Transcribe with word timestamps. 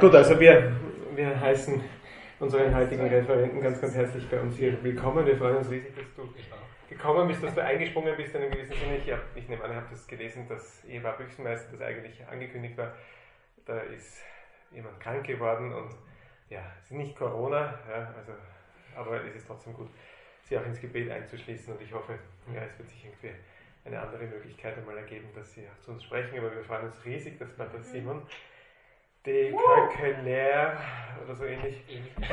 Gut, 0.00 0.14
also 0.14 0.38
wir, 0.40 0.72
wir 1.14 1.40
heißen 1.40 1.80
unseren 2.40 2.74
heutigen 2.74 3.06
Referenten 3.06 3.60
ganz, 3.60 3.80
ganz 3.80 3.94
herzlich 3.94 4.28
bei 4.28 4.40
uns 4.40 4.56
hier 4.56 4.82
willkommen. 4.82 5.26
Wir 5.26 5.36
freuen 5.36 5.56
uns 5.56 5.70
riesig, 5.70 5.94
dass 5.94 6.14
du 6.16 6.32
gekommen 6.88 7.28
bist, 7.28 7.42
dass 7.42 7.54
du 7.54 7.62
eingesprungen 7.62 8.16
bist 8.16 8.34
in 8.34 8.42
einem 8.42 8.50
gewissen 8.50 8.74
Sinne. 8.74 8.96
Ich, 8.98 9.12
hab, 9.12 9.20
ich 9.34 9.48
nehme 9.48 9.62
an, 9.62 9.70
ich 9.70 9.76
habe 9.76 9.86
das 9.90 10.06
gelesen, 10.06 10.46
dass 10.48 10.84
Eva 10.88 11.12
Büchsenmeister 11.12 11.72
das 11.72 11.82
eigentlich 11.82 12.26
angekündigt 12.26 12.76
war. 12.78 12.94
Da 13.66 13.80
ist 13.80 14.22
jemand 14.72 14.98
krank 14.98 15.26
geworden 15.26 15.72
und 15.72 15.90
ja, 16.48 16.62
es 16.78 16.90
ist 16.90 16.92
nicht 16.92 17.16
Corona, 17.16 17.78
ja, 17.88 18.14
also, 18.16 18.32
aber 18.96 19.24
es 19.24 19.36
ist 19.36 19.46
trotzdem 19.46 19.74
gut, 19.74 19.90
sie 20.42 20.56
auch 20.56 20.64
ins 20.64 20.80
Gebet 20.80 21.10
einzuschließen 21.10 21.72
und 21.74 21.82
ich 21.82 21.92
hoffe, 21.92 22.18
ja, 22.54 22.62
es 22.62 22.78
wird 22.78 22.88
sich 22.88 23.04
irgendwie 23.04 23.30
eine 23.84 24.00
andere 24.00 24.24
Möglichkeit 24.24 24.78
einmal 24.78 24.96
ergeben, 24.96 25.28
dass 25.34 25.52
sie 25.52 25.62
auch 25.66 25.80
zu 25.82 25.92
uns 25.92 26.04
sprechen. 26.04 26.38
Aber 26.38 26.54
wir 26.54 26.64
freuen 26.64 26.86
uns 26.86 27.04
riesig, 27.04 27.38
dass 27.38 27.50
Pater 27.50 27.78
mhm. 27.78 27.82
Simon 27.82 28.22
de 29.24 29.52
Kalkelaire 29.52 30.76
oder 31.24 31.34
so 31.34 31.44
ähnlich. 31.44 31.82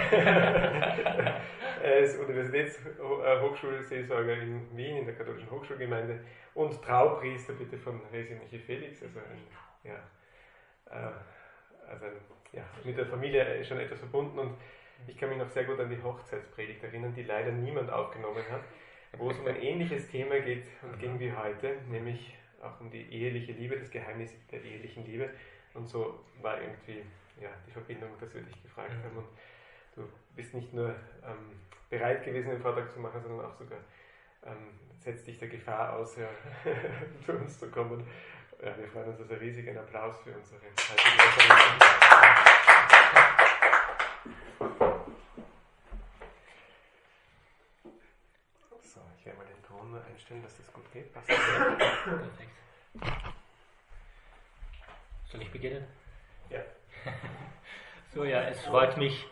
er 1.84 1.99
ist 1.99 2.20
Universitätshochschulseelsorger 2.20 4.34
in 4.34 4.67
Wien 4.75 4.97
in 4.97 5.05
der 5.05 5.16
katholischen 5.16 5.49
Hochschulgemeinde. 5.52 6.20
Und 6.55 6.81
Traupriester 6.81 7.53
bitte 7.53 7.77
von 7.77 8.02
Resi 8.11 8.35
Felix, 8.59 9.03
also, 9.03 9.20
ein, 9.20 9.38
ja, 9.83 9.99
äh, 10.89 11.11
also 11.89 12.05
ein, 12.05 12.13
ja, 12.52 12.63
mit 12.83 12.97
der 12.97 13.05
Familie 13.05 13.63
schon 13.63 13.80
etwas 13.80 13.99
verbunden. 13.99 14.39
Und 14.39 14.58
ich 15.08 15.17
kann 15.17 15.30
mich 15.30 15.38
noch 15.38 15.49
sehr 15.49 15.66
gut 15.66 15.80
an 15.80 15.89
die 15.89 16.02
Hochzeitspredigt 16.02 16.83
erinnern, 16.83 17.13
die 17.13 17.21
leider 17.23 17.52
niemand 17.52 17.91
aufgenommen 17.91 18.44
hat, 18.49 18.63
wo 19.17 19.30
es 19.30 19.38
um 19.39 19.47
ein 19.47 19.61
ähnliches 19.61 20.09
Thema 20.09 20.39
geht 20.39 20.66
und 20.81 20.99
ging 20.99 21.19
wie 21.19 21.31
heute, 21.31 21.77
nämlich 21.89 22.35
auch 22.61 22.81
um 22.81 22.91
die 22.91 23.09
eheliche 23.13 23.53
Liebe, 23.53 23.77
das 23.77 23.89
Geheimnis 23.89 24.35
der 24.52 24.61
ehelichen 24.63 25.05
Liebe. 25.05 25.30
Und 25.73 25.88
so 25.88 26.20
war 26.41 26.62
irgendwie 26.62 27.04
ja, 27.40 27.50
die 27.68 27.72
Verbindung, 27.72 28.09
dass 28.20 28.34
wir 28.34 28.41
dich 28.41 28.62
gefragt 28.62 28.94
mhm. 28.94 29.04
haben. 29.04 29.18
Und 29.18 29.28
du 29.95 30.09
bist 30.36 30.54
nicht 30.54 30.73
nur 30.73 30.90
ähm, 31.23 31.59
bereit 31.89 32.23
gewesen, 32.23 32.50
den 32.50 32.61
Vortrag 32.61 32.92
zu 32.92 33.00
machen, 33.00 33.22
sondern 33.22 33.45
auch 33.45 33.53
sogar 33.53 33.80
ähm, 34.44 34.80
setzt 35.00 35.28
dich 35.28 35.39
der 35.39 35.48
Gefahr 35.48 35.94
aus, 35.94 36.17
ja, 36.17 36.28
zu 37.26 37.34
uns 37.34 37.59
zu 37.59 37.70
kommen. 37.70 38.06
Ja, 38.61 38.78
wir 38.78 38.88
freuen 38.88 39.09
uns 39.09 39.20
also 39.20 39.36
riesig. 39.36 39.70
Ein 39.70 39.78
Applaus 39.78 40.20
für 40.22 40.31
unsere 40.31 40.59
So, 48.81 49.02
ich 49.17 49.26
werde 49.26 49.38
mal 49.38 49.45
den 49.45 49.64
Ton 49.64 50.02
einstellen, 50.11 50.44
dass 50.44 50.58
das 50.58 50.73
gut 50.73 50.92
geht. 50.92 51.14
Passt 51.14 51.28
Perfekt. 51.28 52.50
Soll 55.31 55.44
ich 55.44 55.52
beginnen? 55.52 55.85
Ja. 56.49 56.61
so, 58.13 58.23
ja, 58.23 58.41
es 58.41 58.59
freut 58.66 58.97
mich 58.97 59.27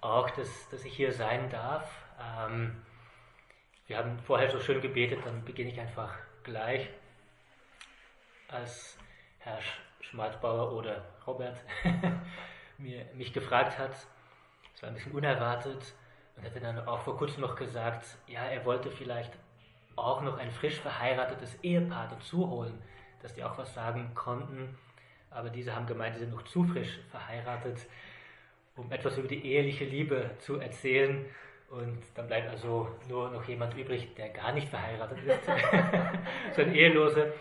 auch, 0.00 0.30
dass, 0.30 0.68
dass 0.68 0.84
ich 0.84 0.94
hier 0.94 1.12
sein 1.12 1.50
darf. 1.50 1.90
Ähm, 2.20 2.80
wir 3.88 3.98
haben 3.98 4.20
vorher 4.20 4.48
so 4.48 4.60
schön 4.60 4.80
gebetet, 4.80 5.20
dann 5.24 5.44
beginne 5.44 5.70
ich 5.70 5.80
einfach 5.80 6.16
gleich. 6.44 6.88
Als 8.46 8.96
Herr 9.40 9.58
Schmalzbauer 10.00 10.72
oder 10.72 11.04
Robert 11.26 11.58
mir, 12.78 13.06
mich 13.14 13.32
gefragt 13.32 13.76
hat, 13.76 13.92
es 14.74 14.82
war 14.82 14.88
ein 14.88 14.94
bisschen 14.94 15.12
unerwartet, 15.12 15.94
und 16.36 16.44
hat 16.44 16.62
dann 16.62 16.86
auch 16.86 17.00
vor 17.00 17.16
kurzem 17.16 17.42
noch 17.42 17.56
gesagt, 17.56 18.04
ja, 18.28 18.44
er 18.44 18.64
wollte 18.64 18.90
vielleicht 18.90 19.32
auch 19.96 20.22
noch 20.22 20.38
ein 20.38 20.50
frisch 20.50 20.80
verheiratetes 20.80 21.62
Ehepaar 21.62 22.08
dazu 22.08 22.48
holen 22.48 22.80
dass 23.22 23.34
die 23.34 23.44
auch 23.44 23.56
was 23.58 23.74
sagen 23.74 24.12
konnten. 24.14 24.76
Aber 25.30 25.50
diese 25.50 25.74
haben 25.74 25.86
gemeint, 25.86 26.14
sie 26.14 26.20
sind 26.20 26.32
noch 26.32 26.42
zu 26.42 26.64
frisch 26.64 26.98
verheiratet, 27.10 27.78
um 28.76 28.90
etwas 28.90 29.16
über 29.18 29.28
die 29.28 29.44
eheliche 29.44 29.84
Liebe 29.84 30.30
zu 30.38 30.56
erzählen. 30.58 31.24
Und 31.70 32.02
dann 32.16 32.26
bleibt 32.26 32.48
also 32.50 32.88
nur 33.08 33.30
noch 33.30 33.46
jemand 33.46 33.76
übrig, 33.76 34.14
der 34.16 34.30
gar 34.30 34.52
nicht 34.52 34.68
verheiratet 34.68 35.18
ist, 35.24 35.44
so 36.56 36.62
ein 36.62 36.74
Ehelose, 36.74 37.32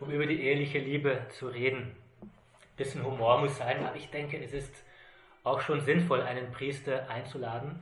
um 0.00 0.10
über 0.10 0.26
die 0.26 0.42
eheliche 0.42 0.78
Liebe 0.78 1.26
zu 1.30 1.48
reden. 1.48 1.96
Ein 2.20 2.76
bisschen 2.76 3.04
Humor 3.04 3.40
muss 3.40 3.56
sein, 3.56 3.84
aber 3.86 3.96
ich 3.96 4.10
denke, 4.10 4.38
es 4.42 4.52
ist 4.52 4.84
auch 5.44 5.62
schon 5.62 5.80
sinnvoll, 5.80 6.20
einen 6.20 6.52
Priester 6.52 7.08
einzuladen. 7.08 7.80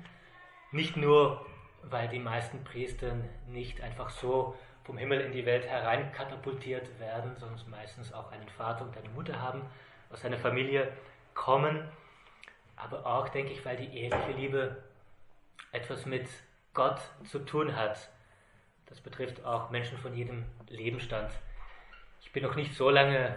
Nicht 0.71 0.97
nur, 0.97 1.45
weil 1.83 2.09
die 2.09 2.21
meisten 2.21 2.63
Priester 2.63 3.17
nicht 3.49 3.81
einfach 3.81 4.11
so 4.11 4.55
vom 4.89 4.97
Himmel 4.97 5.21
in 5.21 5.33
die 5.33 5.45
Welt 5.45 5.67
hereinkatapultiert 5.67 6.99
werden, 6.99 7.37
sondern 7.37 7.61
meistens 7.69 8.11
auch 8.11 8.33
einen 8.33 8.49
Vater 8.49 8.87
und 8.87 8.97
eine 8.97 9.11
Mutter 9.11 9.39
haben, 9.39 9.61
aus 10.09 10.25
einer 10.25 10.39
Familie 10.39 10.91
kommen. 11.35 11.87
Aber 12.75 13.05
auch, 13.05 13.29
denke 13.29 13.53
ich, 13.53 13.63
weil 13.67 13.77
die 13.77 13.95
eheliche 13.95 14.33
Liebe 14.33 14.83
etwas 15.73 16.07
mit 16.07 16.27
Gott 16.73 17.03
zu 17.25 17.41
tun 17.41 17.77
hat. 17.77 18.09
Das 18.87 18.99
betrifft 19.03 19.45
auch 19.45 19.69
Menschen 19.69 19.99
von 19.99 20.15
jedem 20.15 20.47
Lebensstand. 20.71 21.31
Ich 22.23 22.33
bin 22.33 22.43
noch 22.43 22.55
nicht 22.55 22.75
so 22.75 22.89
lange 22.89 23.37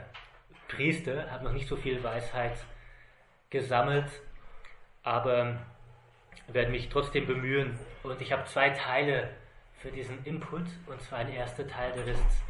Priester, 0.70 1.30
habe 1.32 1.44
noch 1.44 1.52
nicht 1.52 1.68
so 1.68 1.76
viel 1.76 2.02
Weisheit 2.02 2.58
gesammelt, 3.50 4.10
aber 5.04 5.58
werde 6.48 6.72
mich 6.72 6.88
trotzdem 6.88 7.28
bemühen. 7.28 7.78
Und 8.04 8.22
ich 8.22 8.32
habe 8.32 8.46
zwei 8.46 8.70
Teile 8.70 9.30
für 9.82 9.92
diesen 9.92 10.24
Input. 10.26 10.64
Und 10.86 11.02
zwar 11.02 11.20
ein 11.20 11.34
erster 11.34 11.68
Teil, 11.68 11.92
der 11.94 12.08
ist 12.08 12.44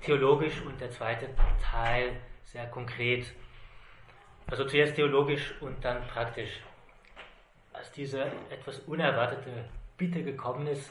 theologisch 0.00 0.60
und 0.62 0.80
der 0.80 0.90
zweite 0.90 1.28
Teil 1.60 2.16
sehr 2.44 2.66
konkret. 2.66 3.26
Also 4.46 4.64
zuerst 4.64 4.96
theologisch 4.96 5.54
und 5.60 5.84
dann 5.84 6.06
praktisch. 6.06 6.60
Als 7.72 7.90
diese 7.92 8.30
etwas 8.50 8.80
unerwartete 8.80 9.64
Bitte 9.96 10.22
gekommen 10.22 10.66
ist, 10.66 10.90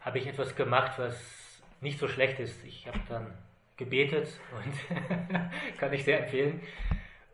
habe 0.00 0.18
ich 0.18 0.26
etwas 0.26 0.54
gemacht, 0.54 0.92
was 0.96 1.62
nicht 1.80 1.98
so 1.98 2.08
schlecht 2.08 2.38
ist. 2.38 2.64
Ich 2.64 2.86
habe 2.86 3.00
dann 3.08 3.34
gebetet 3.76 4.28
und 4.56 5.78
kann 5.78 5.92
ich 5.92 6.04
sehr 6.04 6.24
empfehlen. 6.24 6.60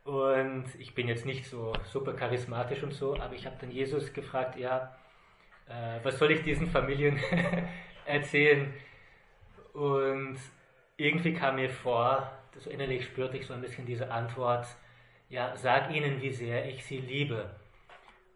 Und 0.05 0.67
ich 0.79 0.95
bin 0.95 1.09
jetzt 1.09 1.25
nicht 1.25 1.47
so 1.47 1.73
super 1.85 2.15
charismatisch 2.15 2.83
und 2.83 2.93
so, 2.93 3.19
aber 3.19 3.35
ich 3.35 3.47
habe 3.47 3.57
dann 3.61 3.71
Jesus 3.71 4.13
gefragt, 4.13 4.57
ja, 4.57 4.95
äh, 5.69 5.99
was 6.03 6.19
soll 6.19 6.33
ich 6.33 6.43
diesen 6.43 6.69
Familien 6.69 7.19
erzählen? 8.07 8.73
Und 9.73 10.39
irgendwie 10.97 11.35
kam 11.35 11.57
mir 11.57 11.71
vor, 11.71 12.31
so 12.59 12.71
innerlich 12.71 13.05
spürte 13.05 13.37
ich 13.37 13.47
so 13.47 13.55
ein 13.55 13.61
bisschen 13.61 13.87
diese 13.87 14.11
Antwort, 14.11 14.67
ja, 15.29 15.57
sag 15.57 15.91
ihnen, 15.91 16.23
wie 16.23 16.33
sehr 16.33 16.67
ich 16.69 16.85
sie 16.85 16.99
liebe. 16.99 17.51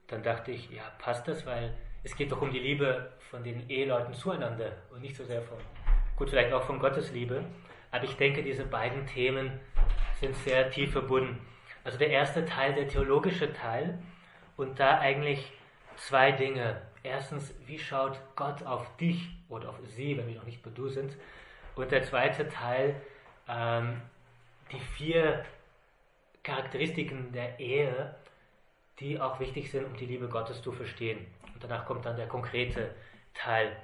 Dann 0.08 0.22
dachte 0.22 0.50
ich, 0.52 0.70
ja, 0.70 0.82
passt 0.98 1.28
das, 1.28 1.46
weil 1.46 1.74
es 2.02 2.16
geht 2.16 2.32
doch 2.32 2.42
um 2.42 2.50
die 2.50 2.58
Liebe 2.58 3.12
von 3.30 3.44
den 3.44 3.68
Eheleuten 3.68 4.14
zueinander 4.14 4.72
und 4.90 5.02
nicht 5.02 5.16
so 5.16 5.24
sehr 5.24 5.42
von, 5.42 5.58
gut, 6.16 6.30
vielleicht 6.30 6.52
auch 6.52 6.64
von 6.64 6.78
Gottes 6.78 7.12
Liebe. 7.12 7.44
Aber 7.90 8.04
ich 8.04 8.16
denke, 8.16 8.42
diese 8.42 8.64
beiden 8.64 9.06
Themen 9.06 9.60
sind 10.20 10.34
sehr 10.36 10.70
tief 10.70 10.92
verbunden. 10.92 11.38
Also 11.84 11.98
der 11.98 12.10
erste 12.10 12.44
Teil, 12.44 12.74
der 12.74 12.88
theologische 12.88 13.52
Teil, 13.52 13.98
und 14.56 14.80
da 14.80 14.98
eigentlich 14.98 15.52
zwei 15.96 16.32
Dinge. 16.32 16.82
Erstens, 17.08 17.54
wie 17.66 17.78
schaut 17.78 18.20
Gott 18.36 18.62
auf 18.64 18.94
dich 18.98 19.30
oder 19.48 19.70
auf 19.70 19.78
sie, 19.96 20.18
wenn 20.18 20.28
wir 20.28 20.34
noch 20.34 20.44
nicht 20.44 20.62
bei 20.62 20.68
du 20.68 20.90
sind? 20.90 21.16
Und 21.74 21.90
der 21.90 22.02
zweite 22.02 22.46
Teil, 22.50 23.00
ähm, 23.48 24.02
die 24.70 24.78
vier 24.78 25.42
Charakteristiken 26.42 27.32
der 27.32 27.58
Ehe, 27.60 28.14
die 29.00 29.18
auch 29.18 29.40
wichtig 29.40 29.70
sind, 29.70 29.86
um 29.86 29.96
die 29.96 30.04
Liebe 30.04 30.28
Gottes 30.28 30.60
zu 30.60 30.70
verstehen. 30.70 31.26
Und 31.54 31.64
danach 31.64 31.86
kommt 31.86 32.04
dann 32.04 32.16
der 32.16 32.28
konkrete 32.28 32.94
Teil. 33.32 33.74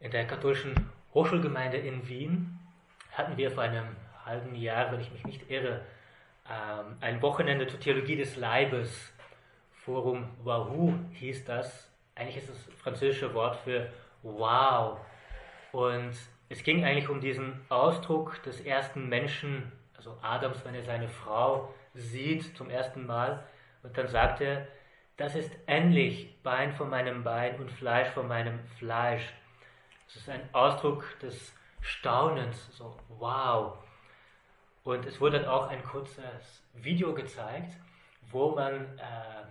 In 0.00 0.10
der 0.10 0.26
katholischen 0.26 0.74
Hochschulgemeinde 1.12 1.76
in 1.76 2.08
Wien 2.08 2.58
hatten 3.12 3.36
wir 3.36 3.50
vor 3.50 3.64
einem 3.64 3.96
halben 4.24 4.54
Jahr, 4.54 4.92
wenn 4.92 5.00
ich 5.00 5.12
mich 5.12 5.26
nicht 5.26 5.50
irre, 5.50 5.82
ähm, 6.48 6.96
ein 7.02 7.20
Wochenende 7.20 7.66
zur 7.66 7.80
Theologie 7.80 8.16
des 8.16 8.36
Leibes 8.36 9.12
Forum 9.86 10.28
Wahoo 10.42 10.94
hieß 11.12 11.44
das. 11.44 11.88
Eigentlich 12.16 12.38
ist 12.38 12.48
das 12.50 12.74
französische 12.74 13.32
Wort 13.34 13.54
für 13.54 13.88
Wow. 14.24 14.98
Und 15.70 16.12
es 16.48 16.64
ging 16.64 16.84
eigentlich 16.84 17.08
um 17.08 17.20
diesen 17.20 17.64
Ausdruck 17.68 18.42
des 18.42 18.60
ersten 18.62 19.08
Menschen, 19.08 19.70
also 19.96 20.18
Adams, 20.22 20.64
wenn 20.64 20.74
er 20.74 20.82
seine 20.82 21.08
Frau 21.08 21.72
sieht 21.94 22.56
zum 22.56 22.68
ersten 22.68 23.06
Mal. 23.06 23.46
Und 23.84 23.96
dann 23.96 24.08
sagt 24.08 24.40
er, 24.40 24.66
das 25.18 25.36
ist 25.36 25.56
endlich 25.66 26.34
Bein 26.42 26.72
von 26.72 26.90
meinem 26.90 27.22
Bein 27.22 27.54
und 27.60 27.70
Fleisch 27.70 28.08
von 28.08 28.26
meinem 28.26 28.58
Fleisch. 28.78 29.32
Das 30.06 30.16
ist 30.16 30.28
ein 30.28 30.48
Ausdruck 30.52 31.04
des 31.20 31.54
Staunens, 31.80 32.76
so 32.76 32.96
wow. 33.20 33.78
Und 34.82 35.06
es 35.06 35.20
wurde 35.20 35.38
dann 35.38 35.48
auch 35.48 35.68
ein 35.68 35.84
kurzes 35.84 36.64
Video 36.74 37.14
gezeigt, 37.14 37.72
wo 38.32 38.50
man 38.50 38.98
äh, 38.98 39.44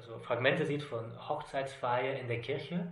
also 0.00 0.18
Fragmente 0.18 0.66
sieht 0.66 0.82
von 0.82 1.04
Hochzeitsfeier 1.28 2.18
in 2.18 2.28
der 2.28 2.40
Kirche 2.40 2.90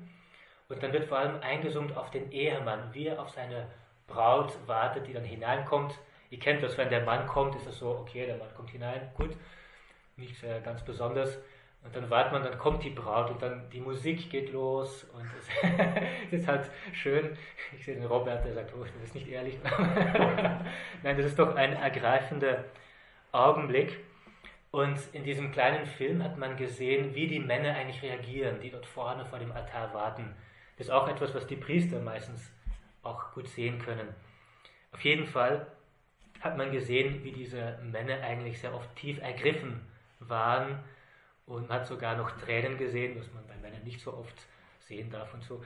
und 0.69 0.83
dann 0.83 0.93
wird 0.93 1.07
vor 1.07 1.19
allem 1.19 1.41
eingezoomt 1.41 1.97
auf 1.97 2.11
den 2.11 2.31
Ehemann, 2.31 2.93
wie 2.93 3.07
er 3.07 3.21
auf 3.21 3.31
seine 3.31 3.69
Braut 4.07 4.53
wartet, 4.67 5.07
die 5.07 5.13
dann 5.13 5.25
hineinkommt 5.25 5.99
Ihr 6.31 6.39
kennt 6.39 6.63
das, 6.63 6.77
wenn 6.77 6.91
der 6.91 7.05
Mann 7.05 7.27
kommt, 7.27 7.55
ist 7.57 7.67
es 7.67 7.79
so, 7.79 7.91
okay, 7.91 8.27
der 8.27 8.37
Mann 8.37 8.49
kommt 8.55 8.71
hinein, 8.71 9.11
gut, 9.15 9.31
nichts 10.17 10.43
äh, 10.43 10.61
ganz 10.63 10.83
Besonderes. 10.85 11.39
Und 11.85 11.95
dann 11.95 12.11
wartet 12.11 12.33
man, 12.33 12.43
dann 12.43 12.59
kommt 12.59 12.83
die 12.83 12.91
Braut 12.91 13.31
und 13.31 13.41
dann 13.41 13.71
die 13.71 13.81
Musik 13.81 14.29
geht 14.29 14.53
los 14.53 15.05
und 15.15 15.25
es, 15.39 15.49
es 16.33 16.41
ist 16.41 16.49
halt 16.49 16.69
schön. 16.93 17.39
Ich 17.77 17.85
sehe 17.85 17.95
den 17.95 18.05
Robert, 18.05 18.45
der 18.45 18.53
sagt, 18.53 18.75
oh, 18.77 18.83
das 18.83 19.05
ist 19.05 19.15
nicht 19.15 19.29
ehrlich. 19.29 19.59
Nein, 21.03 21.17
das 21.17 21.27
ist 21.27 21.39
doch 21.39 21.55
ein 21.55 21.75
ergreifender 21.75 22.65
Augenblick. 23.33 24.01
Und 24.71 24.99
in 25.13 25.25
diesem 25.25 25.51
kleinen 25.51 25.87
Film 25.87 26.23
hat 26.23 26.37
man 26.37 26.57
gesehen, 26.57 27.15
wie 27.15 27.27
die 27.27 27.41
Männer 27.41 27.75
eigentlich 27.75 28.03
reagieren, 28.03 28.61
die 28.61 28.71
dort 28.71 28.87
vorne 28.87 29.25
vor 29.25 29.39
dem 29.39 29.53
Altar 29.53 29.95
warten. 29.95 30.35
Das 30.77 30.89
ist 30.89 30.93
auch 30.93 31.09
etwas, 31.09 31.35
was 31.35 31.47
die 31.47 31.57
Priester 31.57 32.01
meistens 32.01 32.53
auch 33.03 33.33
gut 33.33 33.49
sehen 33.49 33.79
können. 33.79 34.15
Auf 34.93 35.03
jeden 35.03 35.27
Fall 35.27 35.67
hat 36.41 36.57
man 36.57 36.71
gesehen, 36.71 37.25
wie 37.25 37.33
diese 37.33 37.79
Männer 37.83 38.21
eigentlich 38.23 38.61
sehr 38.61 38.75
oft 38.75 38.95
tief 38.97 39.21
ergriffen 39.21 39.81
waren 40.21 40.79
und 41.47 41.69
man 41.69 41.81
hat 41.81 41.87
sogar 41.87 42.17
noch 42.17 42.31
Tränen 42.33 42.77
gesehen, 42.77 43.19
was 43.19 43.33
man 43.33 43.47
bei 43.47 43.57
Männern 43.57 43.83
nicht 43.83 44.01
so 44.01 44.13
oft 44.13 44.35
sehen 44.81 45.11
darf 45.11 45.33
und 45.33 45.43
so. 45.43 45.65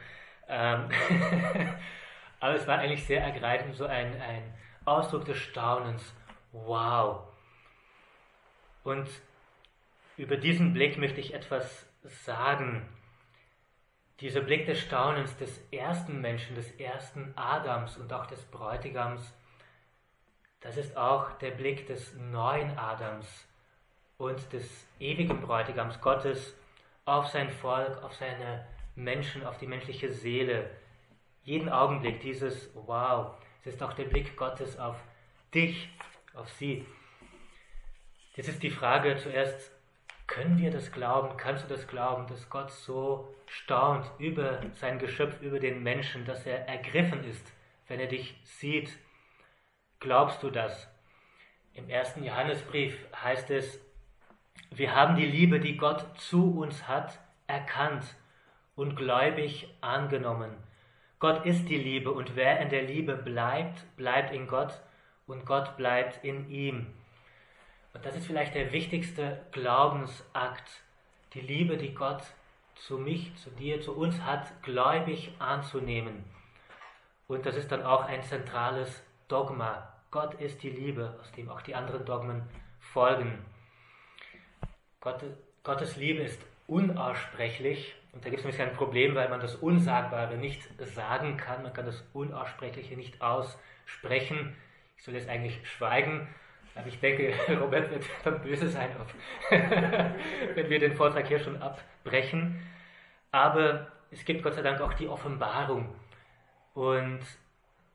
Ähm 0.48 0.88
Aber 2.40 2.55
es 2.55 2.66
war 2.66 2.78
eigentlich 2.78 3.05
sehr 3.05 3.22
ergreifend, 3.22 3.75
so 3.75 3.87
ein, 3.87 4.20
ein 4.20 4.43
Ausdruck 4.84 5.25
des 5.25 5.37
Staunens. 5.37 6.14
Wow. 6.52 7.31
Und 8.84 9.08
über 10.17 10.37
diesen 10.37 10.73
Blick 10.73 10.99
möchte 10.99 11.20
ich 11.20 11.34
etwas 11.34 11.87
sagen. 12.02 12.88
Dieser 14.20 14.40
Blick 14.40 14.67
des 14.67 14.81
Staunens 14.81 15.37
des 15.37 15.61
ersten 15.73 16.20
Menschen, 16.20 16.55
des 16.55 16.70
ersten 16.73 17.32
Adams 17.37 17.96
und 17.96 18.12
auch 18.12 18.26
des 18.26 18.43
Bräutigams, 18.44 19.34
das 20.61 20.76
ist 20.76 20.96
auch 20.96 21.32
der 21.38 21.50
Blick 21.50 21.88
des 21.88 22.14
neuen 22.14 22.79
Adams 22.79 23.26
und 24.17 24.52
des 24.52 24.87
ewigen 25.00 25.40
Bräutigams 25.40 26.00
Gottes 26.00 26.56
auf 27.05 27.26
sein 27.26 27.50
Volk, 27.50 28.00
auf 28.05 28.14
seine 28.14 28.64
Menschen, 28.94 29.44
auf 29.44 29.58
die 29.58 29.67
menschliche 29.67 30.12
Seele. 30.12 30.70
Jeden 31.43 31.69
Augenblick 31.69 32.20
dieses 32.20 32.70
Wow, 32.75 33.34
es 33.64 33.75
ist 33.75 33.82
auch 33.82 33.94
der 33.94 34.05
Blick 34.05 34.37
Gottes 34.37 34.79
auf 34.79 34.96
dich, 35.52 35.88
auf 36.34 36.49
sie. 36.50 36.87
Jetzt 38.34 38.49
ist 38.49 38.62
die 38.62 38.70
Frage 38.70 39.17
zuerst, 39.17 39.70
können 40.26 40.56
wir 40.56 40.70
das 40.70 40.90
glauben? 40.90 41.37
Kannst 41.37 41.64
du 41.64 41.69
das 41.69 41.87
glauben, 41.87 42.26
dass 42.29 42.49
Gott 42.49 42.70
so 42.70 43.34
staunt 43.46 44.11
über 44.19 44.61
sein 44.76 44.99
Geschöpf, 44.99 45.43
über 45.43 45.61
den 45.61 45.82
Menschen, 45.82 46.25
dass 46.25 46.46
er 46.46 46.67
ergriffen 46.67 47.25
ist, 47.25 47.52
wenn 47.88 48.00
er 48.00 48.06
dich 48.06 48.34
sieht? 48.44 48.96
Glaubst 50.00 50.43
du 50.43 50.50
das? 50.50 50.88
Im 51.75 51.90
ersten 51.90 52.25
Johannesbrief 52.25 52.99
heißt 53.23 53.50
es, 53.50 53.79
wir 54.70 54.94
haben 54.94 55.17
die 55.17 55.26
Liebe, 55.26 55.61
die 55.61 55.76
Gott 55.76 56.19
zu 56.19 56.58
uns 56.58 56.88
hat, 56.88 57.19
erkannt 57.46 58.17
und 58.75 58.96
gläubig 58.96 59.69
angenommen. 59.82 60.56
Gott 61.19 61.44
ist 61.44 61.69
die 61.69 61.76
Liebe 61.76 62.11
und 62.11 62.34
wer 62.34 62.61
in 62.61 62.70
der 62.70 62.82
Liebe 62.82 63.14
bleibt, 63.14 63.84
bleibt 63.96 64.32
in 64.32 64.46
Gott 64.46 64.81
und 65.26 65.44
Gott 65.44 65.76
bleibt 65.76 66.25
in 66.25 66.49
ihm. 66.49 66.94
Und 67.94 68.05
das 68.05 68.17
ist 68.17 68.27
vielleicht 68.27 68.55
der 68.55 68.73
wichtigste 68.73 69.44
Glaubensakt, 69.53 70.83
die 71.35 71.41
Liebe, 71.41 71.77
die 71.77 71.94
Gott 71.94 72.23
zu 72.75 72.99
mich, 72.99 73.35
zu 73.37 73.50
dir, 73.50 73.81
zu 73.81 73.97
uns 73.97 74.21
hat, 74.23 74.62
gläubig 74.62 75.33
anzunehmen. 75.39 76.25
Und 77.29 77.47
das 77.47 77.56
ist 77.56 77.71
dann 77.71 77.83
auch 77.83 78.05
ein 78.05 78.23
zentrales 78.23 79.03
Dogma. 79.29 79.93
Gott 80.11 80.35
ist 80.35 80.62
die 80.62 80.71
Liebe, 80.71 81.19
aus 81.21 81.33
dem 81.33 81.49
auch 81.49 81.62
die 81.62 81.75
anderen 81.75 82.05
Dogmen 82.05 82.43
folgen. 82.79 83.44
Gott, 85.00 85.25
Gottes 85.65 85.97
Liebe 85.97 86.23
ist 86.23 86.41
unaussprechlich 86.67 87.94
und 88.12 88.25
da 88.25 88.29
gibt 88.29 88.41
es 88.41 88.47
ein 88.47 88.50
bisschen 88.50 88.69
ein 88.69 88.77
Problem, 88.77 89.15
weil 89.15 89.29
man 89.29 89.41
das 89.41 89.55
Unsagbare 89.55 90.37
nicht 90.37 90.69
sagen 90.94 91.37
kann, 91.37 91.62
man 91.62 91.73
kann 91.73 91.87
das 91.87 92.05
Unaussprechliche 92.12 92.97
nicht 92.97 93.23
aussprechen. 93.23 94.55
Ich 94.97 95.05
soll 95.05 95.15
jetzt 95.15 95.29
eigentlich 95.29 95.67
schweigen, 95.67 96.29
aber 96.74 96.86
ich 96.86 96.98
denke, 97.00 97.34
Robert 97.60 97.90
wird 97.90 98.04
dann 98.24 98.40
böse 98.42 98.69
sein, 98.69 98.90
wenn 99.50 100.70
wir 100.70 100.78
den 100.78 100.94
Vortrag 100.94 101.26
hier 101.26 101.40
schon 101.40 101.60
abbrechen. 101.60 102.60
Aber 103.30 103.88
es 104.10 104.24
gibt 104.24 104.42
Gott 104.42 104.54
sei 104.54 104.62
Dank 104.62 104.80
auch 104.80 104.94
die 104.94 105.08
Offenbarung 105.08 105.94
und 106.74 107.20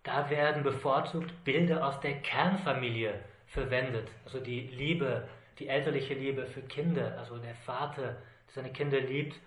da 0.04 0.30
werden 0.30 0.64
bevorzugt 0.64 1.44
Bilder 1.44 1.86
aus 1.86 2.00
der 2.00 2.14
Kernfamilie 2.22 3.20
verwendet, 3.48 4.10
also 4.26 4.40
die 4.40 4.62
Liebe 4.62 5.28
die 5.60 5.68
elterliche 5.68 6.14
Liebe 6.14 6.46
für 6.46 6.62
Kinder, 6.62 7.18
also 7.18 7.38
der 7.38 7.56
Vater, 7.56 8.04
der 8.04 8.54
seine 8.54 8.72
Kinder 8.72 9.00
liebt, 9.00 9.40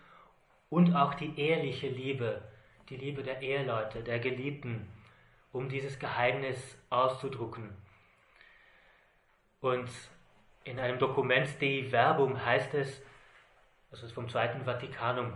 und 0.69 0.95
auch 0.95 1.15
die 1.15 1.39
eheliche 1.39 1.89
Liebe, 1.89 2.43
die 2.89 2.97
Liebe 2.97 3.23
der 3.23 3.43
Eheleute, 3.43 4.03
der 4.03 4.19
Geliebten, 4.19 4.89
um 5.53 5.69
dieses 5.69 5.99
Geheimnis 5.99 6.79
auszudrucken. 6.91 7.71
Und 9.61 9.91
in 10.65 10.79
einem 10.79 10.99
Dokument 10.99 11.49
Dei 11.61 11.85
Verbum 11.89 12.45
heißt 12.45 12.75
es, 12.75 13.03
das 13.91 14.03
ist 14.03 14.13
vom 14.13 14.29
Zweiten 14.29 14.65
Vatikanum, 14.65 15.33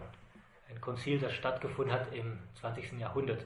ein 0.71 0.81
Konzil, 0.81 1.19
das 1.19 1.35
stattgefunden 1.35 1.93
hat 1.93 2.13
im 2.15 2.39
20. 2.61 2.99
Jahrhundert. 2.99 3.45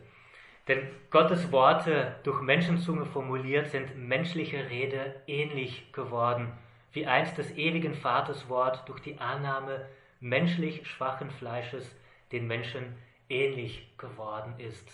Denn 0.68 0.86
Gottes 1.10 1.50
Worte 1.50 2.16
durch 2.24 2.42
Menschenzunge 2.42 3.06
formuliert 3.06 3.68
sind 3.68 3.96
menschliche 3.96 4.68
Rede 4.68 5.22
ähnlich 5.26 5.92
geworden 5.92 6.52
wie 6.92 7.06
einst 7.06 7.38
des 7.38 7.56
ewigen 7.56 7.94
Vaters 7.94 8.48
Wort 8.48 8.88
durch 8.88 9.00
die 9.00 9.18
Annahme 9.18 9.86
menschlich 10.20 10.86
schwachen 10.86 11.30
Fleisches 11.30 11.94
den 12.32 12.46
Menschen 12.46 12.96
ähnlich 13.28 13.96
geworden 13.98 14.54
ist. 14.58 14.86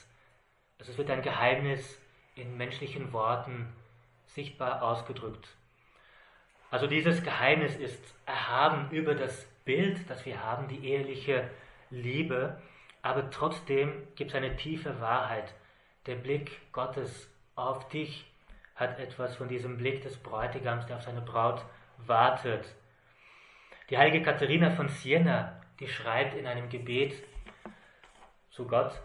Also 0.79 0.93
es 0.93 0.99
wird 0.99 1.11
ein 1.11 1.23
Geheimnis 1.23 2.01
in 2.35 2.57
menschlichen 2.57 3.13
Worten 3.13 3.73
sichtbar 4.27 4.83
ausgedrückt. 4.83 5.49
Also 6.75 6.89
dieses 6.89 7.23
Geheimnis 7.23 7.77
ist 7.77 8.03
erhaben 8.27 8.91
über 8.91 9.15
das 9.15 9.47
Bild, 9.65 10.11
das 10.11 10.27
wir 10.27 10.43
haben, 10.43 10.67
die 10.67 10.89
eheliche 10.89 11.49
Liebe, 11.91 12.61
aber 13.01 13.31
trotzdem 13.31 13.93
gibt 14.17 14.33
es 14.33 14.37
eine 14.37 14.57
tiefe 14.57 15.01
Wahrheit. 15.01 15.55
Der 16.07 16.17
Blick 16.17 16.73
Gottes 16.73 17.31
auf 17.55 17.89
dich 17.91 18.29
hat 18.75 18.99
etwas 18.99 19.37
von 19.37 19.47
diesem 19.47 19.77
Blick 19.77 20.03
des 20.03 20.17
Bräutigams, 20.17 20.85
der 20.87 20.97
auf 20.97 21.03
seine 21.03 21.21
Braut 21.21 21.65
wartet. 21.99 22.67
Die 23.89 23.97
heilige 23.97 24.25
Katharina 24.25 24.73
von 24.73 24.89
Siena, 24.89 25.61
die 25.79 25.87
schreibt 25.87 26.35
in 26.35 26.49
einem 26.49 26.69
Gebet 26.71 27.15
zu 28.51 28.67
Gott, 28.67 29.01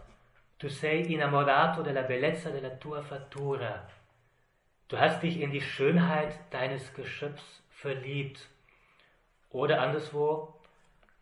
Tu 0.58 0.68
sei 0.68 1.02
innamorato 1.02 1.82
della 1.82 2.02
bellezza 2.02 2.50
della 2.50 2.70
tua 2.70 3.00
fattura. 3.00 3.86
Du 4.90 4.98
hast 4.98 5.22
dich 5.22 5.40
in 5.40 5.52
die 5.52 5.60
Schönheit 5.60 6.38
deines 6.50 6.92
Geschöpfs 6.94 7.62
verliebt. 7.70 8.48
Oder 9.50 9.80
anderswo, 9.80 10.52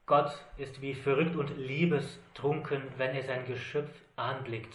Gott 0.06 0.32
ist 0.56 0.80
wie 0.80 0.94
verrückt 0.94 1.36
und 1.36 1.56
liebestrunken, 1.56 2.82
wenn 2.96 3.14
er 3.14 3.22
sein 3.22 3.46
Geschöpf 3.46 3.92
anblickt, 4.16 4.74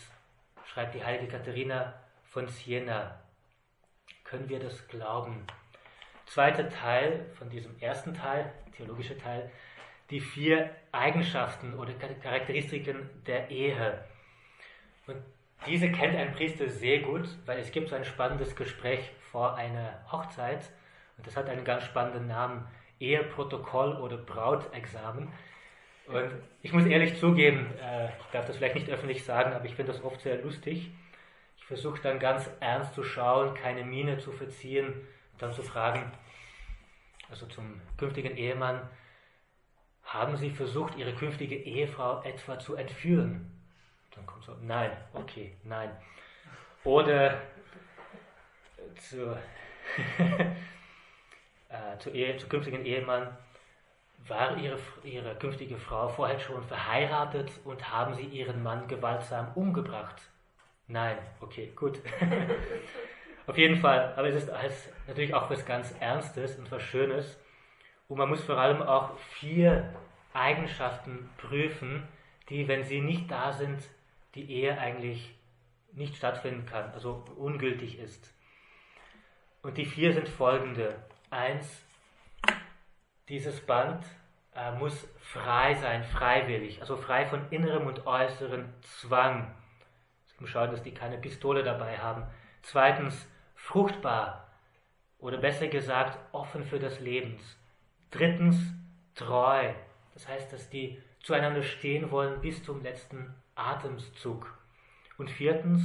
schreibt 0.68 0.94
die 0.94 1.04
heilige 1.04 1.32
Katharina 1.32 1.96
von 2.30 2.48
Siena. 2.48 3.20
Können 4.24 4.48
wir 4.48 4.60
das 4.60 4.88
glauben? 4.88 5.46
zweite 6.26 6.70
Teil 6.70 7.26
von 7.38 7.50
diesem 7.50 7.78
ersten 7.80 8.14
Teil, 8.14 8.52
theologische 8.78 9.18
Teil, 9.18 9.52
die 10.10 10.20
vier 10.20 10.70
Eigenschaften 10.92 11.74
oder 11.74 11.94
Charakteristiken 11.94 13.10
der 13.26 13.50
Ehe. 13.50 14.04
Und 15.08 15.18
diese 15.66 15.92
kennt 15.92 16.16
ein 16.16 16.34
Priester 16.34 16.70
sehr 16.70 17.00
gut, 17.00 17.28
weil 17.46 17.60
es 17.60 17.72
gibt 17.72 17.90
so 17.90 17.96
ein 17.96 18.06
spannendes 18.06 18.56
Gespräch 18.56 19.12
vor 19.32 19.56
einer 19.56 20.00
Hochzeit 20.12 20.70
und 21.18 21.28
das 21.28 21.38
hat 21.38 21.50
einen 21.50 21.64
ganz 21.64 21.84
spannenden 21.84 22.28
Namen, 22.28 22.68
Eheprotokoll 23.00 23.98
oder 23.98 24.18
Brautexamen. 24.18 25.32
Und 26.08 26.32
ich 26.62 26.74
muss 26.74 26.86
ehrlich 26.86 27.18
zugeben, 27.18 27.68
äh, 27.82 28.08
ich 28.08 28.26
darf 28.32 28.46
das 28.46 28.58
vielleicht 28.58 28.76
nicht 28.76 28.90
öffentlich 28.90 29.24
sagen, 29.24 29.54
aber 29.54 29.66
ich 29.66 29.76
finde 29.76 29.92
das 29.92 30.04
oft 30.04 30.22
sehr 30.22 30.42
lustig. 30.42 30.92
Ich 31.58 31.66
versuche 31.66 32.02
dann 32.02 32.20
ganz 32.20 32.50
ernst 32.60 32.94
zu 32.94 33.04
schauen, 33.04 33.54
keine 33.54 33.86
Miene 33.86 34.18
zu 34.18 34.32
verziehen 34.32 34.88
und 34.88 35.42
dann 35.42 35.54
zu 35.54 35.64
fragen, 35.64 36.12
also 37.30 37.46
zum 37.48 37.82
künftigen 37.98 38.36
Ehemann, 38.36 38.90
haben 40.04 40.36
Sie 40.36 40.50
versucht, 40.50 40.98
Ihre 40.98 41.14
künftige 41.14 41.56
Ehefrau 41.56 42.22
etwa 42.24 42.60
zu 42.60 42.76
entführen? 42.76 43.53
Dann 44.16 44.26
kommt 44.26 44.44
so, 44.44 44.56
nein, 44.62 44.92
okay, 45.14 45.56
nein. 45.64 45.92
Oder 46.84 47.42
zur, 48.98 49.38
äh, 51.70 51.98
zu, 52.00 52.10
Ehe, 52.12 52.38
zu 52.38 52.48
künftigen 52.48 52.86
Ehemann, 52.86 53.36
war 54.28 54.58
ihre, 54.58 54.78
ihre 55.04 55.36
künftige 55.36 55.78
Frau 55.78 56.08
vorher 56.08 56.40
schon 56.40 56.64
verheiratet 56.64 57.52
und 57.66 57.92
haben 57.92 58.14
Sie 58.14 58.24
Ihren 58.26 58.64
Mann 58.64 58.88
gewaltsam 58.88 59.52
umgebracht? 59.56 60.22
Nein, 60.88 61.18
okay, 61.42 61.72
gut. 61.76 62.00
Auf 63.48 63.58
jeden 63.58 63.78
Fall, 63.78 64.14
aber 64.16 64.30
es 64.30 64.44
ist 64.44 64.50
als, 64.50 64.90
natürlich 65.08 65.34
auch 65.34 65.50
was 65.50 65.66
ganz 65.66 65.94
Ernstes 66.00 66.58
und 66.58 66.72
was 66.72 66.82
Schönes. 66.82 67.38
Und 68.08 68.18
man 68.18 68.30
muss 68.30 68.44
vor 68.44 68.58
allem 68.58 68.82
auch 68.82 69.18
vier 69.18 69.94
Eigenschaften 70.34 71.30
prüfen, 71.38 72.08
die, 72.50 72.68
wenn 72.68 72.84
sie 72.84 73.02
nicht 73.02 73.30
da 73.30 73.52
sind, 73.52 73.84
die 74.36 74.50
Ehe 74.50 74.78
eigentlich 74.78 75.36
nicht 75.92 76.16
stattfinden 76.16 76.66
kann, 76.66 76.92
also 76.92 77.24
ungültig 77.38 78.00
ist. 78.00 78.34
Und 79.62 79.78
die 79.78 79.86
vier 79.86 80.14
sind 80.14 80.28
folgende. 80.28 80.96
Eins, 81.30 81.86
dieses 83.30 83.62
Band 83.62 84.04
äh, 84.56 84.72
muss 84.74 85.08
frei 85.20 85.76
sein, 85.76 86.04
freiwillig, 86.04 86.82
also 86.82 86.98
frei 86.98 87.26
von 87.26 87.48
innerem 87.50 87.88
und 87.88 88.06
äußerem 88.06 88.66
Zwang. 88.82 89.54
Sie 90.26 90.48
schauen, 90.48 90.72
dass 90.72 90.84
die 90.84 90.94
keine 90.94 91.18
Pistole 91.18 91.64
dabei 91.64 91.98
haben. 92.00 92.26
Zweitens, 92.62 93.28
fruchtbar 93.56 94.50
oder 95.20 95.38
besser 95.38 95.68
gesagt, 95.68 96.18
offen 96.34 96.64
für 96.66 96.80
das 96.80 97.00
Leben. 97.00 97.40
Drittens, 98.12 98.58
treu. 99.16 99.74
Das 100.14 100.28
heißt, 100.28 100.52
dass 100.52 100.70
die 100.70 101.02
zueinander 101.22 101.64
stehen 101.64 102.12
wollen 102.12 102.42
bis 102.42 102.64
zum 102.64 102.84
letzten 102.84 103.34
Atemzug. 103.56 104.58
Und 105.18 105.30
viertens, 105.30 105.82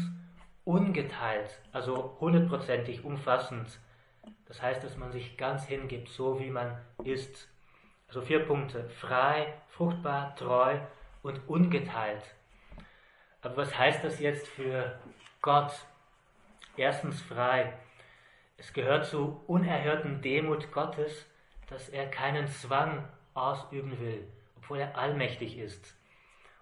ungeteilt, 0.65 1.61
also 1.73 2.17
hundertprozentig 2.21 3.05
umfassend. 3.05 3.79
Das 4.47 4.61
heißt, 4.61 4.83
dass 4.85 4.97
man 4.97 5.13
sich 5.13 5.37
ganz 5.37 5.65
hingibt, 5.67 6.09
so 6.09 6.41
wie 6.41 6.51
man 6.51 6.79
ist. 7.05 7.49
Also 8.09 8.23
vier 8.23 8.41
Punkte. 8.41 8.89
Frei, 8.89 9.55
fruchtbar, 9.69 10.35
treu 10.37 10.79
und 11.23 11.49
ungeteilt. 11.49 12.23
Aber 13.43 13.57
was 13.59 13.79
heißt 13.79 14.05
das 14.05 14.21
jetzt 14.21 14.49
für 14.49 14.99
Gott? 15.43 15.73
Erstens 16.77 17.21
frei. 17.23 17.73
Es 18.57 18.73
gehört 18.73 19.07
zu 19.07 19.43
unerhörten 19.47 20.21
Demut 20.21 20.73
Gottes, 20.73 21.27
dass 21.69 21.89
er 21.89 22.11
keinen 22.11 22.49
Zwang 22.49 23.09
ausüben 23.35 23.99
will, 24.01 24.27
obwohl 24.57 24.81
er 24.81 24.99
allmächtig 24.99 25.59
ist. 25.59 25.97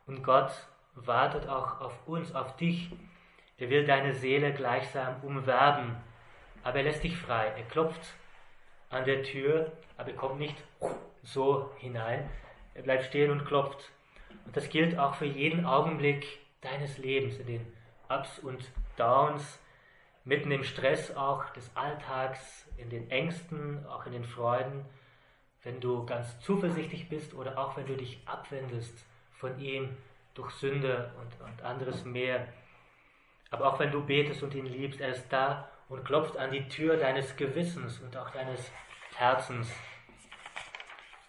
Und 0.07 0.23
Gott 0.23 0.53
wartet 0.97 1.49
auch 1.49 1.81
auf 1.81 2.07
uns, 2.07 2.35
auf 2.35 2.57
dich. 2.57 2.91
Er 3.59 3.71
will 3.71 3.87
deine 3.87 4.15
Seele 4.15 4.53
gleichsam 4.53 5.17
umwerben, 5.23 5.97
aber 6.63 6.79
er 6.79 6.85
lässt 6.85 7.05
dich 7.05 7.17
frei. 7.17 7.53
Er 7.57 7.65
klopft 7.65 8.15
an 8.91 9.05
der 9.05 9.23
Tür, 9.23 9.73
aber 9.97 10.11
er 10.11 10.17
kommt 10.17 10.39
nicht 10.39 10.57
so 11.23 11.71
hinein. 11.79 12.29
Er 12.75 12.83
bleibt 12.83 13.05
stehen 13.05 13.31
und 13.31 13.47
klopft. 13.47 13.91
Und 14.45 14.57
das 14.57 14.69
gilt 14.69 14.99
auch 14.99 15.15
für 15.15 15.27
jeden 15.27 15.65
Augenblick 15.65 16.27
deines 16.61 16.99
Lebens, 16.99 17.39
in 17.39 17.47
den 17.47 17.73
Ups 18.09 18.39
und 18.39 18.71
Downs, 18.97 19.61
mitten 20.25 20.51
im 20.51 20.65
Stress 20.65 21.17
auch 21.17 21.49
des 21.51 21.71
Alltags, 21.77 22.67
in 22.77 22.91
den 22.91 23.11
Ängsten, 23.11 23.87
auch 23.87 24.07
in 24.07 24.13
den 24.13 24.25
Freuden, 24.25 24.85
wenn 25.63 25.81
du 25.81 26.05
ganz 26.07 26.39
zuversichtlich 26.41 27.09
bist 27.09 27.35
oder 27.35 27.59
auch 27.59 27.77
wenn 27.77 27.87
du 27.87 27.97
dich 27.97 28.21
abwendest 28.27 29.05
von 29.33 29.59
ihm 29.59 29.97
durch 30.37 30.53
Sünde 30.53 31.11
und, 31.19 31.47
und 31.47 31.63
anderes 31.63 32.05
mehr. 32.05 32.47
Aber 33.51 33.73
auch 33.73 33.79
wenn 33.79 33.91
du 33.91 34.05
betest 34.05 34.43
und 34.43 34.55
ihn 34.55 34.67
liebst, 34.67 35.01
er 35.01 35.11
ist 35.11 35.29
da 35.33 35.69
und 35.89 36.05
klopft 36.05 36.37
an 36.37 36.51
die 36.51 36.69
Tür 36.69 36.97
deines 36.97 37.37
Gewissens 37.37 38.01
und 38.01 38.17
auch 38.17 38.31
deines 38.31 38.71
Herzens. 39.17 39.73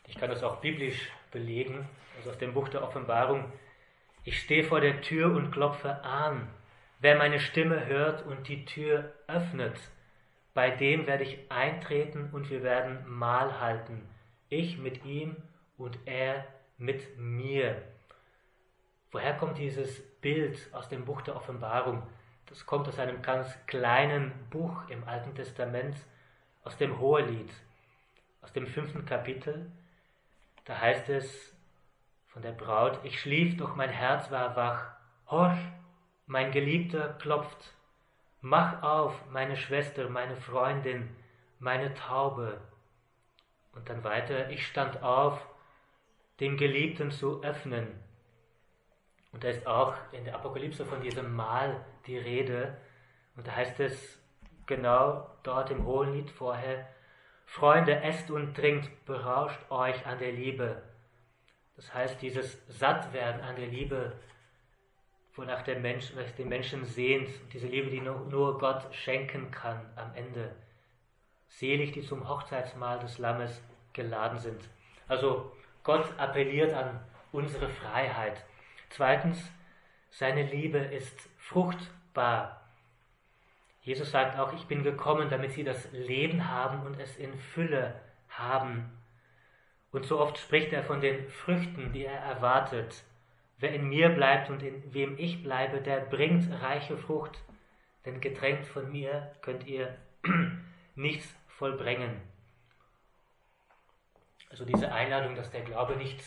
Ich 0.07 0.17
kann 0.17 0.29
das 0.29 0.43
auch 0.43 0.57
biblisch 0.57 1.09
belegen, 1.31 1.87
also 2.17 2.31
aus 2.31 2.37
dem 2.37 2.53
Buch 2.53 2.69
der 2.69 2.83
Offenbarung. 2.83 3.51
Ich 4.23 4.39
stehe 4.39 4.63
vor 4.63 4.81
der 4.81 5.01
Tür 5.01 5.33
und 5.35 5.51
klopfe 5.51 6.03
an. 6.03 6.47
Wer 6.99 7.15
meine 7.17 7.39
Stimme 7.39 7.85
hört 7.85 8.25
und 8.25 8.47
die 8.47 8.65
Tür 8.65 9.13
öffnet, 9.27 9.79
bei 10.53 10.71
dem 10.71 11.05
werde 11.05 11.23
ich 11.23 11.51
eintreten 11.51 12.29
und 12.31 12.49
wir 12.49 12.63
werden 12.63 13.05
Mahl 13.07 13.61
halten. 13.61 14.09
Ich 14.49 14.79
mit 14.79 15.05
ihm 15.05 15.35
und 15.77 15.99
er 16.05 16.47
mit 16.77 17.17
mir. 17.17 17.83
Woher 19.11 19.33
kommt 19.35 19.57
dieses 19.57 20.01
Bild 20.19 20.73
aus 20.73 20.89
dem 20.89 21.05
Buch 21.05 21.21
der 21.21 21.35
Offenbarung? 21.35 22.03
Das 22.47 22.65
kommt 22.65 22.87
aus 22.87 22.99
einem 22.99 23.21
ganz 23.21 23.47
kleinen 23.65 24.31
Buch 24.49 24.87
im 24.89 25.07
Alten 25.07 25.35
Testament, 25.35 25.95
aus 26.63 26.77
dem 26.77 26.99
Hohelied, 26.99 27.51
aus 28.41 28.51
dem 28.53 28.67
fünften 28.67 29.05
Kapitel. 29.05 29.71
Da 30.65 30.79
heißt 30.79 31.09
es 31.09 31.55
von 32.27 32.41
der 32.41 32.51
Braut, 32.51 32.99
ich 33.03 33.19
schlief, 33.19 33.57
doch 33.57 33.75
mein 33.75 33.89
Herz 33.89 34.29
war 34.31 34.55
wach. 34.55 34.91
Horch, 35.29 35.57
mein 36.25 36.51
Geliebter 36.51 37.15
klopft. 37.19 37.73
Mach 38.41 38.83
auf, 38.83 39.13
meine 39.31 39.57
Schwester, 39.57 40.09
meine 40.09 40.35
Freundin, 40.35 41.09
meine 41.59 41.93
Taube. 41.93 42.59
Und 43.73 43.89
dann 43.89 44.03
weiter, 44.03 44.49
ich 44.49 44.67
stand 44.67 45.01
auf, 45.03 45.45
dem 46.39 46.57
Geliebten 46.57 47.11
zu 47.11 47.43
öffnen. 47.43 47.87
Und 49.31 49.43
da 49.43 49.49
ist 49.49 49.67
auch 49.67 49.93
in 50.11 50.23
der 50.23 50.35
Apokalypse 50.35 50.85
von 50.85 51.01
diesem 51.01 51.35
Mahl 51.35 51.83
die 52.05 52.17
Rede. 52.17 52.77
Und 53.35 53.47
da 53.47 53.55
heißt 53.55 53.79
es 53.79 54.19
genau 54.65 55.29
dort 55.43 55.71
im 55.71 55.85
Hohenlied 55.85 56.29
vorher, 56.31 56.87
Freunde, 57.45 58.01
esst 58.01 58.29
und 58.29 58.55
trinkt, 58.55 59.05
berauscht 59.05 59.59
euch 59.69 60.05
an 60.05 60.19
der 60.19 60.33
Liebe. 60.33 60.81
Das 61.77 61.93
heißt, 61.93 62.21
dieses 62.21 62.61
Sattwerden 62.67 63.41
an 63.41 63.55
der 63.55 63.67
Liebe, 63.67 64.13
wonach 65.35 65.61
der 65.61 65.79
Mensch, 65.79 66.11
was 66.15 66.35
den 66.35 66.49
Menschen 66.49 66.83
sehnt, 66.85 67.29
diese 67.53 67.67
Liebe, 67.67 67.89
die 67.89 68.01
nur, 68.01 68.19
nur 68.29 68.57
Gott 68.57 68.93
schenken 68.93 69.49
kann 69.51 69.79
am 69.95 70.13
Ende. 70.13 70.55
Selig, 71.47 71.93
die 71.93 72.01
zum 72.01 72.27
Hochzeitsmahl 72.27 72.99
des 72.99 73.17
Lammes 73.17 73.61
geladen 73.93 74.39
sind. 74.39 74.69
Also 75.07 75.51
Gott 75.83 76.05
appelliert 76.17 76.73
an 76.73 76.99
unsere 77.31 77.69
Freiheit. 77.69 78.43
Zweitens, 78.89 79.51
seine 80.09 80.43
Liebe 80.43 80.79
ist 80.79 81.29
fruchtbar. 81.37 82.61
Jesus 83.81 84.11
sagt 84.11 84.37
auch, 84.37 84.53
ich 84.53 84.65
bin 84.65 84.83
gekommen, 84.83 85.29
damit 85.29 85.53
sie 85.53 85.63
das 85.63 85.91
Leben 85.91 86.49
haben 86.49 86.85
und 86.85 86.99
es 86.99 87.17
in 87.17 87.37
Fülle 87.37 88.01
haben. 88.29 88.91
Und 89.91 90.05
so 90.05 90.19
oft 90.19 90.37
spricht 90.37 90.73
er 90.73 90.83
von 90.83 91.01
den 91.01 91.29
Früchten, 91.29 91.93
die 91.93 92.05
er 92.05 92.19
erwartet. 92.19 93.03
Wer 93.59 93.73
in 93.73 93.87
mir 93.87 94.09
bleibt 94.09 94.49
und 94.49 94.61
in 94.61 94.93
wem 94.93 95.17
ich 95.17 95.41
bleibe, 95.41 95.81
der 95.81 96.01
bringt 96.01 96.51
reiche 96.61 96.97
Frucht, 96.97 97.39
denn 98.05 98.21
getränkt 98.21 98.67
von 98.67 98.91
mir 98.91 99.31
könnt 99.41 99.65
ihr 99.65 99.95
nichts 100.95 101.33
vollbringen. 101.47 102.21
Also 104.49 104.65
diese 104.65 104.91
Einladung, 104.91 105.35
dass 105.35 105.51
der 105.51 105.61
Glaube 105.61 105.95
nicht 105.95 106.21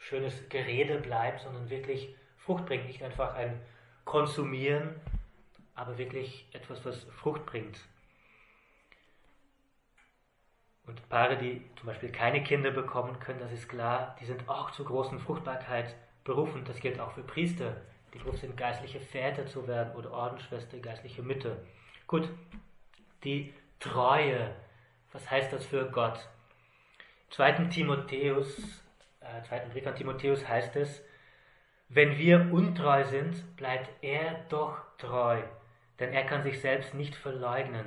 schönes 0.00 0.48
Gerede 0.48 0.98
bleibt, 0.98 1.40
sondern 1.40 1.70
wirklich 1.70 2.14
Frucht 2.38 2.66
bringt, 2.66 2.86
nicht 2.86 3.02
einfach 3.02 3.34
ein 3.34 3.60
Konsumieren, 4.04 4.96
aber 5.76 5.96
wirklich 5.98 6.48
etwas, 6.52 6.84
was 6.84 7.04
Frucht 7.04 7.46
bringt. 7.46 7.78
Und 10.86 11.08
Paare, 11.08 11.36
die 11.36 11.62
zum 11.76 11.86
Beispiel 11.86 12.10
keine 12.10 12.42
Kinder 12.42 12.72
bekommen 12.72 13.20
können, 13.20 13.38
das 13.38 13.52
ist 13.52 13.68
klar, 13.68 14.16
die 14.20 14.24
sind 14.24 14.48
auch 14.48 14.72
zur 14.72 14.86
großen 14.86 15.20
Fruchtbarkeit 15.20 15.94
berufen. 16.24 16.64
Das 16.64 16.80
gilt 16.80 16.98
auch 16.98 17.12
für 17.12 17.22
Priester, 17.22 17.76
die 18.12 18.18
berufen 18.18 18.38
sind, 18.38 18.56
geistliche 18.56 18.98
Väter 18.98 19.46
zu 19.46 19.68
werden 19.68 19.94
oder 19.94 20.10
Ordensschwester, 20.10 20.78
geistliche 20.78 21.22
Mütter. 21.22 21.56
Gut, 22.08 22.28
die 23.22 23.54
Treue, 23.78 24.56
was 25.12 25.30
heißt 25.30 25.52
das 25.52 25.64
für 25.64 25.88
Gott? 25.90 26.28
Im 27.28 27.34
2. 27.34 27.52
Timotheus, 27.66 28.82
äh, 29.20 29.42
2. 29.42 29.60
Brief 29.72 29.86
an 29.86 29.94
Timotheus 29.94 30.46
heißt 30.46 30.76
es, 30.76 31.02
wenn 31.88 32.18
wir 32.18 32.52
untreu 32.52 33.04
sind, 33.04 33.56
bleibt 33.56 33.90
er 34.02 34.44
doch 34.48 34.78
treu, 34.98 35.42
denn 35.98 36.12
er 36.12 36.24
kann 36.24 36.42
sich 36.42 36.60
selbst 36.60 36.94
nicht 36.94 37.16
verleugnen. 37.16 37.86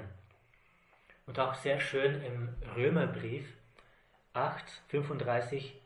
Und 1.25 1.39
auch 1.39 1.53
sehr 1.53 1.79
schön 1.79 2.21
im 2.21 2.49
Römerbrief 2.75 3.45
8, 4.33 4.63
35, 4.89 5.79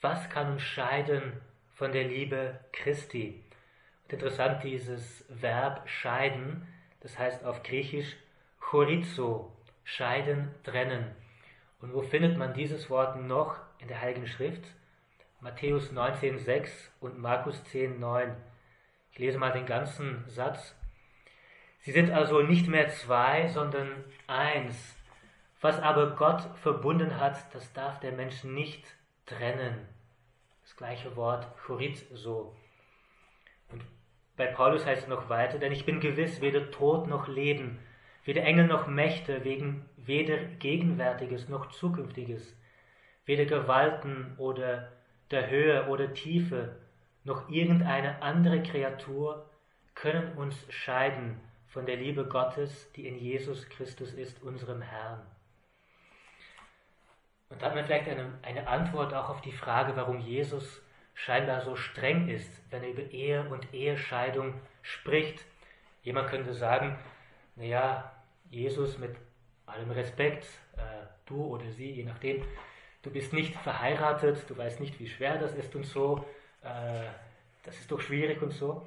was 0.00 0.30
kann 0.30 0.52
uns 0.52 0.62
scheiden 0.62 1.40
von 1.74 1.92
der 1.92 2.04
Liebe 2.04 2.58
Christi? 2.72 3.44
Und 4.04 4.14
interessant 4.14 4.62
dieses 4.62 5.26
Verb 5.28 5.86
scheiden, 5.88 6.66
das 7.00 7.18
heißt 7.18 7.44
auf 7.44 7.62
Griechisch 7.62 8.16
chorizo, 8.60 9.52
scheiden, 9.84 10.54
trennen. 10.64 11.14
Und 11.80 11.92
wo 11.92 12.02
findet 12.02 12.38
man 12.38 12.54
dieses 12.54 12.88
Wort 12.88 13.20
noch 13.20 13.58
in 13.78 13.88
der 13.88 14.00
Heiligen 14.00 14.26
Schrift? 14.26 14.64
Matthäus 15.40 15.92
19,6 15.92 16.68
und 17.00 17.18
Markus 17.18 17.62
10,9. 17.72 18.34
Ich 19.12 19.18
lese 19.18 19.38
mal 19.38 19.52
den 19.52 19.66
ganzen 19.66 20.24
Satz. 20.28 20.74
Sie 21.80 21.92
sind 21.92 22.10
also 22.10 22.42
nicht 22.42 22.68
mehr 22.68 22.88
zwei, 22.88 23.48
sondern 23.48 24.04
eins. 24.26 24.96
Was 25.60 25.78
aber 25.80 26.16
Gott 26.16 26.42
verbunden 26.62 27.18
hat, 27.20 27.54
das 27.54 27.72
darf 27.72 28.00
der 28.00 28.12
Mensch 28.12 28.44
nicht 28.44 28.84
trennen. 29.24 29.86
Das 30.62 30.76
gleiche 30.76 31.16
Wort 31.16 31.46
so. 32.12 32.56
Und 33.70 33.82
bei 34.36 34.46
Paulus 34.46 34.84
heißt 34.84 35.02
es 35.02 35.08
noch 35.08 35.28
weiter, 35.28 35.58
denn 35.58 35.72
ich 35.72 35.86
bin 35.86 36.00
gewiss, 36.00 36.40
weder 36.40 36.70
Tod 36.70 37.06
noch 37.06 37.28
Leben, 37.28 37.78
weder 38.24 38.42
Engel 38.42 38.66
noch 38.66 38.86
Mächte, 38.86 39.44
wegen 39.44 39.88
weder 39.96 40.36
Gegenwärtiges 40.36 41.48
noch 41.48 41.70
Zukünftiges, 41.70 42.56
weder 43.26 43.44
Gewalten 43.44 44.34
oder 44.38 44.92
der 45.30 45.50
Höhe 45.50 45.86
oder 45.88 46.14
Tiefe, 46.14 46.76
noch 47.24 47.48
irgendeine 47.48 48.22
andere 48.22 48.62
Kreatur 48.62 49.50
können 49.94 50.32
uns 50.34 50.56
scheiden 50.68 51.40
von 51.66 51.84
der 51.84 51.96
Liebe 51.96 52.24
Gottes, 52.26 52.90
die 52.92 53.06
in 53.06 53.18
Jesus 53.18 53.68
Christus 53.68 54.12
ist, 54.12 54.42
unserem 54.42 54.80
Herrn. 54.80 55.20
Und 57.48 57.60
da 57.60 57.66
hat 57.66 57.74
man 57.74 57.84
vielleicht 57.84 58.08
eine, 58.08 58.38
eine 58.42 58.66
Antwort 58.68 59.12
auch 59.12 59.28
auf 59.28 59.40
die 59.40 59.52
Frage, 59.52 59.96
warum 59.96 60.20
Jesus 60.20 60.82
scheinbar 61.14 61.62
so 61.62 61.76
streng 61.76 62.28
ist, 62.28 62.50
wenn 62.70 62.82
er 62.82 62.90
über 62.90 63.02
Ehe 63.10 63.48
und 63.48 63.72
Ehescheidung 63.72 64.54
spricht. 64.82 65.44
Jemand 66.02 66.28
könnte 66.28 66.54
sagen, 66.54 66.98
naja, 67.56 68.12
Jesus 68.50 68.98
mit 68.98 69.16
allem 69.64 69.90
Respekt, 69.90 70.46
äh, 70.76 71.06
du 71.24 71.44
oder 71.46 71.68
sie, 71.70 71.90
je 71.90 72.04
nachdem, 72.04 72.44
du 73.06 73.12
bist 73.12 73.32
nicht 73.32 73.54
verheiratet, 73.54 74.50
du 74.50 74.58
weißt 74.58 74.80
nicht, 74.80 74.98
wie 74.98 75.06
schwer 75.06 75.38
das 75.38 75.54
ist 75.54 75.74
und 75.76 75.86
so, 75.86 76.26
äh, 76.62 77.06
das 77.62 77.78
ist 77.78 77.90
doch 77.90 78.00
schwierig 78.00 78.42
und 78.42 78.50
so. 78.50 78.84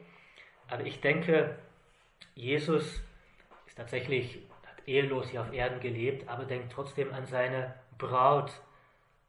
Aber 0.67 0.83
ich 0.83 0.99
denke, 0.99 1.57
Jesus 2.35 3.01
ist 3.65 3.77
tatsächlich, 3.77 4.39
hat 4.65 4.85
ehelos 4.87 5.29
hier 5.29 5.41
auf 5.41 5.53
Erden 5.53 5.79
gelebt, 5.79 6.27
aber 6.27 6.43
denkt 6.43 6.73
trotzdem 6.73 7.13
an 7.13 7.25
seine 7.25 7.73
Braut, 7.97 8.51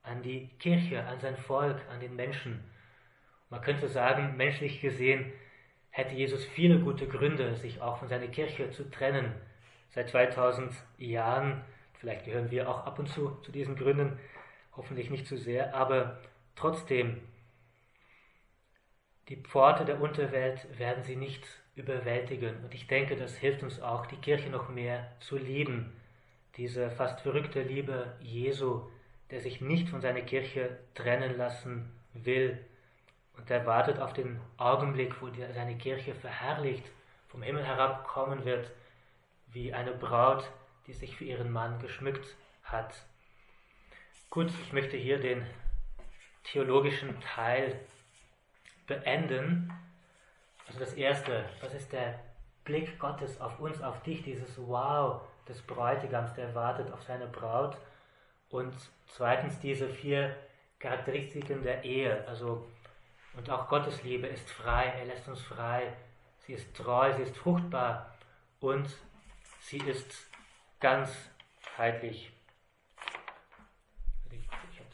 an 0.02 0.22
die 0.22 0.48
Kirche, 0.58 1.04
an 1.06 1.20
sein 1.20 1.36
Volk, 1.36 1.76
an 1.88 2.00
den 2.00 2.16
Menschen. 2.16 2.64
Man 3.48 3.60
könnte 3.60 3.88
sagen, 3.88 4.36
menschlich 4.36 4.80
gesehen 4.80 5.32
hätte 5.90 6.16
Jesus 6.16 6.44
viele 6.44 6.80
gute 6.80 7.06
Gründe, 7.06 7.54
sich 7.54 7.80
auch 7.80 7.98
von 7.98 8.08
seiner 8.08 8.28
Kirche 8.28 8.70
zu 8.70 8.90
trennen. 8.90 9.34
Seit 9.90 10.08
2000 10.08 10.72
Jahren, 10.98 11.62
vielleicht 11.94 12.24
gehören 12.24 12.50
wir 12.50 12.68
auch 12.68 12.86
ab 12.86 12.98
und 12.98 13.08
zu 13.08 13.36
zu 13.42 13.52
diesen 13.52 13.76
Gründen, 13.76 14.18
hoffentlich 14.80 15.10
nicht 15.10 15.26
zu 15.26 15.36
sehr, 15.36 15.74
aber 15.74 16.18
trotzdem, 16.56 17.20
die 19.28 19.36
Pforte 19.36 19.84
der 19.84 20.00
Unterwelt 20.00 20.66
werden 20.78 21.04
sie 21.04 21.16
nicht 21.16 21.44
überwältigen. 21.74 22.64
Und 22.64 22.72
ich 22.72 22.86
denke, 22.86 23.14
das 23.14 23.36
hilft 23.36 23.62
uns 23.62 23.78
auch, 23.82 24.06
die 24.06 24.16
Kirche 24.16 24.48
noch 24.48 24.70
mehr 24.70 25.06
zu 25.20 25.36
lieben. 25.36 25.92
Diese 26.56 26.90
fast 26.90 27.20
verrückte 27.20 27.62
Liebe 27.62 28.16
Jesu, 28.20 28.88
der 29.30 29.40
sich 29.40 29.60
nicht 29.60 29.90
von 29.90 30.00
seiner 30.00 30.22
Kirche 30.22 30.78
trennen 30.94 31.36
lassen 31.36 31.92
will. 32.14 32.58
Und 33.36 33.50
der 33.50 33.66
wartet 33.66 33.98
auf 33.98 34.14
den 34.14 34.40
Augenblick, 34.56 35.20
wo 35.20 35.28
seine 35.28 35.76
Kirche 35.76 36.14
verherrlicht 36.14 36.90
vom 37.28 37.42
Himmel 37.42 37.66
herabkommen 37.66 38.46
wird, 38.46 38.70
wie 39.52 39.74
eine 39.74 39.92
Braut, 39.92 40.50
die 40.86 40.94
sich 40.94 41.16
für 41.16 41.24
ihren 41.24 41.52
Mann 41.52 41.78
geschmückt 41.80 42.34
hat. 42.64 42.94
Gut, 44.32 44.52
ich 44.62 44.72
möchte 44.72 44.96
hier 44.96 45.18
den 45.18 45.44
theologischen 46.44 47.20
Teil 47.20 47.80
beenden. 48.86 49.72
Also 50.68 50.78
das 50.78 50.94
Erste, 50.94 51.46
was 51.60 51.74
ist 51.74 51.92
der 51.92 52.20
Blick 52.62 52.96
Gottes 53.00 53.40
auf 53.40 53.58
uns, 53.58 53.82
auf 53.82 54.04
dich, 54.04 54.22
dieses 54.22 54.56
Wow 54.56 55.22
des 55.48 55.60
Bräutigams, 55.62 56.32
der 56.34 56.54
wartet 56.54 56.92
auf 56.92 57.02
seine 57.02 57.26
Braut. 57.26 57.76
Und 58.50 58.72
zweitens 59.08 59.58
diese 59.58 59.88
vier 59.88 60.36
Charakteristiken 60.78 61.64
der 61.64 61.82
Ehe. 61.82 62.24
Also, 62.28 62.64
und 63.36 63.50
auch 63.50 63.68
Gottes 63.68 64.04
Liebe 64.04 64.28
ist 64.28 64.48
frei, 64.48 64.94
er 64.96 65.06
lässt 65.06 65.26
uns 65.26 65.42
frei. 65.42 65.92
Sie 66.46 66.52
ist 66.52 66.72
treu, 66.76 67.12
sie 67.14 67.22
ist 67.22 67.36
fruchtbar 67.36 68.14
und 68.60 68.88
sie 69.58 69.78
ist 69.78 70.30
ganzheitlich 70.78 72.32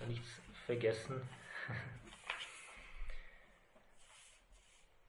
nichts 0.06 0.40
vergessen. 0.66 1.20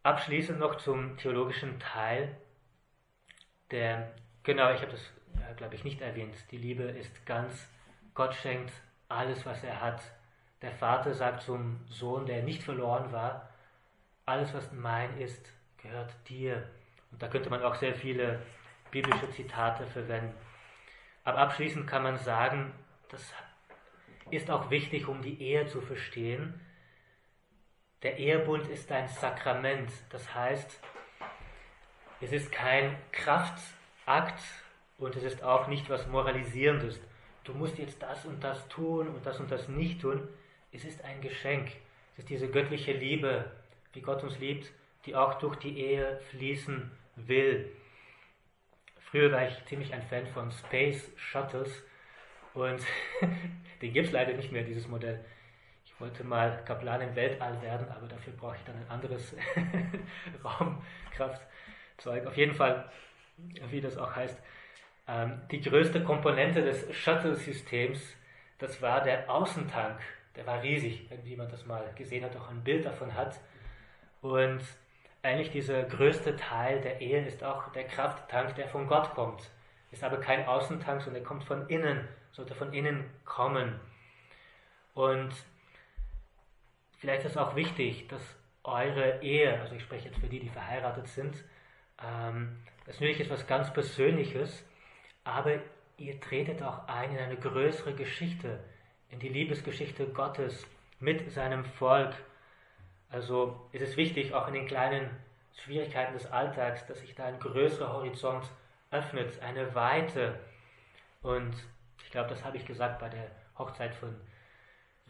Abschließend 0.03 0.59
noch 0.59 0.75
zum 0.75 1.17
theologischen 1.17 1.79
Teil. 1.79 2.35
Der, 3.71 4.13
genau, 4.43 4.71
ich 4.71 4.81
habe 4.81 4.91
das, 4.91 5.11
glaube 5.57 5.75
ich, 5.75 5.83
nicht 5.83 6.01
erwähnt. 6.01 6.35
Die 6.51 6.57
Liebe 6.57 6.83
ist 6.83 7.25
ganz, 7.25 7.67
Gott 8.13 8.33
schenkt 8.33 8.71
alles, 9.09 9.45
was 9.45 9.63
er 9.63 9.81
hat. 9.81 10.01
Der 10.61 10.71
Vater 10.71 11.13
sagt 11.13 11.41
zum 11.41 11.85
Sohn, 11.89 12.25
der 12.25 12.43
nicht 12.43 12.63
verloren 12.63 13.11
war, 13.11 13.49
alles, 14.25 14.53
was 14.53 14.71
mein 14.71 15.17
ist, 15.19 15.53
gehört 15.77 16.13
dir. 16.27 16.69
Und 17.11 17.21
da 17.21 17.27
könnte 17.27 17.49
man 17.49 17.63
auch 17.63 17.75
sehr 17.75 17.95
viele 17.95 18.41
biblische 18.91 19.29
Zitate 19.31 19.85
verwenden. 19.87 20.33
Aber 21.23 21.39
abschließend 21.39 21.87
kann 21.87 22.03
man 22.03 22.17
sagen, 22.17 22.73
das 23.09 23.33
ist 24.31 24.49
auch 24.49 24.69
wichtig, 24.69 25.07
um 25.07 25.21
die 25.21 25.41
Ehe 25.41 25.67
zu 25.67 25.81
verstehen. 25.81 26.59
Der 28.03 28.17
Ehebund 28.17 28.67
ist 28.67 28.91
ein 28.91 29.07
Sakrament, 29.07 29.91
das 30.09 30.33
heißt, 30.33 30.79
es 32.21 32.31
ist 32.31 32.51
kein 32.51 32.95
Kraftakt 33.11 34.39
und 34.97 35.15
es 35.15 35.23
ist 35.23 35.43
auch 35.43 35.67
nicht 35.67 35.89
was 35.89 36.07
Moralisierendes. 36.07 36.99
Du 37.43 37.53
musst 37.53 37.77
jetzt 37.77 38.01
das 38.01 38.25
und 38.25 38.43
das 38.43 38.67
tun 38.67 39.07
und 39.07 39.25
das 39.25 39.39
und 39.39 39.51
das 39.51 39.67
nicht 39.67 40.01
tun. 40.01 40.27
Es 40.71 40.83
ist 40.83 41.03
ein 41.03 41.21
Geschenk. 41.21 41.71
Es 42.13 42.19
ist 42.19 42.29
diese 42.29 42.49
göttliche 42.49 42.93
Liebe, 42.93 43.51
wie 43.93 44.01
Gott 44.01 44.23
uns 44.23 44.37
liebt, 44.39 44.71
die 45.05 45.15
auch 45.15 45.35
durch 45.35 45.55
die 45.57 45.79
Ehe 45.79 46.19
fließen 46.31 46.91
will. 47.15 47.71
Früher 48.99 49.31
war 49.31 49.47
ich 49.47 49.65
ziemlich 49.65 49.93
ein 49.93 50.03
Fan 50.03 50.27
von 50.27 50.51
Space 50.51 51.09
Shuttles 51.15 51.83
und 52.53 52.81
den 53.81 53.93
gibt 53.93 54.07
es 54.07 54.13
leider 54.13 54.33
nicht 54.33 54.51
mehr, 54.51 54.63
dieses 54.63 54.87
Modell. 54.87 55.23
Ich 55.85 55.99
wollte 55.99 56.23
mal 56.23 56.63
Kaplan 56.65 57.01
im 57.01 57.15
Weltall 57.15 57.61
werden, 57.61 57.87
aber 57.89 58.07
dafür 58.07 58.33
brauche 58.33 58.55
ich 58.55 58.63
dann 58.63 58.75
ein 58.75 58.89
anderes 58.89 59.35
Raumkraftzeug. 60.43 62.27
Auf 62.27 62.37
jeden 62.37 62.53
Fall, 62.53 62.89
wie 63.69 63.81
das 63.81 63.97
auch 63.97 64.15
heißt, 64.15 64.39
ähm, 65.07 65.41
die 65.51 65.61
größte 65.61 66.03
Komponente 66.03 66.61
des 66.61 66.93
Shuttle-Systems, 66.95 68.15
das 68.59 68.81
war 68.81 69.01
der 69.01 69.29
Außentank. 69.29 69.99
Der 70.35 70.45
war 70.45 70.61
riesig, 70.61 71.09
wenn 71.09 71.25
jemand 71.25 71.51
das 71.51 71.65
mal 71.65 71.91
gesehen 71.95 72.23
hat, 72.23 72.35
auch 72.35 72.49
ein 72.49 72.63
Bild 72.63 72.85
davon 72.85 73.15
hat. 73.15 73.39
Und 74.21 74.61
eigentlich 75.23 75.51
dieser 75.51 75.83
größte 75.83 76.35
Teil 76.35 76.81
der 76.81 77.01
Ehe 77.01 77.25
ist 77.25 77.43
auch 77.43 77.71
der 77.71 77.85
Krafttank, 77.85 78.55
der 78.55 78.67
von 78.67 78.87
Gott 78.87 79.11
kommt. 79.15 79.49
Ist 79.91 80.03
aber 80.03 80.19
kein 80.19 80.45
Außentank, 80.45 81.01
sondern 81.01 81.21
der 81.21 81.27
kommt 81.27 81.43
von 81.43 81.67
innen 81.69 82.07
sollte 82.37 82.55
von 82.55 82.71
innen 82.71 83.03
kommen. 83.25 83.79
Und 84.93 85.33
vielleicht 86.99 87.25
ist 87.25 87.31
es 87.31 87.37
auch 87.37 87.55
wichtig, 87.55 88.07
dass 88.07 88.21
eure 88.63 89.21
Ehe, 89.21 89.59
also 89.59 89.75
ich 89.75 89.81
spreche 89.81 90.09
jetzt 90.09 90.19
für 90.19 90.27
die, 90.27 90.39
die 90.39 90.49
verheiratet 90.49 91.07
sind, 91.07 91.43
ähm, 92.01 92.57
das 92.85 92.95
ist 92.95 93.01
natürlich 93.01 93.21
etwas 93.21 93.47
ganz 93.47 93.73
Persönliches, 93.73 94.63
aber 95.23 95.59
ihr 95.97 96.19
tretet 96.21 96.61
auch 96.61 96.87
ein 96.87 97.11
in 97.11 97.17
eine 97.17 97.37
größere 97.37 97.93
Geschichte, 97.95 98.63
in 99.09 99.19
die 99.19 99.29
Liebesgeschichte 99.29 100.07
Gottes 100.07 100.65
mit 100.99 101.31
seinem 101.31 101.65
Volk. 101.65 102.13
Also 103.09 103.67
ist 103.71 103.81
es 103.81 103.97
wichtig, 103.97 104.33
auch 104.33 104.47
in 104.47 104.53
den 104.53 104.67
kleinen 104.67 105.09
Schwierigkeiten 105.63 106.13
des 106.13 106.27
Alltags, 106.27 106.85
dass 106.85 106.99
sich 106.99 107.15
da 107.15 107.25
ein 107.25 107.39
größerer 107.39 107.93
Horizont 107.93 108.47
öffnet, 108.91 109.41
eine 109.41 109.73
Weite. 109.73 110.39
Und 111.23 111.55
ich 112.03 112.11
glaube, 112.11 112.29
das 112.29 112.43
habe 112.43 112.57
ich 112.57 112.65
gesagt 112.65 112.99
bei 112.99 113.09
der 113.09 113.31
Hochzeit 113.57 113.95
von 113.95 114.15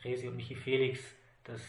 Resi 0.04 0.28
und 0.28 0.36
Michi 0.36 0.56
Felix, 0.56 1.00
dass 1.44 1.62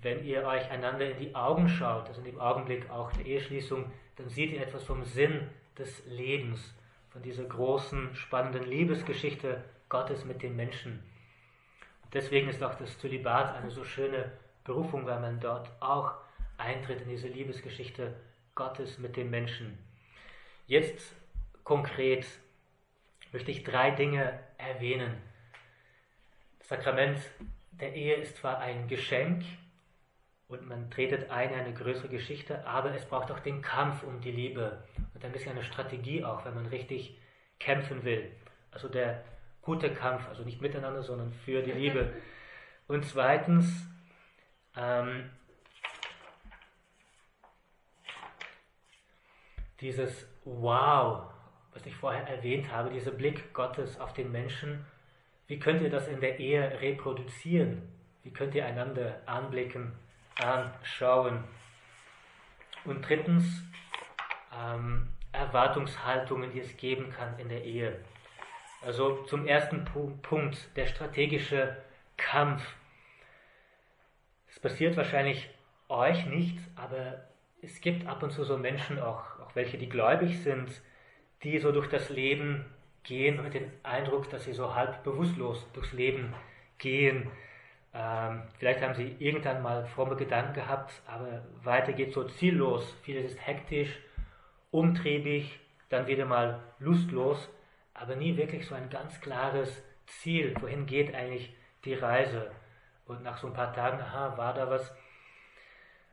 wenn 0.00 0.24
ihr 0.24 0.44
euch 0.44 0.70
einander 0.70 1.10
in 1.10 1.18
die 1.18 1.34
Augen 1.34 1.68
schaut, 1.68 2.08
also 2.08 2.20
in 2.20 2.26
dem 2.26 2.40
Augenblick 2.40 2.90
auch 2.90 3.12
der 3.12 3.26
Eheschließung, 3.26 3.90
dann 4.16 4.28
seht 4.28 4.52
ihr 4.52 4.62
etwas 4.62 4.84
vom 4.84 5.04
Sinn 5.04 5.48
des 5.78 6.04
Lebens, 6.06 6.74
von 7.10 7.22
dieser 7.22 7.44
großen, 7.44 8.14
spannenden 8.14 8.64
Liebesgeschichte 8.64 9.62
Gottes 9.88 10.24
mit 10.24 10.42
den 10.42 10.56
Menschen. 10.56 11.02
Und 12.04 12.14
deswegen 12.14 12.48
ist 12.48 12.62
auch 12.62 12.74
das 12.74 12.98
Zölibat 12.98 13.54
eine 13.54 13.70
so 13.70 13.84
schöne 13.84 14.32
Berufung, 14.64 15.06
weil 15.06 15.20
man 15.20 15.40
dort 15.40 15.70
auch 15.80 16.14
eintritt 16.56 17.02
in 17.02 17.08
diese 17.08 17.28
Liebesgeschichte 17.28 18.14
Gottes 18.54 18.98
mit 18.98 19.16
den 19.16 19.30
Menschen. 19.30 19.78
Jetzt 20.66 21.14
konkret 21.64 22.26
möchte 23.32 23.50
ich 23.50 23.64
drei 23.64 23.90
Dinge 23.90 24.38
erwähnen. 24.58 25.16
Das 26.58 26.68
Sakrament 26.68 27.18
der 27.72 27.94
Ehe 27.94 28.14
ist 28.14 28.36
zwar 28.36 28.58
ein 28.58 28.86
Geschenk 28.86 29.44
und 30.48 30.68
man 30.68 30.90
tretet 30.90 31.30
ein 31.30 31.50
in 31.50 31.58
eine 31.58 31.74
größere 31.74 32.08
Geschichte, 32.08 32.66
aber 32.66 32.94
es 32.94 33.06
braucht 33.06 33.30
auch 33.30 33.40
den 33.40 33.62
Kampf 33.62 34.02
um 34.02 34.20
die 34.20 34.30
Liebe 34.30 34.84
und 35.14 35.24
ein 35.24 35.32
bisschen 35.32 35.52
eine 35.52 35.64
Strategie 35.64 36.24
auch, 36.24 36.44
wenn 36.44 36.54
man 36.54 36.66
richtig 36.66 37.18
kämpfen 37.58 38.04
will. 38.04 38.30
Also 38.70 38.88
der 38.88 39.24
gute 39.62 39.94
Kampf, 39.94 40.28
also 40.28 40.42
nicht 40.42 40.60
miteinander, 40.60 41.02
sondern 41.02 41.32
für 41.32 41.62
die 41.62 41.72
Liebe. 41.72 42.12
Und 42.88 43.04
zweitens, 43.06 43.86
ähm, 44.76 45.30
dieses 49.80 50.28
Wow 50.44 51.31
was 51.74 51.86
ich 51.86 51.94
vorher 51.94 52.26
erwähnt 52.28 52.70
habe, 52.70 52.90
dieser 52.90 53.10
Blick 53.10 53.52
Gottes 53.52 53.98
auf 54.00 54.12
den 54.12 54.30
Menschen, 54.30 54.84
wie 55.46 55.58
könnt 55.58 55.82
ihr 55.82 55.90
das 55.90 56.08
in 56.08 56.20
der 56.20 56.38
Ehe 56.38 56.80
reproduzieren? 56.80 57.82
Wie 58.22 58.30
könnt 58.30 58.54
ihr 58.54 58.64
einander 58.64 59.20
anblicken, 59.26 59.92
anschauen? 60.38 61.44
Und 62.84 63.06
drittens, 63.06 63.62
ähm, 64.56 65.08
Erwartungshaltungen, 65.32 66.52
die 66.52 66.60
es 66.60 66.76
geben 66.76 67.10
kann 67.10 67.38
in 67.38 67.48
der 67.48 67.64
Ehe. 67.64 67.98
Also 68.84 69.22
zum 69.24 69.46
ersten 69.46 69.84
Punkt, 70.22 70.76
der 70.76 70.86
strategische 70.86 71.76
Kampf. 72.16 72.62
Es 74.48 74.60
passiert 74.60 74.96
wahrscheinlich 74.96 75.48
euch 75.88 76.26
nicht, 76.26 76.58
aber 76.76 77.24
es 77.62 77.80
gibt 77.80 78.06
ab 78.06 78.22
und 78.22 78.30
zu 78.30 78.44
so 78.44 78.58
Menschen, 78.58 78.98
auch, 78.98 79.38
auch 79.40 79.54
welche, 79.54 79.78
die 79.78 79.88
gläubig 79.88 80.42
sind, 80.42 80.70
die 81.42 81.58
so 81.58 81.72
durch 81.72 81.88
das 81.88 82.08
Leben 82.08 82.64
gehen 83.02 83.42
mit 83.42 83.54
dem 83.54 83.70
Eindruck, 83.82 84.30
dass 84.30 84.44
sie 84.44 84.52
so 84.52 84.74
halb 84.74 85.02
bewusstlos 85.02 85.66
durchs 85.72 85.92
Leben 85.92 86.34
gehen. 86.78 87.30
Ähm, 87.94 88.42
vielleicht 88.58 88.80
haben 88.80 88.94
sie 88.94 89.16
irgendwann 89.18 89.62
mal 89.62 89.84
fromme 89.86 90.16
Gedanken 90.16 90.54
gehabt, 90.54 90.92
aber 91.06 91.42
weiter 91.62 91.92
geht 91.92 92.12
so 92.12 92.24
ziellos. 92.24 92.96
Vieles 93.02 93.32
ist 93.32 93.46
hektisch, 93.46 93.98
umtriebig, 94.70 95.58
dann 95.88 96.06
wieder 96.06 96.24
mal 96.24 96.60
lustlos, 96.78 97.50
aber 97.92 98.16
nie 98.16 98.36
wirklich 98.36 98.66
so 98.66 98.74
ein 98.74 98.88
ganz 98.88 99.20
klares 99.20 99.82
Ziel. 100.06 100.54
Wohin 100.60 100.86
geht 100.86 101.14
eigentlich 101.14 101.54
die 101.84 101.94
Reise? 101.94 102.50
Und 103.06 103.22
nach 103.22 103.36
so 103.36 103.48
ein 103.48 103.52
paar 103.52 103.74
Tagen, 103.74 104.00
aha, 104.00 104.36
war 104.38 104.54
da 104.54 104.70
was? 104.70 104.94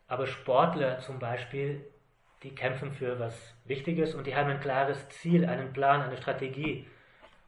Aber 0.08 0.26
Sportler 0.26 1.00
zum 1.00 1.20
Beispiel, 1.20 1.86
die 2.44 2.56
kämpfen 2.56 2.92
für 2.92 3.20
was 3.20 3.54
Wichtiges 3.66 4.16
und 4.16 4.26
die 4.26 4.36
haben 4.36 4.50
ein 4.50 4.62
klares 4.62 5.10
Ziel, 5.10 5.46
einen 5.46 5.74
Plan, 5.74 6.02
eine 6.02 6.18
Strategie. 6.18 6.88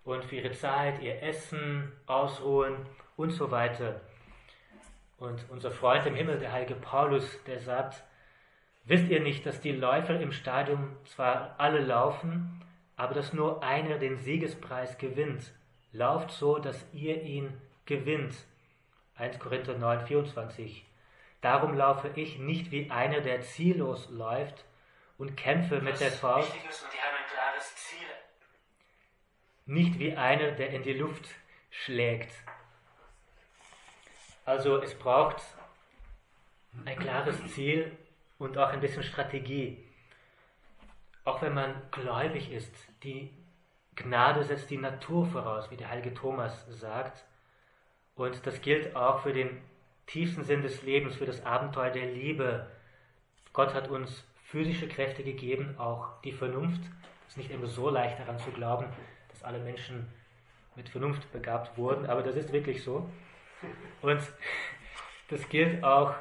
Und 0.04 0.26
für 0.26 0.38
ihre 0.38 0.52
Zeit, 0.52 1.02
ihr 1.02 1.22
Essen, 1.22 1.92
Ausruhen 2.08 2.76
und 3.16 3.30
so 3.30 3.52
weiter. 3.52 4.02
Und 5.18 5.46
unser 5.50 5.72
Freund 5.72 6.06
im 6.08 6.16
Himmel, 6.16 6.40
der 6.40 6.52
heilige 6.52 6.76
Paulus, 6.76 7.42
der 7.46 7.60
sagt, 7.60 8.04
wisst 8.86 9.08
ihr 9.10 9.22
nicht, 9.22 9.46
dass 9.46 9.62
die 9.62 9.72
Läufer 9.72 10.20
im 10.20 10.32
Stadion 10.32 10.96
zwar 11.06 11.56
alle 11.60 11.80
laufen, 11.80 12.64
aber 12.98 13.14
dass 13.14 13.32
nur 13.32 13.64
einer 13.64 14.00
den 14.00 14.18
Siegespreis 14.18 14.98
gewinnt? 14.98 15.54
Lauft 15.94 16.32
so, 16.32 16.58
dass 16.58 16.86
ihr 16.94 17.22
ihn 17.22 17.54
gewinnt. 17.86 18.34
1 19.16 19.40
Korinther 19.40 19.78
9, 19.78 20.08
24. 20.08 20.86
Darum 21.42 21.76
laufe 21.76 22.10
ich 22.16 22.40
nicht 22.40 22.72
wie 22.72 22.90
einer, 22.90 23.22
der 23.22 23.42
ziellos 23.42 24.10
läuft 24.10 24.66
und 25.22 25.38
kämpfe 25.38 25.80
mit 25.82 26.00
der 26.00 26.12
Faust. 26.12 26.52
Nicht 29.68 30.00
wie 30.00 30.18
einer, 30.18 30.54
der 30.54 30.72
in 30.72 30.82
die 30.82 30.94
Luft 30.94 31.30
schlägt. 31.70 32.32
Also 34.46 34.78
es 34.82 34.96
braucht 34.96 35.44
ein 36.86 36.98
klares 36.98 37.38
Ziel 37.54 37.96
und 38.40 38.58
auch 38.58 38.70
ein 38.70 38.80
bisschen 38.80 39.04
Strategie. 39.04 39.88
Auch 41.24 41.44
wenn 41.44 41.54
man 41.54 41.80
gläubig 41.92 42.52
ist, 42.52 42.74
die 43.04 43.32
Gnade 43.94 44.44
setzt 44.44 44.72
die 44.72 44.78
Natur 44.78 45.28
voraus, 45.28 45.70
wie 45.70 45.78
der 45.78 45.90
heilige 45.90 46.16
Thomas 46.16 46.66
sagt. 46.68 47.24
Und 48.16 48.48
das 48.48 48.60
gilt 48.64 48.96
auch 48.96 49.22
für 49.22 49.34
den 49.34 49.62
tiefsten 50.08 50.44
Sinn 50.44 50.64
des 50.64 50.82
Lebens, 50.82 51.16
für 51.16 51.28
das 51.28 51.46
Abenteuer 51.46 51.92
der 51.92 52.08
Liebe. 52.08 52.72
Gott 53.54 53.76
hat 53.76 53.88
uns 53.88 54.24
physische 54.52 54.90
Kräfte 54.90 55.24
gegeben, 55.24 55.76
auch 55.78 56.22
die 56.24 56.34
Vernunft. 56.34 56.82
Es 57.24 57.30
ist 57.30 57.38
nicht 57.38 57.52
immer 57.52 57.68
so 57.68 57.90
leicht 57.90 58.20
daran 58.20 58.38
zu 58.38 58.52
glauben, 58.52 58.86
dass 59.30 59.44
alle 59.44 59.60
Menschen 59.60 60.08
mit 60.76 60.90
Vernunft 60.90 61.32
begabt 61.32 61.78
wurden, 61.78 62.06
aber 62.06 62.22
das 62.22 62.36
ist 62.36 62.52
wirklich 62.52 62.84
so. 62.84 63.10
Und 64.02 64.22
das 65.30 65.48
gilt 65.48 65.84
auch 65.84 66.16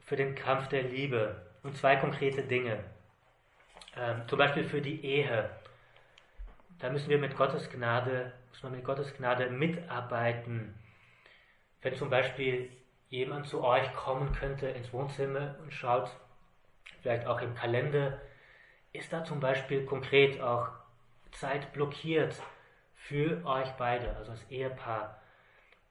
für 0.00 0.16
den 0.16 0.34
Kampf 0.34 0.68
der 0.68 0.82
Liebe. 0.82 1.46
Und 1.62 1.76
zwei 1.76 1.96
konkrete 1.96 2.42
Dinge. 2.42 2.84
Ähm, 3.96 4.22
zum 4.26 4.38
Beispiel 4.38 4.64
für 4.64 4.82
die 4.82 5.02
Ehe. 5.02 5.48
Da 6.78 6.90
müssen 6.90 7.08
wir 7.08 7.18
mit 7.18 7.36
Gottes 7.36 7.70
Gnade, 7.70 8.32
muss 8.50 8.62
man 8.62 8.72
mit 8.72 8.84
Gottes 8.84 9.14
Gnade 9.16 9.48
mitarbeiten. 9.48 10.74
Wenn 11.80 11.94
zum 11.94 12.10
Beispiel 12.10 12.70
jemand 13.08 13.46
zu 13.46 13.64
euch 13.64 13.90
kommen 13.94 14.32
könnte 14.32 14.66
ins 14.68 14.92
Wohnzimmer 14.92 15.54
und 15.62 15.72
schaut, 15.72 16.10
vielleicht 17.02 17.26
auch 17.26 17.42
im 17.42 17.54
Kalender, 17.54 18.20
ist 18.92 19.12
da 19.12 19.24
zum 19.24 19.40
Beispiel 19.40 19.84
konkret 19.84 20.40
auch 20.40 20.68
Zeit 21.32 21.72
blockiert 21.72 22.40
für 22.94 23.44
euch 23.44 23.70
beide, 23.72 24.16
also 24.16 24.30
als 24.30 24.50
Ehepaar? 24.50 25.20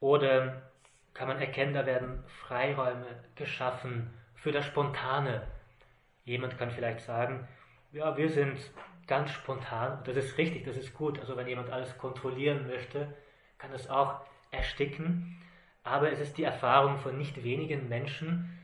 Oder 0.00 0.62
kann 1.14 1.28
man 1.28 1.38
erkennen, 1.38 1.74
da 1.74 1.84
werden 1.86 2.24
Freiräume 2.26 3.06
geschaffen 3.36 4.12
für 4.34 4.52
das 4.52 4.64
Spontane. 4.64 5.42
Jemand 6.24 6.58
kann 6.58 6.70
vielleicht 6.70 7.00
sagen, 7.00 7.46
ja, 7.92 8.16
wir 8.16 8.30
sind 8.30 8.58
ganz 9.06 9.30
spontan, 9.30 10.02
das 10.04 10.16
ist 10.16 10.38
richtig, 10.38 10.64
das 10.64 10.76
ist 10.76 10.94
gut. 10.94 11.18
Also 11.20 11.36
wenn 11.36 11.46
jemand 11.46 11.70
alles 11.70 11.98
kontrollieren 11.98 12.66
möchte, 12.66 13.12
kann 13.58 13.72
das 13.72 13.90
auch 13.90 14.20
ersticken. 14.50 15.38
Aber 15.84 16.10
es 16.10 16.20
ist 16.20 16.38
die 16.38 16.44
Erfahrung 16.44 16.98
von 16.98 17.18
nicht 17.18 17.44
wenigen 17.44 17.88
Menschen, 17.88 18.58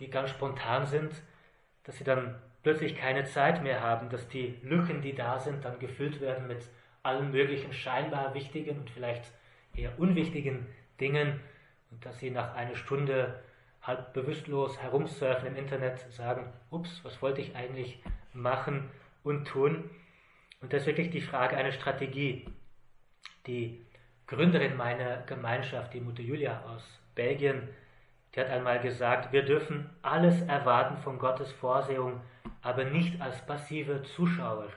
die 0.00 0.10
ganz 0.10 0.30
spontan 0.30 0.86
sind, 0.86 1.12
dass 1.84 1.96
sie 1.96 2.04
dann 2.04 2.34
plötzlich 2.62 2.96
keine 2.96 3.24
Zeit 3.24 3.62
mehr 3.62 3.80
haben, 3.80 4.08
dass 4.08 4.26
die 4.28 4.58
Lücken, 4.62 5.02
die 5.02 5.14
da 5.14 5.38
sind, 5.38 5.64
dann 5.64 5.78
gefüllt 5.78 6.20
werden 6.20 6.46
mit 6.46 6.68
allen 7.02 7.30
möglichen 7.30 7.72
scheinbar 7.72 8.34
wichtigen 8.34 8.78
und 8.78 8.90
vielleicht 8.90 9.30
eher 9.76 9.98
unwichtigen 9.98 10.66
Dingen 11.00 11.40
und 11.90 12.04
dass 12.04 12.18
sie 12.18 12.30
nach 12.30 12.54
einer 12.54 12.74
Stunde 12.74 13.42
halb 13.82 14.14
bewusstlos 14.14 14.80
herumsurfen 14.80 15.48
im 15.48 15.56
Internet 15.56 15.98
sagen, 16.12 16.50
ups, 16.70 17.04
was 17.04 17.20
wollte 17.20 17.42
ich 17.42 17.54
eigentlich 17.54 18.02
machen 18.32 18.90
und 19.22 19.46
tun? 19.46 19.90
Und 20.62 20.72
das 20.72 20.82
ist 20.82 20.86
wirklich 20.86 21.10
die 21.10 21.20
Frage 21.20 21.56
einer 21.56 21.72
Strategie. 21.72 22.48
Die 23.46 23.84
Gründerin 24.26 24.76
meiner 24.76 25.18
Gemeinschaft, 25.22 25.92
die 25.92 26.00
Mutter 26.00 26.22
Julia 26.22 26.64
aus 26.64 26.82
Belgien, 27.14 27.68
die 28.34 28.40
hat 28.40 28.48
einmal 28.48 28.80
gesagt, 28.80 29.32
wir 29.32 29.44
dürfen 29.44 29.90
alles 30.02 30.42
erwarten 30.42 30.96
von 30.98 31.18
Gottes 31.18 31.52
Vorsehung, 31.52 32.20
aber 32.62 32.84
nicht 32.84 33.20
als 33.20 33.44
passive 33.46 34.02
Zuschauer. 34.02 34.68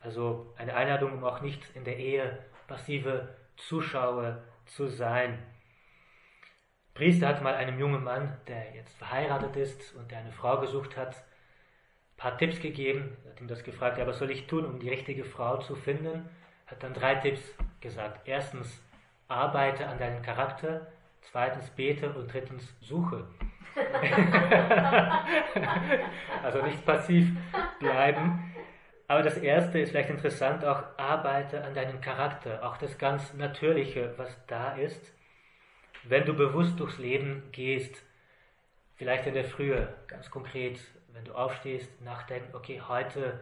Also 0.00 0.52
eine 0.56 0.74
Einladung, 0.74 1.12
um 1.12 1.24
auch 1.24 1.40
nicht 1.40 1.62
in 1.74 1.84
der 1.84 1.98
Ehe 1.98 2.38
passive 2.66 3.36
Zuschauer 3.56 4.42
zu 4.66 4.88
sein. 4.88 5.38
Priester 6.94 7.28
hat 7.28 7.42
mal 7.42 7.54
einem 7.54 7.78
jungen 7.78 8.02
Mann, 8.02 8.36
der 8.48 8.74
jetzt 8.74 8.96
verheiratet 8.98 9.56
ist 9.56 9.94
und 9.94 10.10
der 10.10 10.18
eine 10.18 10.32
Frau 10.32 10.60
gesucht 10.60 10.96
hat, 10.96 11.14
ein 11.14 12.16
paar 12.16 12.36
Tipps 12.38 12.60
gegeben. 12.60 13.16
Er 13.24 13.30
hat 13.30 13.40
ihm 13.40 13.46
das 13.46 13.62
gefragt, 13.62 13.98
ja, 13.98 14.06
was 14.06 14.18
soll 14.18 14.30
ich 14.32 14.48
tun, 14.48 14.64
um 14.64 14.80
die 14.80 14.88
richtige 14.88 15.24
Frau 15.24 15.58
zu 15.58 15.76
finden? 15.76 16.28
Hat 16.66 16.82
dann 16.82 16.94
drei 16.94 17.14
Tipps 17.14 17.40
gesagt. 17.80 18.26
Erstens, 18.26 18.82
arbeite 19.28 19.86
an 19.86 19.98
deinem 19.98 20.22
Charakter. 20.22 20.88
Zweitens, 21.22 21.70
bete. 21.70 22.10
Und 22.10 22.32
drittens, 22.32 22.74
suche. 22.80 23.26
also 26.42 26.62
nicht 26.62 26.84
passiv 26.84 27.30
bleiben. 27.78 28.52
Aber 29.06 29.22
das 29.22 29.38
erste 29.38 29.78
ist 29.78 29.90
vielleicht 29.90 30.10
interessant, 30.10 30.64
auch 30.64 30.82
arbeite 30.98 31.64
an 31.64 31.74
deinem 31.74 32.00
Charakter, 32.02 32.62
auch 32.62 32.76
das 32.76 32.98
ganz 32.98 33.32
Natürliche, 33.32 34.12
was 34.18 34.36
da 34.46 34.72
ist. 34.72 35.14
Wenn 36.04 36.26
du 36.26 36.34
bewusst 36.34 36.78
durchs 36.78 36.98
Leben 36.98 37.44
gehst, 37.50 38.02
vielleicht 38.96 39.26
in 39.26 39.34
der 39.34 39.44
Frühe, 39.44 39.88
ganz 40.08 40.30
konkret, 40.30 40.78
wenn 41.14 41.24
du 41.24 41.32
aufstehst, 41.32 42.02
nachdenken, 42.02 42.54
okay, 42.54 42.82
heute, 42.86 43.40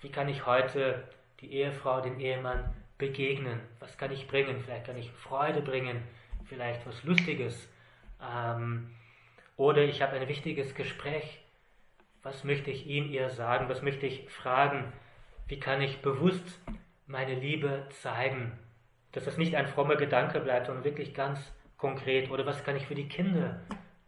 wie 0.00 0.10
kann 0.10 0.28
ich 0.28 0.46
heute 0.46 1.04
die 1.40 1.52
Ehefrau, 1.52 2.00
den 2.00 2.18
Ehemann 2.18 2.74
begegnen? 2.98 3.60
Was 3.78 3.96
kann 3.96 4.10
ich 4.10 4.26
bringen? 4.26 4.60
Vielleicht 4.64 4.86
kann 4.86 4.98
ich 4.98 5.12
Freude 5.12 5.62
bringen, 5.62 6.02
vielleicht 6.46 6.86
was 6.86 7.02
Lustiges. 7.04 7.68
Ähm, 8.22 8.90
oder 9.56 9.82
ich 9.82 10.02
habe 10.02 10.12
ein 10.16 10.28
wichtiges 10.28 10.74
Gespräch. 10.74 11.40
Was 12.22 12.44
möchte 12.44 12.70
ich 12.70 12.86
ihm, 12.86 13.10
ihr 13.10 13.30
sagen? 13.30 13.68
Was 13.68 13.82
möchte 13.82 14.06
ich 14.06 14.28
fragen? 14.30 14.92
Wie 15.46 15.60
kann 15.60 15.82
ich 15.82 16.00
bewusst 16.00 16.60
meine 17.06 17.34
Liebe 17.34 17.86
zeigen? 17.90 18.52
Dass 19.12 19.24
das 19.24 19.36
nicht 19.36 19.54
ein 19.54 19.68
frommer 19.68 19.96
Gedanke 19.96 20.40
bleibt, 20.40 20.66
sondern 20.66 20.84
wirklich 20.84 21.14
ganz 21.14 21.52
konkret. 21.76 22.30
Oder 22.30 22.46
was 22.46 22.64
kann 22.64 22.76
ich 22.76 22.86
für 22.86 22.94
die 22.94 23.08
Kinder 23.08 23.60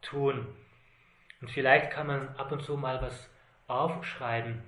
tun? 0.02 0.46
Und 1.40 1.50
vielleicht 1.50 1.90
kann 1.90 2.06
man 2.06 2.28
ab 2.36 2.50
und 2.52 2.62
zu 2.62 2.76
mal 2.76 3.02
was 3.02 3.30
aufschreiben. 3.68 4.62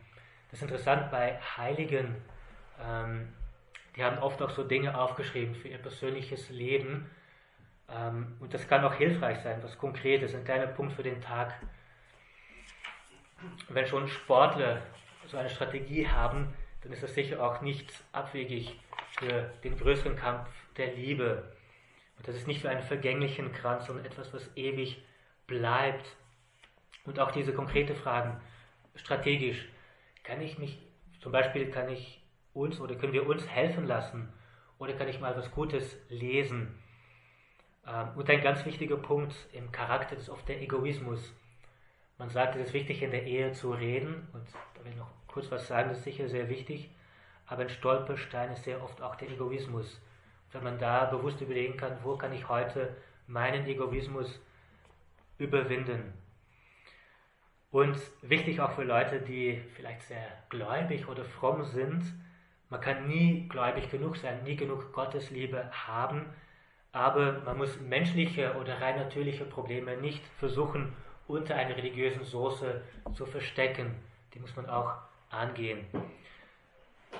Das 0.50 0.60
ist 0.60 0.62
interessant 0.62 1.10
bei 1.10 1.40
Heiligen. 1.56 2.16
Ähm, 2.80 3.32
die 3.96 4.04
haben 4.04 4.18
oft 4.18 4.40
auch 4.42 4.50
so 4.50 4.62
Dinge 4.62 4.96
aufgeschrieben 4.96 5.54
für 5.54 5.68
ihr 5.68 5.78
persönliches 5.78 6.50
Leben. 6.50 7.10
Ähm, 7.90 8.36
und 8.40 8.52
das 8.54 8.66
kann 8.68 8.84
auch 8.84 8.94
hilfreich 8.94 9.38
sein, 9.40 9.62
was 9.62 9.78
Konkretes, 9.78 10.34
ein 10.34 10.44
kleiner 10.44 10.66
Punkt 10.66 10.92
für 10.92 11.02
den 11.02 11.20
Tag. 11.20 11.54
Wenn 13.68 13.86
schon 13.86 14.08
Sportler 14.08 14.82
so 15.26 15.36
eine 15.36 15.50
Strategie 15.50 16.08
haben, 16.08 16.52
dann 16.82 16.92
ist 16.92 17.02
das 17.02 17.14
sicher 17.14 17.42
auch 17.42 17.60
nicht 17.60 17.92
abwegig 18.12 18.78
für 19.18 19.50
den 19.64 19.76
größeren 19.78 20.16
Kampf 20.16 20.48
der 20.76 20.94
Liebe. 20.94 21.52
Und 22.16 22.26
das 22.26 22.36
ist 22.36 22.46
nicht 22.46 22.60
für 22.60 22.70
einen 22.70 22.82
vergänglichen 22.82 23.52
Kranz, 23.52 23.86
sondern 23.86 24.04
etwas, 24.04 24.32
was 24.32 24.50
ewig 24.56 25.02
bleibt. 25.46 26.16
Und 27.04 27.20
auch 27.20 27.30
diese 27.30 27.54
konkrete 27.54 27.94
Fragen, 27.94 28.40
strategisch, 28.94 29.68
kann 30.24 30.40
ich 30.40 30.58
mich, 30.58 30.78
zum 31.20 31.32
Beispiel 31.32 31.70
kann 31.70 31.88
ich 31.88 32.22
uns 32.52 32.80
oder 32.80 32.96
können 32.96 33.12
wir 33.12 33.26
uns 33.26 33.46
helfen 33.46 33.86
lassen 33.86 34.32
oder 34.78 34.92
kann 34.92 35.08
ich 35.08 35.20
mal 35.20 35.36
was 35.36 35.50
Gutes 35.52 35.96
lesen? 36.08 36.74
Ähm, 37.88 38.08
und 38.16 38.28
ein 38.28 38.42
ganz 38.42 38.64
wichtiger 38.64 38.96
Punkt 38.96 39.34
im 39.52 39.72
Charakter 39.72 40.16
ist 40.16 40.28
oft 40.28 40.48
der 40.48 40.60
Egoismus. 40.60 41.32
Man 42.18 42.28
sagt, 42.28 42.56
es 42.56 42.68
ist 42.68 42.74
wichtig, 42.74 43.02
in 43.02 43.10
der 43.10 43.24
Ehe 43.24 43.52
zu 43.52 43.72
reden, 43.72 44.28
und 44.32 44.46
da 44.74 44.84
will 44.84 44.92
ich 44.92 44.98
noch 44.98 45.10
kurz 45.28 45.50
was 45.50 45.68
sagen, 45.68 45.88
das 45.88 45.98
ist 45.98 46.04
sicher 46.04 46.28
sehr 46.28 46.48
wichtig, 46.48 46.90
aber 47.46 47.62
ein 47.62 47.68
Stolperstein 47.68 48.50
ist 48.52 48.64
sehr 48.64 48.82
oft 48.82 49.00
auch 49.00 49.14
der 49.14 49.30
Egoismus. 49.30 50.00
Wenn 50.52 50.64
man 50.64 50.78
da 50.78 51.04
bewusst 51.04 51.40
überlegen 51.40 51.76
kann, 51.76 51.98
wo 52.02 52.16
kann 52.16 52.32
ich 52.32 52.48
heute 52.48 52.96
meinen 53.26 53.66
Egoismus 53.66 54.40
überwinden. 55.38 56.12
Und 57.70 57.98
wichtig 58.22 58.60
auch 58.60 58.72
für 58.72 58.84
Leute, 58.84 59.20
die 59.20 59.60
vielleicht 59.76 60.02
sehr 60.02 60.26
gläubig 60.48 61.06
oder 61.06 61.24
fromm 61.24 61.64
sind, 61.64 62.02
man 62.70 62.80
kann 62.80 63.06
nie 63.06 63.46
gläubig 63.48 63.90
genug 63.90 64.16
sein, 64.16 64.42
nie 64.42 64.56
genug 64.56 64.92
Gottesliebe 64.92 65.70
haben, 65.70 66.26
aber 66.92 67.40
man 67.44 67.58
muss 67.58 67.80
menschliche 67.80 68.54
oder 68.60 68.80
rein 68.80 68.96
natürliche 68.96 69.44
Probleme 69.44 69.96
nicht 69.96 70.24
versuchen, 70.38 70.94
unter 71.26 71.54
einer 71.54 71.76
religiösen 71.76 72.24
Soße 72.24 72.82
zu 73.14 73.26
verstecken. 73.26 73.94
Die 74.34 74.38
muss 74.38 74.56
man 74.56 74.68
auch 74.68 74.94
angehen. 75.30 75.84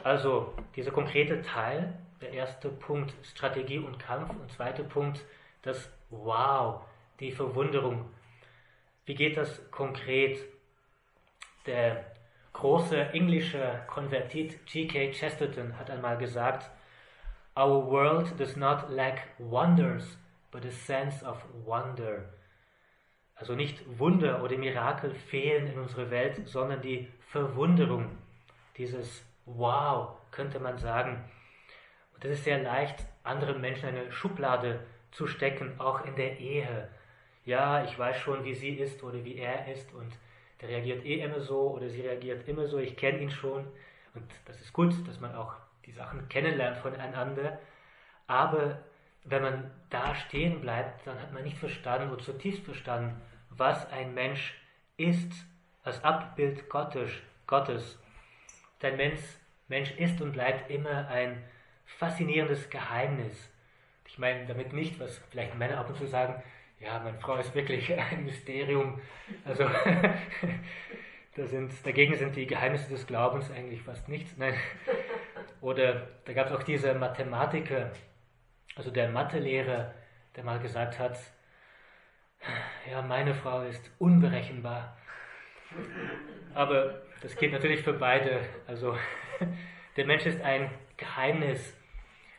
Also 0.02 0.54
dieser 0.76 0.90
konkrete 0.90 1.42
Teil, 1.42 1.98
der 2.20 2.32
erste 2.32 2.68
Punkt 2.68 3.14
Strategie 3.22 3.78
und 3.78 3.98
Kampf 3.98 4.30
und 4.30 4.50
zweiter 4.50 4.84
Punkt 4.84 5.24
das 5.62 5.90
Wow, 6.10 6.82
die 7.20 7.32
Verwunderung. 7.32 8.06
Wie 9.04 9.14
geht 9.14 9.36
das 9.36 9.70
konkret? 9.70 10.38
Der 11.66 12.04
große 12.54 13.10
englische 13.10 13.82
Konvertit 13.86 14.64
G.K. 14.66 15.12
Chesterton 15.12 15.78
hat 15.78 15.90
einmal 15.90 16.16
gesagt, 16.16 16.70
Our 17.58 17.90
world 17.90 18.38
does 18.38 18.56
not 18.56 18.88
lack 18.88 19.30
wonders, 19.40 20.04
but 20.52 20.64
a 20.64 20.70
sense 20.70 21.24
of 21.24 21.42
wonder. 21.66 22.26
Also 23.34 23.56
nicht 23.56 23.82
Wunder 23.98 24.44
oder 24.44 24.56
Mirakel 24.56 25.12
fehlen 25.12 25.66
in 25.66 25.76
unserer 25.76 26.08
Welt, 26.08 26.48
sondern 26.48 26.80
die 26.82 27.08
Verwunderung, 27.18 28.16
dieses 28.76 29.24
Wow, 29.44 30.10
könnte 30.30 30.60
man 30.60 30.78
sagen. 30.78 31.24
Und 32.14 32.24
es 32.24 32.38
ist 32.38 32.44
sehr 32.44 32.62
leicht, 32.62 33.04
anderen 33.24 33.60
Menschen 33.60 33.88
eine 33.88 34.12
Schublade 34.12 34.78
zu 35.10 35.26
stecken, 35.26 35.80
auch 35.80 36.04
in 36.04 36.14
der 36.14 36.38
Ehe. 36.38 36.88
Ja, 37.44 37.82
ich 37.82 37.98
weiß 37.98 38.18
schon, 38.18 38.44
wie 38.44 38.54
sie 38.54 38.74
ist 38.76 39.02
oder 39.02 39.24
wie 39.24 39.34
er 39.34 39.66
ist 39.66 39.92
und 39.94 40.16
der 40.60 40.68
reagiert 40.68 41.04
eh 41.04 41.22
immer 41.22 41.40
so 41.40 41.70
oder 41.70 41.88
sie 41.88 42.02
reagiert 42.02 42.46
immer 42.46 42.68
so, 42.68 42.78
ich 42.78 42.96
kenne 42.96 43.18
ihn 43.18 43.30
schon. 43.30 43.66
Und 44.14 44.30
das 44.44 44.60
ist 44.60 44.72
gut, 44.72 44.94
dass 45.08 45.18
man 45.18 45.34
auch 45.34 45.56
die 45.88 45.94
Sachen 45.94 46.28
kennenlernt 46.28 46.76
voneinander. 46.78 47.58
Aber 48.26 48.78
wenn 49.24 49.42
man 49.42 49.70
da 49.90 50.14
stehen 50.14 50.60
bleibt, 50.60 51.06
dann 51.06 51.20
hat 51.20 51.32
man 51.32 51.44
nicht 51.44 51.58
verstanden 51.58 52.10
oder 52.10 52.22
zutiefst 52.22 52.62
verstanden, 52.62 53.20
was 53.50 53.90
ein 53.90 54.14
Mensch 54.14 54.54
ist, 54.96 55.32
als 55.82 56.04
Abbild 56.04 56.68
Gottes. 56.68 57.10
Gottes. 57.46 57.98
Dein 58.80 58.96
Mensch, 58.96 59.20
Mensch 59.68 59.90
ist 59.92 60.20
und 60.20 60.32
bleibt 60.32 60.70
immer 60.70 61.08
ein 61.08 61.42
faszinierendes 61.86 62.68
Geheimnis. 62.68 63.50
Ich 64.06 64.18
meine 64.18 64.46
damit 64.46 64.72
nicht, 64.72 65.00
was 65.00 65.18
vielleicht 65.30 65.54
Männer 65.56 65.78
ab 65.78 65.88
und 65.88 65.96
zu 65.96 66.06
sagen, 66.06 66.42
ja, 66.80 66.98
meine 66.98 67.18
Frau 67.18 67.36
ist 67.36 67.54
wirklich 67.54 67.92
ein 67.98 68.24
Mysterium. 68.24 69.00
Also 69.44 69.64
da 71.36 71.46
sind, 71.46 71.72
dagegen 71.86 72.14
sind 72.14 72.36
die 72.36 72.46
Geheimnisse 72.46 72.90
des 72.90 73.06
Glaubens 73.06 73.50
eigentlich 73.50 73.82
fast 73.82 74.08
nichts. 74.08 74.36
Nein. 74.36 74.54
Oder 75.60 76.06
da 76.24 76.32
gab 76.32 76.46
es 76.46 76.52
auch 76.52 76.62
diese 76.62 76.94
Mathematiker, 76.94 77.90
also 78.76 78.90
der 78.90 79.08
Mathelehrer, 79.08 79.92
der 80.36 80.44
mal 80.44 80.60
gesagt 80.60 80.98
hat, 80.98 81.18
ja, 82.88 83.02
meine 83.02 83.34
Frau 83.34 83.62
ist 83.62 83.90
unberechenbar. 83.98 84.96
Aber 86.54 87.02
das 87.20 87.36
geht 87.36 87.52
natürlich 87.52 87.82
für 87.82 87.94
beide. 87.94 88.40
Also 88.66 88.96
der 89.96 90.06
Mensch 90.06 90.26
ist 90.26 90.40
ein 90.42 90.70
Geheimnis. 90.96 91.74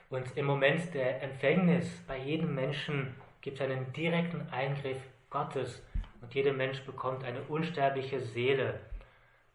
Und 0.09 0.35
im 0.37 0.45
Moment 0.45 0.93
der 0.93 1.21
Empfängnis 1.21 2.03
bei 2.07 2.17
jedem 2.17 2.55
Menschen 2.55 3.15
gibt 3.41 3.59
es 3.59 3.65
einen 3.65 3.91
direkten 3.93 4.47
Eingriff 4.49 5.01
Gottes. 5.29 5.83
Und 6.21 6.33
jeder 6.33 6.53
Mensch 6.53 6.81
bekommt 6.83 7.23
eine 7.23 7.41
unsterbliche 7.43 8.19
Seele. 8.19 8.79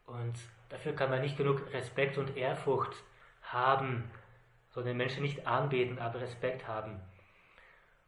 Und 0.07 0.35
dafür 0.69 0.95
kann 0.95 1.11
man 1.11 1.23
nicht 1.23 1.37
genug 1.37 1.73
Respekt 1.73 2.19
und 2.19 2.37
Ehrfurcht 2.37 2.95
haben, 3.55 4.11
sondern 4.71 4.97
Menschen 4.97 5.23
nicht 5.23 5.47
anbeten, 5.47 5.99
aber 5.99 6.21
Respekt 6.21 6.67
haben. 6.67 7.01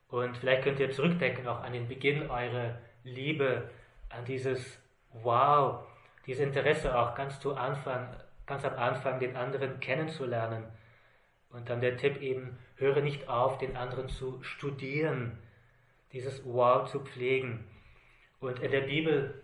Und 0.09 0.37
vielleicht 0.37 0.63
könnt 0.63 0.81
ihr 0.81 0.91
zurückdenken 0.91 1.47
auch 1.49 1.63
an 1.63 1.73
den 1.73 1.89
Beginn 1.89 2.29
eurer 2.31 2.79
Liebe, 3.05 3.71
an 4.09 4.25
dieses 4.25 4.79
Wow, 5.13 5.87
dieses 6.27 6.45
Interesse 6.45 6.97
auch 6.99 7.15
ganz 7.15 7.41
zu 7.41 7.55
Anfang, 7.57 8.09
ganz 8.47 8.65
am 8.65 8.75
Anfang 8.75 9.19
den 9.19 9.37
anderen 9.37 9.81
kennenzulernen. 9.81 10.65
Und 11.51 11.71
dann 11.71 11.81
der 11.81 11.97
Tipp 11.97 12.21
eben, 12.21 12.59
höre 12.77 13.01
nicht 13.01 13.29
auf, 13.29 13.59
den 13.59 13.77
anderen 13.77 14.09
zu 14.09 14.43
studieren, 14.43 15.39
dieses 16.13 16.45
Wow 16.45 16.91
zu 16.91 17.01
pflegen. 17.01 17.65
Und 18.41 18.59
in 18.61 18.71
der 18.71 18.83
Bibel 18.83 19.43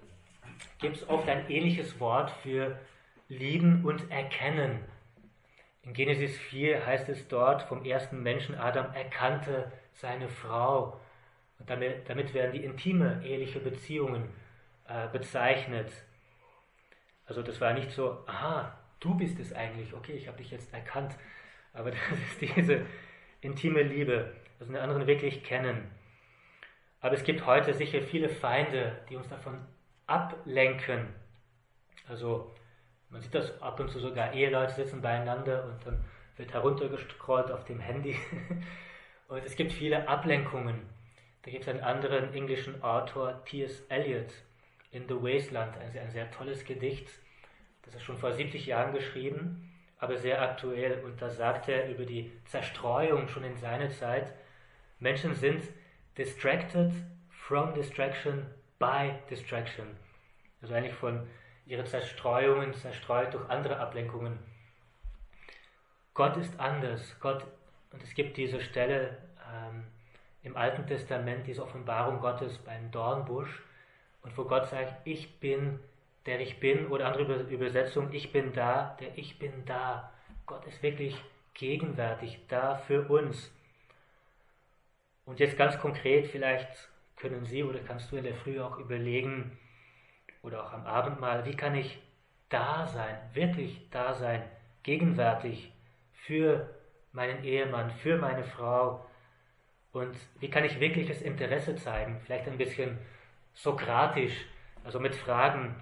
gibt 0.78 0.96
es 0.96 1.08
oft 1.08 1.28
ein 1.28 1.48
ähnliches 1.50 1.98
Wort 2.00 2.30
für 2.42 2.78
lieben 3.28 3.84
und 3.84 4.10
erkennen. 4.10 4.84
In 5.82 5.94
Genesis 5.94 6.38
4 6.38 6.86
heißt 6.86 7.08
es 7.08 7.26
dort, 7.28 7.62
vom 7.62 7.84
ersten 7.84 8.22
Menschen 8.22 8.54
Adam 8.54 8.94
erkannte 8.94 9.72
seine 9.94 10.28
Frau. 10.28 11.00
Und 11.58 11.68
damit, 11.68 12.08
damit 12.08 12.34
werden 12.34 12.52
die 12.52 12.64
intime 12.64 13.20
eheliche 13.24 13.58
Beziehungen 13.58 14.28
äh, 14.88 15.08
bezeichnet. 15.08 15.92
Also 17.26 17.42
das 17.42 17.60
war 17.60 17.72
nicht 17.72 17.90
so, 17.90 18.22
aha, 18.26 18.78
du 19.00 19.16
bist 19.16 19.40
es 19.40 19.52
eigentlich, 19.52 19.92
okay, 19.92 20.12
ich 20.12 20.28
habe 20.28 20.38
dich 20.38 20.50
jetzt 20.50 20.72
erkannt. 20.72 21.16
Aber 21.72 21.90
das 21.90 22.00
ist 22.30 22.56
diese 22.56 22.86
intime 23.40 23.82
Liebe, 23.82 24.32
also 24.60 24.72
den 24.72 24.80
anderen 24.80 25.06
wirklich 25.06 25.42
kennen. 25.42 25.90
Aber 27.00 27.14
es 27.14 27.24
gibt 27.24 27.44
heute 27.46 27.74
sicher 27.74 28.00
viele 28.02 28.28
Feinde, 28.28 29.00
die 29.10 29.16
uns 29.16 29.28
davon 29.28 29.58
ablenken. 30.06 31.08
Also 32.08 32.54
man 33.12 33.20
sieht 33.20 33.34
das 33.34 33.60
ab 33.60 33.78
und 33.78 33.90
zu 33.90 34.00
sogar, 34.00 34.32
Eheleute 34.32 34.72
sitzen 34.72 35.02
beieinander 35.02 35.64
und 35.64 35.86
dann 35.86 36.02
wird 36.36 36.52
heruntergescrollt 36.52 37.50
auf 37.50 37.64
dem 37.64 37.78
Handy. 37.78 38.16
und 39.28 39.44
es 39.44 39.54
gibt 39.54 39.72
viele 39.72 40.08
Ablenkungen. 40.08 40.80
Da 41.42 41.50
gibt 41.50 41.64
es 41.64 41.68
einen 41.68 41.80
anderen 41.80 42.32
englischen 42.32 42.82
Autor, 42.82 43.44
T.S. 43.44 43.82
Eliot, 43.88 44.32
In 44.90 45.08
the 45.08 45.14
Wasteland, 45.14 45.76
ein 45.78 45.90
sehr, 45.90 46.02
ein 46.02 46.10
sehr 46.10 46.30
tolles 46.30 46.64
Gedicht. 46.64 47.08
Das 47.82 47.94
ist 47.94 48.02
schon 48.02 48.16
vor 48.16 48.32
70 48.32 48.66
Jahren 48.66 48.94
geschrieben, 48.94 49.70
aber 49.98 50.16
sehr 50.16 50.40
aktuell. 50.40 51.02
Und 51.04 51.20
da 51.20 51.28
sagt 51.28 51.68
er 51.68 51.90
über 51.90 52.04
die 52.04 52.32
Zerstreuung 52.46 53.28
schon 53.28 53.44
in 53.44 53.56
seiner 53.56 53.90
Zeit, 53.90 54.32
Menschen 55.00 55.34
sind 55.34 55.62
distracted 56.16 56.92
from 57.30 57.74
distraction 57.74 58.46
by 58.78 59.12
distraction. 59.28 59.86
Also 60.62 60.74
eigentlich 60.74 60.94
von 60.94 61.26
ihre 61.66 61.84
Zerstreuungen 61.84 62.74
zerstreut 62.74 63.34
durch 63.34 63.48
andere 63.48 63.78
Ablenkungen. 63.78 64.38
Gott 66.14 66.36
ist 66.36 66.58
anders. 66.60 67.16
Gott, 67.20 67.44
und 67.92 68.02
es 68.02 68.14
gibt 68.14 68.36
diese 68.36 68.60
Stelle 68.60 69.18
ähm, 69.50 69.84
im 70.42 70.56
Alten 70.56 70.86
Testament, 70.86 71.46
diese 71.46 71.62
Offenbarung 71.62 72.20
Gottes 72.20 72.58
beim 72.58 72.90
Dornbusch, 72.90 73.62
und 74.22 74.36
wo 74.38 74.44
Gott 74.44 74.68
sagt, 74.68 75.04
ich 75.04 75.40
bin, 75.40 75.80
der 76.26 76.40
ich 76.40 76.60
bin, 76.60 76.86
oder 76.88 77.08
andere 77.08 77.42
Übersetzung, 77.42 78.12
ich 78.12 78.30
bin 78.30 78.52
da, 78.52 78.96
der 79.00 79.16
ich 79.18 79.38
bin 79.38 79.64
da. 79.64 80.12
Gott 80.46 80.64
ist 80.66 80.82
wirklich 80.82 81.16
gegenwärtig 81.54 82.40
da 82.48 82.76
für 82.76 83.08
uns. 83.08 83.50
Und 85.24 85.40
jetzt 85.40 85.56
ganz 85.56 85.78
konkret, 85.78 86.26
vielleicht 86.28 86.88
können 87.16 87.44
Sie 87.44 87.62
oder 87.62 87.80
kannst 87.80 88.10
du 88.12 88.16
in 88.16 88.24
der 88.24 88.34
Früh 88.34 88.60
auch 88.60 88.78
überlegen, 88.78 89.58
oder 90.42 90.64
auch 90.64 90.72
am 90.72 90.86
Abendmahl, 90.86 91.44
wie 91.44 91.56
kann 91.56 91.74
ich 91.74 92.00
da 92.48 92.86
sein, 92.86 93.16
wirklich 93.32 93.88
da 93.90 94.14
sein, 94.14 94.42
gegenwärtig 94.82 95.72
für 96.12 96.68
meinen 97.12 97.44
Ehemann, 97.44 97.90
für 97.90 98.18
meine 98.18 98.44
Frau 98.44 99.04
und 99.92 100.16
wie 100.40 100.50
kann 100.50 100.64
ich 100.64 100.80
wirkliches 100.80 101.22
Interesse 101.22 101.76
zeigen, 101.76 102.20
vielleicht 102.24 102.48
ein 102.48 102.58
bisschen 102.58 102.98
sokratisch, 103.54 104.46
also 104.84 104.98
mit 104.98 105.14
Fragen, 105.14 105.80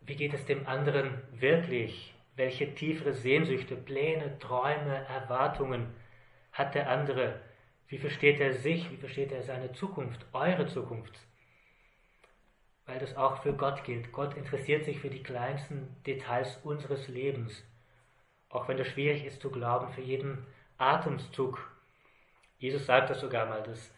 wie 0.00 0.16
geht 0.16 0.34
es 0.34 0.44
dem 0.46 0.66
anderen 0.66 1.22
wirklich, 1.32 2.14
welche 2.36 2.74
tiefere 2.74 3.12
Sehnsüchte, 3.12 3.76
Pläne, 3.76 4.38
Träume, 4.38 5.06
Erwartungen 5.08 5.94
hat 6.52 6.74
der 6.74 6.88
andere? 6.88 7.40
Wie 7.88 7.98
versteht 7.98 8.40
er 8.40 8.52
sich? 8.52 8.90
Wie 8.90 8.96
versteht 8.96 9.32
er 9.32 9.42
seine 9.42 9.72
Zukunft, 9.72 10.26
eure 10.32 10.66
Zukunft? 10.66 11.27
Weil 12.88 12.98
das 12.98 13.18
auch 13.18 13.42
für 13.42 13.52
Gott 13.52 13.84
gilt. 13.84 14.12
Gott 14.12 14.34
interessiert 14.34 14.86
sich 14.86 14.98
für 14.98 15.10
die 15.10 15.22
kleinsten 15.22 15.94
Details 16.06 16.58
unseres 16.64 17.06
Lebens. 17.06 17.62
Auch 18.48 18.66
wenn 18.66 18.78
es 18.78 18.88
schwierig 18.88 19.26
ist 19.26 19.42
zu 19.42 19.50
glauben, 19.50 19.92
für 19.92 20.00
jeden 20.00 20.46
Atemzug. 20.78 21.70
Jesus 22.56 22.86
sagt 22.86 23.10
das 23.10 23.20
sogar 23.20 23.44
mal, 23.44 23.62
dass 23.62 23.92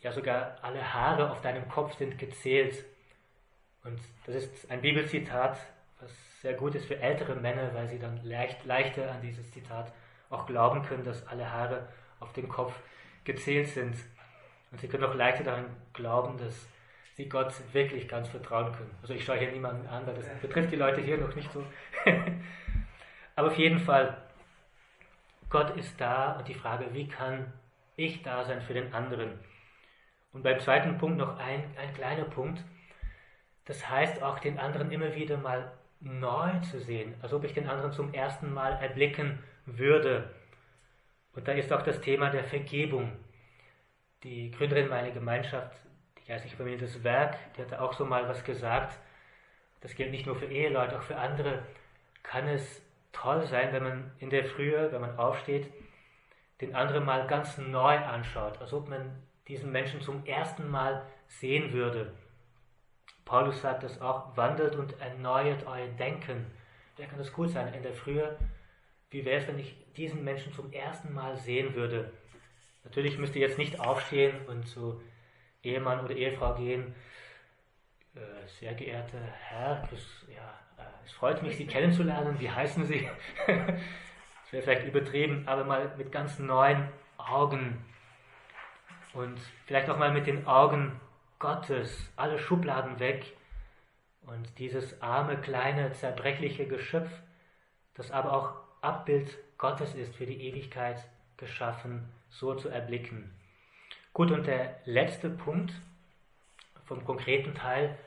ja 0.00 0.10
sogar 0.10 0.58
alle 0.62 0.92
Haare 0.92 1.30
auf 1.30 1.42
deinem 1.42 1.68
Kopf 1.68 1.96
sind 1.96 2.18
gezählt. 2.18 2.84
Und 3.84 4.00
das 4.26 4.34
ist 4.34 4.68
ein 4.68 4.80
Bibelzitat, 4.80 5.56
was 6.00 6.12
sehr 6.40 6.54
gut 6.54 6.74
ist 6.74 6.86
für 6.86 6.98
ältere 6.98 7.36
Männer, 7.36 7.72
weil 7.72 7.88
sie 7.88 8.00
dann 8.00 8.20
leicht, 8.24 8.64
leichter 8.64 9.12
an 9.12 9.22
dieses 9.22 9.48
Zitat 9.52 9.92
auch 10.28 10.46
glauben 10.46 10.82
können, 10.82 11.04
dass 11.04 11.24
alle 11.28 11.52
Haare 11.52 11.88
auf 12.18 12.32
dem 12.32 12.48
Kopf 12.48 12.74
gezählt 13.22 13.68
sind. 13.68 13.94
Und 14.72 14.80
sie 14.80 14.88
können 14.88 15.04
auch 15.04 15.14
leichter 15.14 15.44
daran 15.44 15.66
glauben, 15.92 16.36
dass 16.36 16.66
sie 17.16 17.28
Gott 17.28 17.52
wirklich 17.72 18.08
ganz 18.08 18.28
vertrauen 18.28 18.72
können. 18.72 18.90
Also 19.02 19.14
ich 19.14 19.24
schaue 19.24 19.38
hier 19.38 19.52
niemanden 19.52 19.86
an, 19.88 20.04
das 20.06 20.28
betrifft 20.40 20.72
die 20.72 20.76
Leute 20.76 21.00
hier 21.00 21.18
noch 21.18 21.34
nicht 21.34 21.50
so. 21.52 21.64
Aber 23.36 23.48
auf 23.48 23.58
jeden 23.58 23.78
Fall, 23.78 24.16
Gott 25.48 25.76
ist 25.76 26.00
da 26.00 26.32
und 26.32 26.48
die 26.48 26.54
Frage, 26.54 26.86
wie 26.92 27.08
kann 27.08 27.52
ich 27.96 28.22
da 28.22 28.44
sein 28.44 28.60
für 28.60 28.74
den 28.74 28.92
anderen? 28.92 29.38
Und 30.32 30.42
beim 30.42 30.58
zweiten 30.58 30.98
Punkt 30.98 31.18
noch 31.18 31.38
ein, 31.38 31.64
ein 31.80 31.94
kleiner 31.94 32.24
Punkt. 32.24 32.62
Das 33.66 33.88
heißt 33.88 34.22
auch, 34.22 34.40
den 34.40 34.58
anderen 34.58 34.90
immer 34.90 35.14
wieder 35.14 35.36
mal 35.36 35.72
neu 36.00 36.58
zu 36.60 36.80
sehen, 36.80 37.14
als 37.22 37.32
ob 37.32 37.44
ich 37.44 37.54
den 37.54 37.68
anderen 37.68 37.92
zum 37.92 38.12
ersten 38.12 38.52
Mal 38.52 38.72
erblicken 38.72 39.38
würde. 39.64 40.28
Und 41.32 41.46
da 41.48 41.52
ist 41.52 41.72
auch 41.72 41.82
das 41.82 42.00
Thema 42.00 42.30
der 42.30 42.44
Vergebung. 42.44 43.12
Die 44.24 44.50
Gründerin 44.50 44.88
meiner 44.88 45.10
Gemeinschaft, 45.10 45.76
die 46.24 46.28
geistliche 46.28 46.56
Familie 46.56 46.78
Das 46.78 47.04
Werk, 47.04 47.36
die 47.54 47.62
hatte 47.62 47.80
auch 47.80 47.92
so 47.92 48.04
mal 48.04 48.28
was 48.28 48.44
gesagt. 48.44 48.98
Das 49.80 49.94
gilt 49.94 50.10
nicht 50.10 50.26
nur 50.26 50.36
für 50.36 50.46
Eheleute, 50.46 50.98
auch 50.98 51.02
für 51.02 51.16
andere 51.16 51.62
kann 52.22 52.48
es 52.48 52.82
toll 53.12 53.46
sein, 53.46 53.72
wenn 53.72 53.82
man 53.82 54.10
in 54.18 54.30
der 54.30 54.46
Frühe, 54.46 54.90
wenn 54.90 55.02
man 55.02 55.18
aufsteht, 55.18 55.70
den 56.60 56.74
anderen 56.74 57.04
mal 57.04 57.26
ganz 57.26 57.58
neu 57.58 57.96
anschaut, 57.96 58.60
als 58.60 58.72
ob 58.72 58.88
man 58.88 59.22
diesen 59.48 59.70
Menschen 59.70 60.00
zum 60.00 60.24
ersten 60.24 60.70
Mal 60.70 61.06
sehen 61.28 61.72
würde. 61.72 62.12
Paulus 63.26 63.60
sagt 63.60 63.82
das 63.82 64.00
auch, 64.00 64.36
wandelt 64.36 64.76
und 64.76 64.98
erneuert 65.00 65.66
euer 65.66 65.88
Denken. 65.88 66.46
Wer 66.96 67.06
kann 67.06 67.18
das 67.18 67.32
gut 67.32 67.50
sein? 67.50 67.74
In 67.74 67.82
der 67.82 67.92
Frühe, 67.92 68.38
wie 69.10 69.24
wäre 69.24 69.40
es, 69.40 69.48
wenn 69.48 69.58
ich 69.58 69.76
diesen 69.96 70.24
Menschen 70.24 70.52
zum 70.54 70.72
ersten 70.72 71.12
Mal 71.12 71.36
sehen 71.36 71.74
würde? 71.74 72.10
Natürlich 72.84 73.18
müsst 73.18 73.34
ihr 73.34 73.46
jetzt 73.46 73.58
nicht 73.58 73.80
aufstehen 73.80 74.46
und 74.46 74.66
zu 74.66 75.02
Ehemann 75.64 76.04
oder 76.04 76.14
Ehefrau 76.14 76.54
gehen. 76.54 76.94
Äh, 78.14 78.46
sehr 78.46 78.74
geehrter 78.74 79.20
Herr, 79.20 79.88
es, 79.92 80.26
ja, 80.28 80.82
äh, 80.82 80.88
es 81.04 81.12
freut 81.12 81.42
mich, 81.42 81.56
Sie 81.56 81.66
kennenzulernen. 81.66 82.38
Wie 82.38 82.50
heißen 82.50 82.84
Sie? 82.84 83.08
das 83.46 84.52
wäre 84.52 84.62
vielleicht 84.62 84.86
übertrieben, 84.86 85.44
aber 85.46 85.64
mal 85.64 85.92
mit 85.96 86.12
ganz 86.12 86.38
neuen 86.38 86.88
Augen 87.16 87.84
und 89.14 89.38
vielleicht 89.66 89.88
auch 89.88 89.98
mal 89.98 90.12
mit 90.12 90.26
den 90.26 90.46
Augen 90.46 91.00
Gottes, 91.38 92.12
alle 92.16 92.38
Schubladen 92.38 92.98
weg 92.98 93.32
und 94.22 94.58
dieses 94.58 95.00
arme, 95.02 95.36
kleine, 95.40 95.92
zerbrechliche 95.92 96.66
Geschöpf, 96.66 97.10
das 97.94 98.10
aber 98.10 98.32
auch 98.32 98.54
Abbild 98.80 99.36
Gottes 99.58 99.94
ist, 99.94 100.14
für 100.16 100.26
die 100.26 100.42
Ewigkeit 100.48 101.02
geschaffen, 101.36 102.08
so 102.28 102.54
zu 102.54 102.68
erblicken. 102.68 103.33
Gut, 104.14 104.30
und 104.30 104.46
der 104.46 104.76
letzte 104.84 105.28
Punkt 105.28 105.74
vom 106.84 107.04
konkreten 107.04 107.52
Teil, 107.52 107.98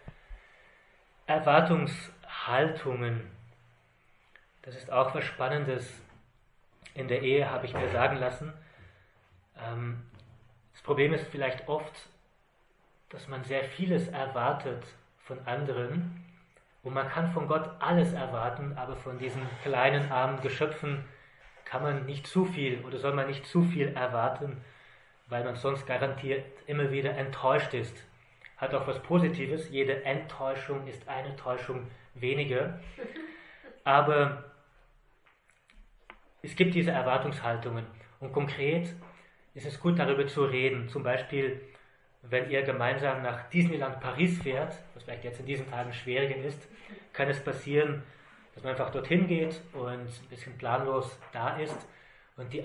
Erwartungshaltungen. 1.26 3.30
Das 4.62 4.78
ist 4.78 4.90
auch 4.90 5.14
was 5.14 5.26
Spannendes. 5.26 6.02
In 6.94 7.10
der 7.10 7.24
Ehe 7.24 7.52
habe 7.52 7.66
ich 7.66 7.74
mir 7.74 7.90
sagen 7.90 8.16
lassen, 8.16 8.54
ähm, 9.62 10.02
das 10.72 10.82
Problem 10.82 11.14
ist 11.14 11.28
vielleicht 11.28 11.68
oft, 11.68 11.94
dass 13.10 13.28
man 13.28 13.44
sehr 13.44 13.66
vieles 13.66 14.08
erwartet 14.08 14.86
von 15.26 15.46
anderen 15.46 16.24
und 16.84 16.94
man 16.94 17.10
kann 17.10 17.34
von 17.34 17.50
Gott 17.50 17.70
alles 17.82 18.14
erwarten, 18.14 18.78
aber 18.78 18.96
von 18.96 19.20
diesen 19.20 19.42
kleinen 19.62 20.10
armen 20.10 20.40
Geschöpfen 20.40 21.04
kann 21.66 21.84
man 21.84 22.06
nicht 22.06 22.28
zu 22.28 22.46
viel 22.46 22.86
oder 22.86 22.98
soll 22.98 23.14
man 23.14 23.28
nicht 23.28 23.46
zu 23.46 23.64
viel 23.64 23.90
erwarten, 23.90 24.64
weil 25.30 25.44
man 25.44 25.56
sonst 25.56 25.86
garantiert 25.86 26.46
immer 26.68 26.92
wieder 26.92 27.12
enttäuscht 27.18 27.74
ist. 27.74 28.04
Hat 28.58 28.74
auch 28.74 28.88
was 28.88 29.02
Positives, 29.04 29.70
jede 29.70 30.04
Enttäuschung 30.04 30.88
ist 30.88 31.08
eine 31.08 31.36
Täuschung 31.36 31.88
weniger. 32.16 32.80
Aber 33.84 34.46
es 36.42 36.56
gibt 36.56 36.76
diese 36.76 36.92
Erwartungshaltungen 36.92 37.86
und 38.20 38.32
konkret 38.32 38.94
ist 39.54 39.66
es 39.66 39.80
gut, 39.80 39.98
darüber 39.98 40.28
zu 40.28 40.46
reden. 40.46 40.88
Zum 40.88 41.04
Beispiel, 41.04 41.62
wenn 42.22 42.50
ihr 42.50 42.62
gemeinsam 42.62 43.24
nach 43.24 43.50
Disneyland 43.50 44.00
Paris 44.00 44.42
fährt, 44.42 44.78
was 44.94 45.04
vielleicht 45.04 45.24
jetzt 45.24 45.40
in 45.40 45.46
diesen 45.46 45.70
Tagen 45.70 45.92
schwieriger 45.94 46.36
ist, 46.38 46.68
kann 47.14 47.28
es 47.30 47.44
passieren, 47.44 48.04
dass 48.54 48.64
man 48.64 48.72
einfach 48.72 48.92
dorthin 48.92 49.28
geht 49.28 49.62
und 49.74 49.88
ein 49.88 50.08
bisschen 50.30 50.58
planlos 50.58 51.20
da 51.32 51.58
ist. 51.58 51.88
Und 52.38 52.54
die, 52.54 52.64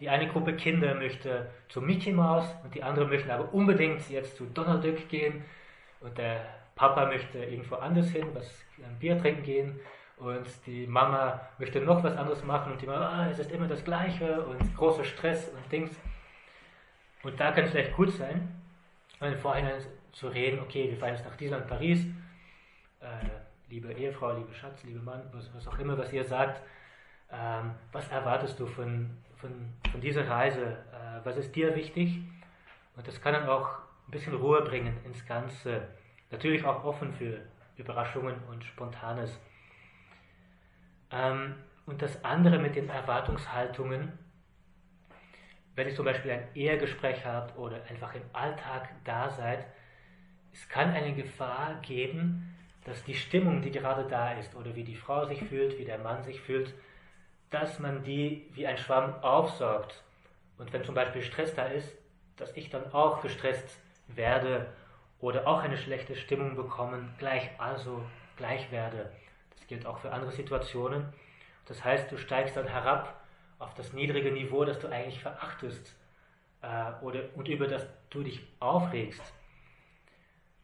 die 0.00 0.08
eine 0.08 0.28
Gruppe 0.28 0.54
Kinder 0.54 0.94
möchte 0.94 1.50
zu 1.68 1.80
Mickey 1.80 2.12
Mouse 2.12 2.46
und 2.62 2.74
die 2.74 2.82
andere 2.82 3.06
möchten 3.06 3.30
aber 3.30 3.52
unbedingt 3.54 4.08
jetzt 4.10 4.36
zu 4.36 4.44
Donald 4.44 4.84
Duck 4.84 5.08
gehen. 5.08 5.44
Und 6.00 6.16
der 6.18 6.44
Papa 6.76 7.06
möchte 7.06 7.38
irgendwo 7.38 7.76
anders 7.76 8.10
hin, 8.10 8.26
was 8.34 8.62
ein 8.78 8.98
Bier 8.98 9.18
trinken 9.18 9.42
gehen. 9.42 9.80
Und 10.18 10.46
die 10.66 10.86
Mama 10.86 11.40
möchte 11.58 11.80
noch 11.80 12.04
was 12.04 12.16
anderes 12.16 12.44
machen 12.44 12.72
und 12.72 12.82
die 12.82 12.86
Mama, 12.86 13.08
ah, 13.08 13.30
es 13.30 13.38
ist 13.38 13.50
immer 13.50 13.66
das 13.66 13.82
Gleiche 13.84 14.44
und 14.44 14.76
großer 14.76 15.04
Stress 15.04 15.48
und 15.48 15.72
Dings. 15.72 15.98
Und 17.22 17.40
da 17.40 17.50
kann 17.52 17.64
es 17.64 17.70
vielleicht 17.70 17.96
gut 17.96 18.12
sein, 18.12 18.48
im 19.20 19.36
Vorhinein 19.38 19.80
zu 20.12 20.28
reden, 20.28 20.60
okay, 20.60 20.90
wir 20.90 20.98
fahren 20.98 21.14
jetzt 21.14 21.24
nach 21.24 21.34
Disneyland 21.36 21.66
Paris, 21.66 22.04
äh, 23.00 23.06
liebe 23.70 23.92
Ehefrau, 23.92 24.36
liebe 24.36 24.54
Schatz, 24.54 24.84
liebe 24.84 25.00
Mann, 25.00 25.22
was, 25.32 25.52
was 25.54 25.66
auch 25.66 25.78
immer, 25.78 25.96
was 25.96 26.12
ihr 26.12 26.24
sagt, 26.24 26.60
ähm, 27.32 27.74
was 27.92 28.08
erwartest 28.08 28.58
du 28.60 28.66
von, 28.66 29.10
von, 29.36 29.72
von 29.90 30.00
dieser 30.00 30.28
Reise, 30.28 30.64
äh, 30.92 31.24
was 31.24 31.36
ist 31.36 31.54
dir 31.54 31.74
wichtig? 31.74 32.20
Und 32.96 33.06
das 33.08 33.20
kann 33.20 33.34
dann 33.34 33.48
auch 33.48 33.68
ein 34.06 34.10
bisschen 34.10 34.34
Ruhe 34.34 34.62
bringen 34.62 34.96
ins 35.04 35.24
Ganze. 35.26 35.88
Natürlich 36.30 36.64
auch 36.64 36.84
offen 36.84 37.12
für 37.12 37.40
Überraschungen 37.76 38.36
und 38.50 38.64
Spontanes. 38.64 39.38
Ähm, 41.10 41.56
und 41.86 42.00
das 42.00 42.24
andere 42.24 42.58
mit 42.58 42.76
den 42.76 42.88
Erwartungshaltungen, 42.88 44.12
wenn 45.74 45.88
ihr 45.88 45.94
zum 45.94 46.04
Beispiel 46.04 46.30
ein 46.30 46.48
Ehegespräch 46.54 47.24
habt 47.26 47.58
oder 47.58 47.82
einfach 47.90 48.14
im 48.14 48.22
Alltag 48.32 48.90
da 49.04 49.28
seid, 49.30 49.66
es 50.52 50.68
kann 50.68 50.92
eine 50.92 51.14
Gefahr 51.14 51.80
geben, 51.82 52.56
dass 52.84 53.02
die 53.04 53.14
Stimmung, 53.14 53.60
die 53.60 53.70
gerade 53.70 54.08
da 54.08 54.32
ist, 54.32 54.54
oder 54.54 54.74
wie 54.76 54.84
die 54.84 54.94
Frau 54.94 55.26
sich 55.26 55.42
fühlt, 55.42 55.78
wie 55.78 55.84
der 55.84 55.98
Mann 55.98 56.22
sich 56.22 56.40
fühlt, 56.40 56.72
dass 57.50 57.78
man 57.78 58.02
die 58.04 58.48
wie 58.52 58.66
ein 58.66 58.78
Schwamm 58.78 59.14
aufsaugt. 59.22 60.02
Und 60.58 60.72
wenn 60.72 60.84
zum 60.84 60.94
Beispiel 60.94 61.22
Stress 61.22 61.54
da 61.54 61.66
ist, 61.66 61.96
dass 62.36 62.56
ich 62.56 62.70
dann 62.70 62.92
auch 62.92 63.22
gestresst 63.22 63.78
werde 64.08 64.66
oder 65.20 65.46
auch 65.46 65.60
eine 65.60 65.76
schlechte 65.76 66.16
Stimmung 66.16 66.56
bekommen, 66.56 67.14
gleich 67.18 67.48
also 67.58 68.04
gleich 68.36 68.70
werde. 68.70 69.10
Das 69.56 69.66
gilt 69.66 69.86
auch 69.86 69.98
für 69.98 70.12
andere 70.12 70.32
Situationen. 70.32 71.12
Das 71.66 71.84
heißt, 71.84 72.10
du 72.10 72.18
steigst 72.18 72.56
dann 72.56 72.66
herab 72.66 73.20
auf 73.58 73.74
das 73.74 73.92
niedrige 73.92 74.32
Niveau, 74.32 74.64
das 74.64 74.78
du 74.78 74.88
eigentlich 74.88 75.20
verachtest 75.20 75.96
äh, 76.62 76.92
oder, 77.02 77.20
und 77.34 77.48
über 77.48 77.66
das 77.66 77.86
du 78.10 78.22
dich 78.22 78.46
aufregst. 78.60 79.22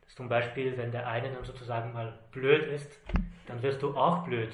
Das 0.03 0.15
zum 0.15 0.29
Beispiel, 0.29 0.77
wenn 0.77 0.93
der 0.93 1.07
eine 1.07 1.33
dann 1.33 1.45
sozusagen 1.45 1.93
mal 1.93 2.19
blöd 2.33 2.65
ist, 2.65 2.99
dann 3.47 3.63
wirst 3.63 3.83
du 3.83 3.97
auch 3.97 4.25
blöd. 4.25 4.53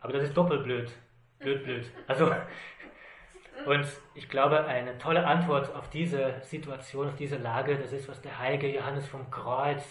Aber 0.00 0.12
das 0.12 0.24
ist 0.24 0.36
doppelt 0.36 0.64
blöd. 0.64 0.90
Blöd, 1.40 1.64
blöd. 1.64 1.90
Also, 2.06 2.30
und 3.64 3.86
ich 4.14 4.28
glaube, 4.28 4.66
eine 4.66 4.98
tolle 4.98 5.26
Antwort 5.26 5.74
auf 5.74 5.88
diese 5.88 6.34
Situation, 6.42 7.08
auf 7.08 7.16
diese 7.16 7.38
Lage, 7.38 7.78
das 7.78 7.92
ist, 7.92 8.08
was 8.10 8.20
der 8.20 8.38
heilige 8.38 8.68
Johannes 8.68 9.08
vom 9.08 9.30
Kreuz 9.30 9.82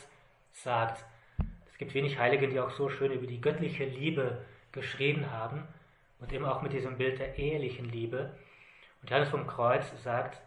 sagt. 0.52 1.04
Es 1.68 1.78
gibt 1.80 1.95
wenig 1.95 2.20
Heilige, 2.20 2.47
die 2.50 2.60
auch 2.60 2.70
so 2.70 2.88
schön 2.88 3.12
über 3.12 3.26
die 3.26 3.41
göttliche 3.41 3.86
Liebe 3.86 4.45
geschrieben 4.72 5.32
haben 5.32 5.68
und 6.20 6.32
eben 6.32 6.45
auch 6.45 6.62
mit 6.62 6.72
diesem 6.72 6.97
Bild 6.97 7.18
der 7.18 7.39
ehelichen 7.39 7.89
Liebe. 7.89 8.32
Und 9.02 9.10
Johannes 9.10 9.30
vom 9.30 9.47
Kreuz 9.47 9.91
sagt, 10.04 10.39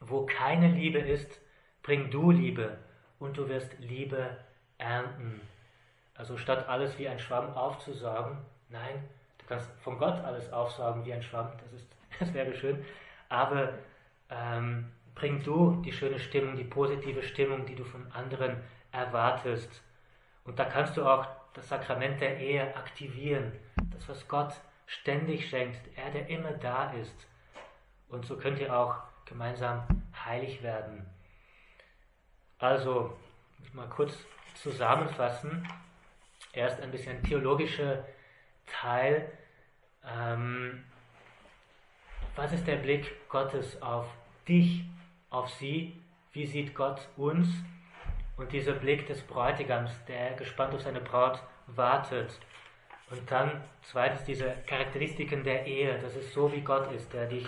wo 0.00 0.26
keine 0.26 0.72
Liebe 0.72 0.98
ist, 0.98 1.40
bring 1.82 2.10
du 2.10 2.32
Liebe 2.32 2.76
und 3.20 3.36
du 3.36 3.48
wirst 3.48 3.78
Liebe 3.78 4.36
ernten. 4.78 5.40
Also 6.14 6.36
statt 6.38 6.68
alles 6.68 6.98
wie 6.98 7.06
ein 7.06 7.20
Schwamm 7.20 7.54
aufzusaugen, 7.54 8.38
nein, 8.68 9.08
kannst 9.48 9.70
von 9.80 9.98
Gott 9.98 10.22
alles 10.24 10.52
aufsaugen 10.52 11.04
wie 11.04 11.12
ein 11.12 11.22
Schwamm, 11.22 11.50
das, 11.62 11.72
ist, 11.72 11.88
das 12.20 12.34
wäre 12.34 12.54
schön, 12.54 12.84
aber 13.28 13.74
ähm, 14.30 14.90
bring 15.14 15.42
du 15.42 15.82
die 15.84 15.92
schöne 15.92 16.18
Stimmung, 16.18 16.56
die 16.56 16.64
positive 16.64 17.22
Stimmung, 17.22 17.66
die 17.66 17.74
du 17.74 17.84
von 17.84 18.10
anderen 18.12 18.56
erwartest. 18.92 19.82
Und 20.44 20.58
da 20.58 20.64
kannst 20.64 20.96
du 20.96 21.04
auch 21.04 21.26
das 21.54 21.68
Sakrament 21.68 22.20
der 22.20 22.38
Ehe 22.38 22.76
aktivieren, 22.76 23.52
das, 23.92 24.08
was 24.08 24.28
Gott 24.28 24.54
ständig 24.86 25.48
schenkt, 25.48 25.80
er, 25.96 26.10
der 26.10 26.28
immer 26.28 26.52
da 26.52 26.92
ist. 26.92 27.26
Und 28.08 28.24
so 28.24 28.36
könnt 28.36 28.58
ihr 28.58 28.74
auch 28.74 28.96
gemeinsam 29.26 29.86
heilig 30.24 30.62
werden. 30.62 31.04
Also, 32.58 33.16
mal 33.72 33.88
kurz 33.88 34.14
zusammenfassen. 34.54 35.68
Erst 36.52 36.80
ein 36.80 36.90
bisschen 36.90 37.22
theologischer 37.22 38.04
Teil. 38.66 39.30
Ähm, 40.06 40.84
was 42.36 42.52
ist 42.52 42.66
der 42.66 42.76
Blick 42.76 43.28
Gottes 43.28 43.82
auf 43.82 44.06
dich, 44.46 44.84
auf 45.30 45.48
sie? 45.50 46.00
Wie 46.32 46.46
sieht 46.46 46.74
Gott 46.74 47.08
uns? 47.16 47.48
Und 48.36 48.52
dieser 48.52 48.74
Blick 48.74 49.06
des 49.08 49.22
Bräutigams, 49.22 49.90
der 50.06 50.34
gespannt 50.34 50.72
auf 50.74 50.82
seine 50.82 51.00
Braut 51.00 51.42
wartet. 51.66 52.38
Und 53.10 53.28
dann 53.30 53.64
zweitens 53.82 54.24
diese 54.24 54.54
Charakteristiken 54.66 55.42
der 55.42 55.66
Ehe, 55.66 55.98
das 55.98 56.14
ist 56.14 56.32
so 56.32 56.52
wie 56.52 56.60
Gott 56.60 56.92
ist, 56.92 57.12
der 57.12 57.26
dich 57.26 57.46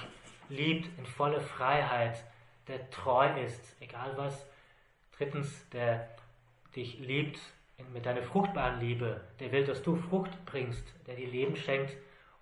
liebt 0.49 0.89
in 0.99 1.07
voller 1.07 1.41
Freiheit, 1.41 2.25
der 2.67 2.91
treu 2.91 3.29
ist, 3.41 3.77
egal 3.81 4.13
was. 4.17 4.45
Drittens, 5.17 5.69
der 5.71 6.09
dich 6.75 6.99
liebt 6.99 7.39
mit 7.93 8.07
deiner 8.07 8.23
fruchtbaren 8.23 8.81
Liebe, 8.81 9.21
der 9.39 9.53
will, 9.53 9.65
dass 9.65 9.83
du 9.83 9.97
Frucht 9.97 10.33
bringst, 10.47 10.85
der 11.07 11.15
dir 11.15 11.29
Leben 11.29 11.57
schenkt 11.57 11.97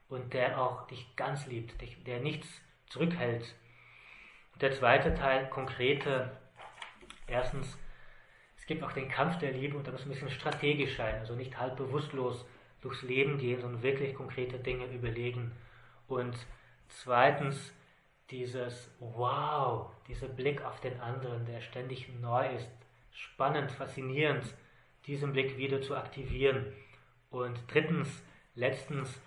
und 0.09 0.33
der 0.33 0.61
auch 0.61 0.87
dich 0.87 1.15
ganz 1.17 1.47
liebt, 1.47 1.75
der 2.07 2.21
nichts 2.21 2.49
zurückhält. 2.89 3.55
Der 4.61 4.73
zweite 4.73 5.15
Teil, 5.15 5.49
konkrete, 5.51 6.37
erstens, 7.27 7.79
es 8.57 8.67
gibt 8.67 8.83
auch 8.83 8.93
den 8.93 9.09
Kampf 9.09 9.39
der 9.39 9.53
Liebe 9.53 9.77
und 9.77 9.87
da 9.87 9.93
muss 9.93 10.03
ein 10.03 10.09
bisschen 10.09 10.31
strategisch 10.31 10.97
sein, 10.97 11.17
also 11.21 11.35
nicht 11.35 11.59
halb 11.59 11.77
bewusstlos 11.77 12.45
durchs 12.81 13.03
Leben 13.03 13.39
gehen, 13.39 13.61
sondern 13.61 13.83
wirklich 13.83 14.15
konkrete 14.15 14.59
Dinge 14.59 14.87
überlegen. 14.87 15.53
Und 16.07 16.37
zweitens, 16.89 17.73
dieses 18.31 18.91
Wow, 19.01 19.91
dieser 20.07 20.29
Blick 20.29 20.63
auf 20.63 20.81
den 20.81 21.01
anderen, 21.01 21.47
der 21.47 21.61
ständig 21.61 22.09
neu 22.21 22.49
ist, 22.55 22.71
spannend, 23.13 23.71
faszinierend, 23.73 24.45
diesen 25.07 25.33
Blick 25.33 25.57
wieder 25.57 25.81
zu 25.81 25.97
aktivieren. 25.97 26.73
Und 27.31 27.59
drittens, 27.69 28.23
letztens, 28.55 29.21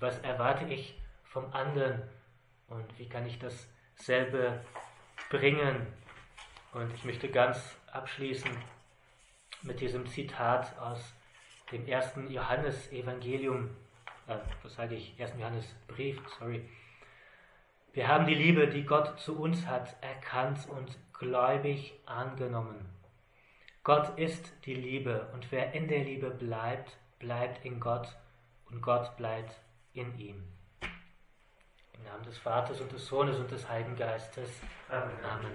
was 0.00 0.18
erwarte 0.18 0.66
ich 0.66 1.00
vom 1.24 1.52
anderen 1.52 2.02
und 2.68 2.98
wie 2.98 3.08
kann 3.08 3.26
ich 3.26 3.38
dasselbe 3.38 4.60
bringen? 5.30 5.86
Und 6.72 6.92
ich 6.94 7.04
möchte 7.04 7.28
ganz 7.28 7.76
abschließen 7.92 8.50
mit 9.62 9.80
diesem 9.80 10.06
Zitat 10.06 10.76
aus 10.78 11.14
dem 11.72 11.86
ersten 11.86 12.30
Johannes-Evangelium, 12.30 13.70
äh, 14.26 14.36
was 14.62 14.74
sage 14.74 14.96
ich, 14.96 15.18
ersten 15.18 15.40
Johannes-Brief, 15.40 16.20
sorry. 16.38 16.68
Wir 17.92 18.08
haben 18.08 18.26
die 18.26 18.34
Liebe, 18.34 18.66
die 18.66 18.84
Gott 18.84 19.20
zu 19.20 19.40
uns 19.40 19.66
hat, 19.66 19.94
erkannt 20.02 20.68
und 20.68 20.98
gläubig 21.12 21.94
angenommen. 22.06 22.84
Gott 23.84 24.18
ist 24.18 24.52
die 24.66 24.74
Liebe 24.74 25.28
und 25.32 25.52
wer 25.52 25.74
in 25.74 25.88
der 25.88 26.00
Liebe 26.00 26.30
bleibt, 26.30 26.96
bleibt 27.18 27.64
in 27.64 27.80
Gott 27.80 28.08
und 28.70 28.82
Gott 28.82 29.16
bleibt 29.16 29.54
in 29.94 30.18
ihm. 30.18 30.42
Im 31.94 32.02
Namen 32.04 32.24
des 32.24 32.36
Vaters 32.38 32.80
und 32.80 32.92
des 32.92 33.06
Sohnes 33.06 33.38
und 33.38 33.50
des 33.50 33.68
Heiligen 33.68 33.96
Geistes. 33.96 34.50
Amen. 34.88 35.24
Amen. 35.24 35.54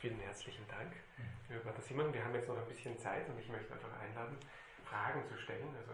vielen 0.00 0.20
herzlichen 0.20 0.68
Dank, 0.68 0.92
lieber 1.48 1.62
Pater 1.62 1.80
Simon. 1.80 2.12
Wir 2.12 2.22
haben 2.22 2.34
jetzt 2.34 2.46
noch 2.46 2.58
ein 2.58 2.68
bisschen 2.68 2.96
Zeit 2.98 3.26
und 3.28 3.40
ich 3.40 3.48
möchte 3.48 3.72
einfach 3.72 3.98
einladen, 3.98 4.36
Fragen 4.84 5.26
zu 5.26 5.36
stellen. 5.36 5.74
Also, 5.74 5.90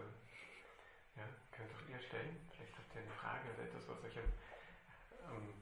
ja, 1.15 1.23
könnt 1.49 1.71
auch 1.71 1.89
ihr 1.89 1.99
stellen. 1.99 2.37
Vielleicht 2.51 2.77
habt 2.77 2.93
ihr 2.93 3.01
eine 3.01 3.09
Frage 3.09 3.49
oder 3.55 3.63
etwas, 3.63 3.87
was 3.87 4.03
euch 4.03 4.17
ähm, 4.17 4.29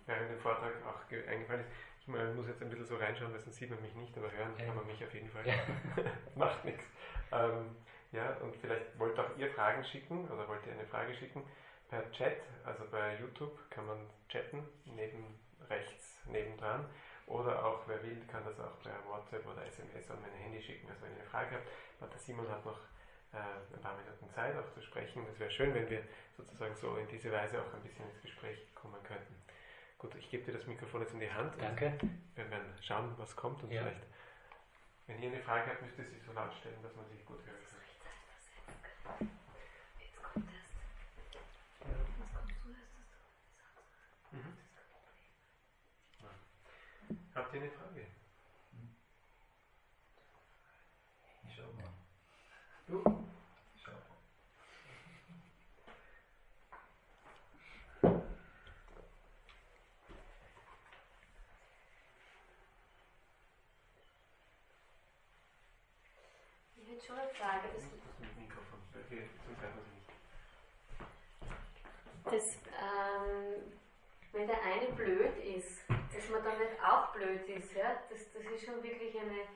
während 0.05 0.32
dem 0.32 0.39
Vortrag 0.39 0.74
auch 0.86 1.12
eingefallen 1.12 1.62
ist. 1.62 1.72
Ich 2.01 2.07
meine, 2.07 2.34
muss 2.34 2.47
jetzt 2.47 2.62
ein 2.62 2.70
bisschen 2.70 2.86
so 2.86 2.97
reinschauen, 2.97 3.32
weil 3.32 3.39
sonst 3.39 3.57
sieht 3.57 3.70
man 3.70 3.82
mich 3.82 3.93
nicht, 3.95 4.18
aber 4.18 4.32
hören 4.32 4.55
kann 4.57 4.76
man 4.76 4.88
mich 4.88 5.03
auf 5.03 5.14
jeden 5.14 5.30
Fall. 5.30 5.47
Ja. 5.47 5.55
Macht 6.36 6.66
nichts. 6.66 6.84
Ähm, 7.32 7.76
ja, 8.12 8.36
und 8.41 8.55
vielleicht 8.57 8.97
wollt 8.97 9.18
auch 9.20 9.38
ihr 9.38 9.51
Fragen 9.51 9.84
schicken 9.84 10.30
oder 10.30 10.47
wollt 10.47 10.66
ihr 10.66 10.74
eine 10.74 10.88
Frage 10.88 11.14
schicken 11.14 11.43
per 11.91 12.09
Chat, 12.12 12.38
also 12.64 12.86
bei 12.89 13.20
YouTube 13.20 13.70
kann 13.70 13.86
man 13.86 14.09
chatten, 14.30 14.64
neben 14.86 15.38
rechts 15.70 16.20
nebendran. 16.26 16.86
Oder 17.28 17.64
auch, 17.66 17.82
wer 17.86 18.01
will, 18.01 18.26
kann 18.28 18.43
das 18.45 18.59
auch 18.59 18.80
per 18.82 18.95
WhatsApp 19.05 19.45
oder 19.45 19.66
SMS 19.66 20.09
an 20.09 20.22
mein 20.22 20.32
Handy 20.32 20.62
schicken. 20.62 20.89
Also 20.89 21.03
wenn 21.03 21.12
ihr 21.12 21.20
eine 21.20 21.30
Frage 21.30 21.55
habt, 21.55 21.68
Pater 21.99 22.18
Simon 22.18 22.49
hat 22.49 22.66
noch 22.66 22.80
äh, 23.34 23.38
ein 23.76 23.82
paar 23.82 23.95
Minuten 23.97 24.30
Zeit 24.30 24.55
auch 24.57 24.70
zu 24.74 24.82
sprechen. 24.82 25.26
Es 25.32 25.39
wäre 25.39 25.51
schön, 25.51 25.74
wenn 25.74 25.89
wir 25.89 26.01
sozusagen 26.36 26.76
so 26.76 26.95
in 26.95 27.07
diese 27.07 27.32
Weise 27.32 27.62
auch 27.62 27.74
ein 27.74 27.84
bisschen 27.84 28.09
ins 28.09 28.22
Gespräch 28.22 28.74
kommen 28.74 29.01
könnten. 29.03 29.36
Gut, 30.02 30.16
ich 30.16 30.32
gebe 30.32 30.43
dir 30.43 30.54
das 30.54 30.66
Mikrofon 30.66 31.02
jetzt 31.02 31.14
in 31.14 31.20
die 31.20 31.32
Hand. 31.32 31.54
Danke. 31.62 31.95
Wir 32.34 32.49
werden 32.49 32.74
schauen, 32.82 33.14
was 33.18 33.36
kommt 33.36 33.62
und 33.62 33.70
ja. 33.70 33.84
vielleicht, 33.84 34.02
wenn 35.06 35.22
ihr 35.22 35.30
eine 35.30 35.43
Frage 35.43 35.70
habt, 35.70 35.84
müsst 35.84 35.99
ihr 35.99 36.06
sie 36.06 36.20
so 36.26 36.34
laut 36.34 36.52
stellen, 36.56 36.82
dass 36.82 36.95
man 36.95 37.06
sie 37.08 37.24
gut 37.24 37.38
hört. 37.45 37.62
Jetzt 39.99 40.24
kommt. 40.24 40.49
Was 41.82 42.47
du 42.64 42.70
erst? 42.72 42.91
Mhm. 44.32 44.58
Habt 47.36 47.54
ihr 47.54 47.62
eine 47.62 47.70
Frage? 47.70 48.08
Ich 51.47 51.56
schau 51.56 51.72
mal. 51.74 51.93
Du? 52.88 53.04
Schau 53.84 53.91
mal. 53.91 54.02
Hätte 67.02 67.08
schon 67.08 67.18
eine 67.18 67.30
Frage. 67.30 67.68
Das, 67.74 67.84
das 72.34 72.58
ähm, 72.80 73.74
wenn 74.34 74.47
der 74.47 74.62
eine 74.62 74.88
blöd 74.93 75.36
ist, 75.38 75.89
dass 75.89 76.30
man 76.30 76.41
dann 76.43 76.60
nicht 76.60 76.80
auch 76.84 77.12
blöd 77.14 77.47
ist. 77.49 77.74
Ja? 77.74 77.99
Das, 78.10 78.32
das 78.34 78.43
ist 78.43 78.66
schon 78.66 78.84
wirklich 78.84 79.18
eine, 79.20 79.47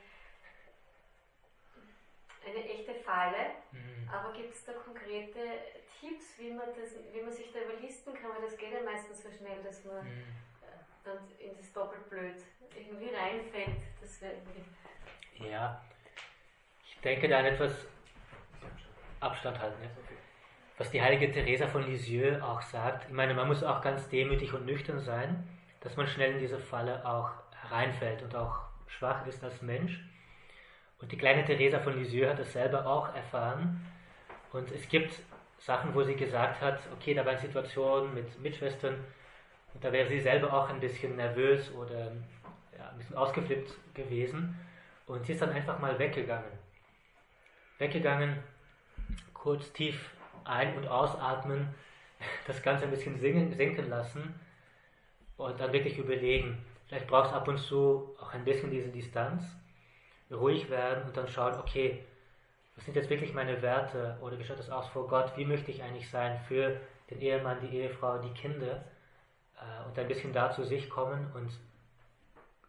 eine 2.46 2.70
echte 2.70 2.96
Falle. 2.96 3.56
Mhm. 3.72 4.10
Aber 4.12 4.34
gibt 4.34 4.56
es 4.56 4.66
da 4.66 4.74
konkrete 4.74 5.62
Tipps, 6.00 6.38
wie 6.38 6.52
man, 6.52 6.68
das, 6.76 6.96
wie 7.14 7.22
man 7.22 7.32
sich 7.32 7.52
da 7.52 7.62
überlisten 7.62 8.14
kann? 8.14 8.32
Weil 8.32 8.42
das 8.50 8.58
geht 8.58 8.74
ja 8.74 8.82
meistens 8.82 9.22
so 9.22 9.32
schnell, 9.32 9.62
dass 9.64 9.86
man 9.86 10.04
mhm. 10.04 10.26
Äh, 10.62 10.66
dann 11.04 11.20
in 11.40 11.56
das 11.58 11.72
Doppelblöd 11.74 12.44
irgendwie 12.76 13.14
reinfällt. 13.14 13.84
Das 14.02 14.20
ja, 15.38 15.84
ich 15.90 15.95
denke 17.06 17.30
da 17.30 17.40
an 17.40 17.46
etwas 17.46 17.72
Abstand 19.22 19.60
halten. 19.60 19.82
Ja 19.82 19.90
was 20.78 20.92
die 20.92 21.02
heilige 21.02 21.32
Teresa 21.32 21.68
von 21.68 21.86
Lisieux 21.86 22.42
auch 22.42 22.62
sagt. 22.62 23.06
Ich 23.08 23.14
meine, 23.14 23.34
man 23.34 23.48
muss 23.48 23.64
auch 23.64 23.82
ganz 23.82 24.10
demütig 24.10 24.54
und 24.54 24.66
nüchtern 24.66 25.00
sein, 25.00 25.48
dass 25.82 25.96
man 25.96 26.08
schnell 26.08 26.34
in 26.34 26.40
diese 26.40 26.60
Falle 26.60 27.06
auch 27.06 27.32
hereinfällt 27.62 28.24
und 28.24 28.36
auch 28.36 28.60
schwach 28.88 29.26
ist 29.26 29.44
als 29.44 29.62
Mensch. 29.62 30.04
Und 31.00 31.12
die 31.12 31.18
kleine 31.18 31.46
Teresa 31.46 31.80
von 31.80 31.98
Lisieux 31.98 32.30
hat 32.30 32.40
das 32.40 32.52
selber 32.52 32.86
auch 32.86 33.14
erfahren. 33.16 33.86
Und 34.52 34.72
es 34.72 34.88
gibt 34.90 35.14
Sachen, 35.60 35.94
wo 35.96 36.04
sie 36.04 36.16
gesagt 36.16 36.62
hat, 36.62 36.80
okay, 36.94 37.14
da 37.14 37.26
waren 37.26 37.38
Situationen 37.38 38.14
mit 38.14 38.40
Mitschwestern 38.42 38.96
und 39.74 39.84
da 39.84 39.92
wäre 39.92 40.08
sie 40.08 40.20
selber 40.20 40.54
auch 40.54 40.70
ein 40.70 40.80
bisschen 40.80 41.16
nervös 41.16 41.74
oder 41.74 42.12
ja, 42.78 42.90
ein 42.90 42.98
bisschen 42.98 43.18
ausgeflippt 43.18 43.74
gewesen. 43.94 44.58
Und 45.06 45.26
sie 45.26 45.34
ist 45.34 45.42
dann 45.42 45.52
einfach 45.52 45.80
mal 45.80 45.98
weggegangen. 46.00 46.65
Weggegangen, 47.78 48.38
kurz 49.34 49.72
tief 49.74 50.12
ein- 50.44 50.78
und 50.78 50.88
ausatmen, 50.88 51.74
das 52.48 52.62
Ganze 52.62 52.86
ein 52.86 52.92
bisschen 52.92 53.18
sinken 53.20 53.90
lassen 53.90 54.34
und 55.38 55.60
dann 55.60 55.74
wirklich 55.74 55.98
überlegen. 55.98 56.58
Vielleicht 56.88 57.08
brauchst 57.08 57.32
du 57.32 57.36
ab 57.36 57.48
und 57.48 57.58
zu 57.58 58.16
auch 58.20 58.34
ein 58.34 58.46
bisschen 58.46 58.72
diese 58.72 58.90
Distanz, 58.90 59.44
ruhig 60.32 60.70
werden 60.70 61.04
und 61.06 61.18
dann 61.18 61.28
schauen, 61.28 61.60
okay, 61.60 62.04
was 62.76 62.86
sind 62.86 62.96
jetzt 62.96 63.10
wirklich 63.10 63.34
meine 63.34 63.62
Werte 63.62 64.18
oder 64.22 64.38
wie 64.38 64.44
schaut 64.44 64.60
das 64.60 64.70
aus 64.70 64.88
vor 64.90 65.08
Gott? 65.08 65.34
Wie 65.38 65.46
möchte 65.46 65.72
ich 65.72 65.82
eigentlich 65.82 66.10
sein 66.10 66.40
für 66.48 66.80
den 67.10 67.22
Ehemann, 67.22 67.60
die 67.62 67.78
Ehefrau, 67.78 68.18
die 68.18 68.34
Kinder? 68.34 68.84
äh, 69.58 69.88
und 69.88 69.98
ein 69.98 70.08
bisschen 70.08 70.34
da 70.34 70.52
zu 70.52 70.64
sich 70.64 70.90
kommen 70.90 71.32
und 71.34 71.52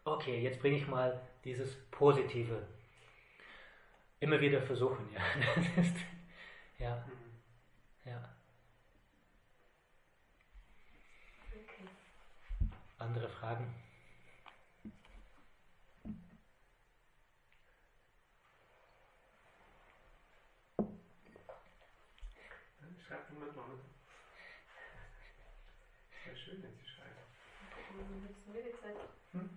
okay, 0.04 0.40
jetzt 0.40 0.60
bringe 0.60 0.76
ich 0.76 0.86
mal 0.86 1.20
dieses 1.44 1.74
Positive. 1.90 2.62
Immer 4.20 4.40
wieder 4.40 4.62
versuchen, 4.62 5.12
ja. 5.12 5.20
Das 5.54 5.66
ist, 5.86 5.96
ja. 6.78 7.06
ja. 8.04 8.34
Andere 12.98 13.28
Fragen? 13.28 13.74
Schreibt 23.06 23.30
niemand 23.32 23.54
noch. 23.54 23.68
Wäre 26.24 26.36
schön, 26.36 26.60
wenn 26.62 26.74
Sie 26.74 26.84
schreiben. 26.88 27.14
Hm? 29.32 29.50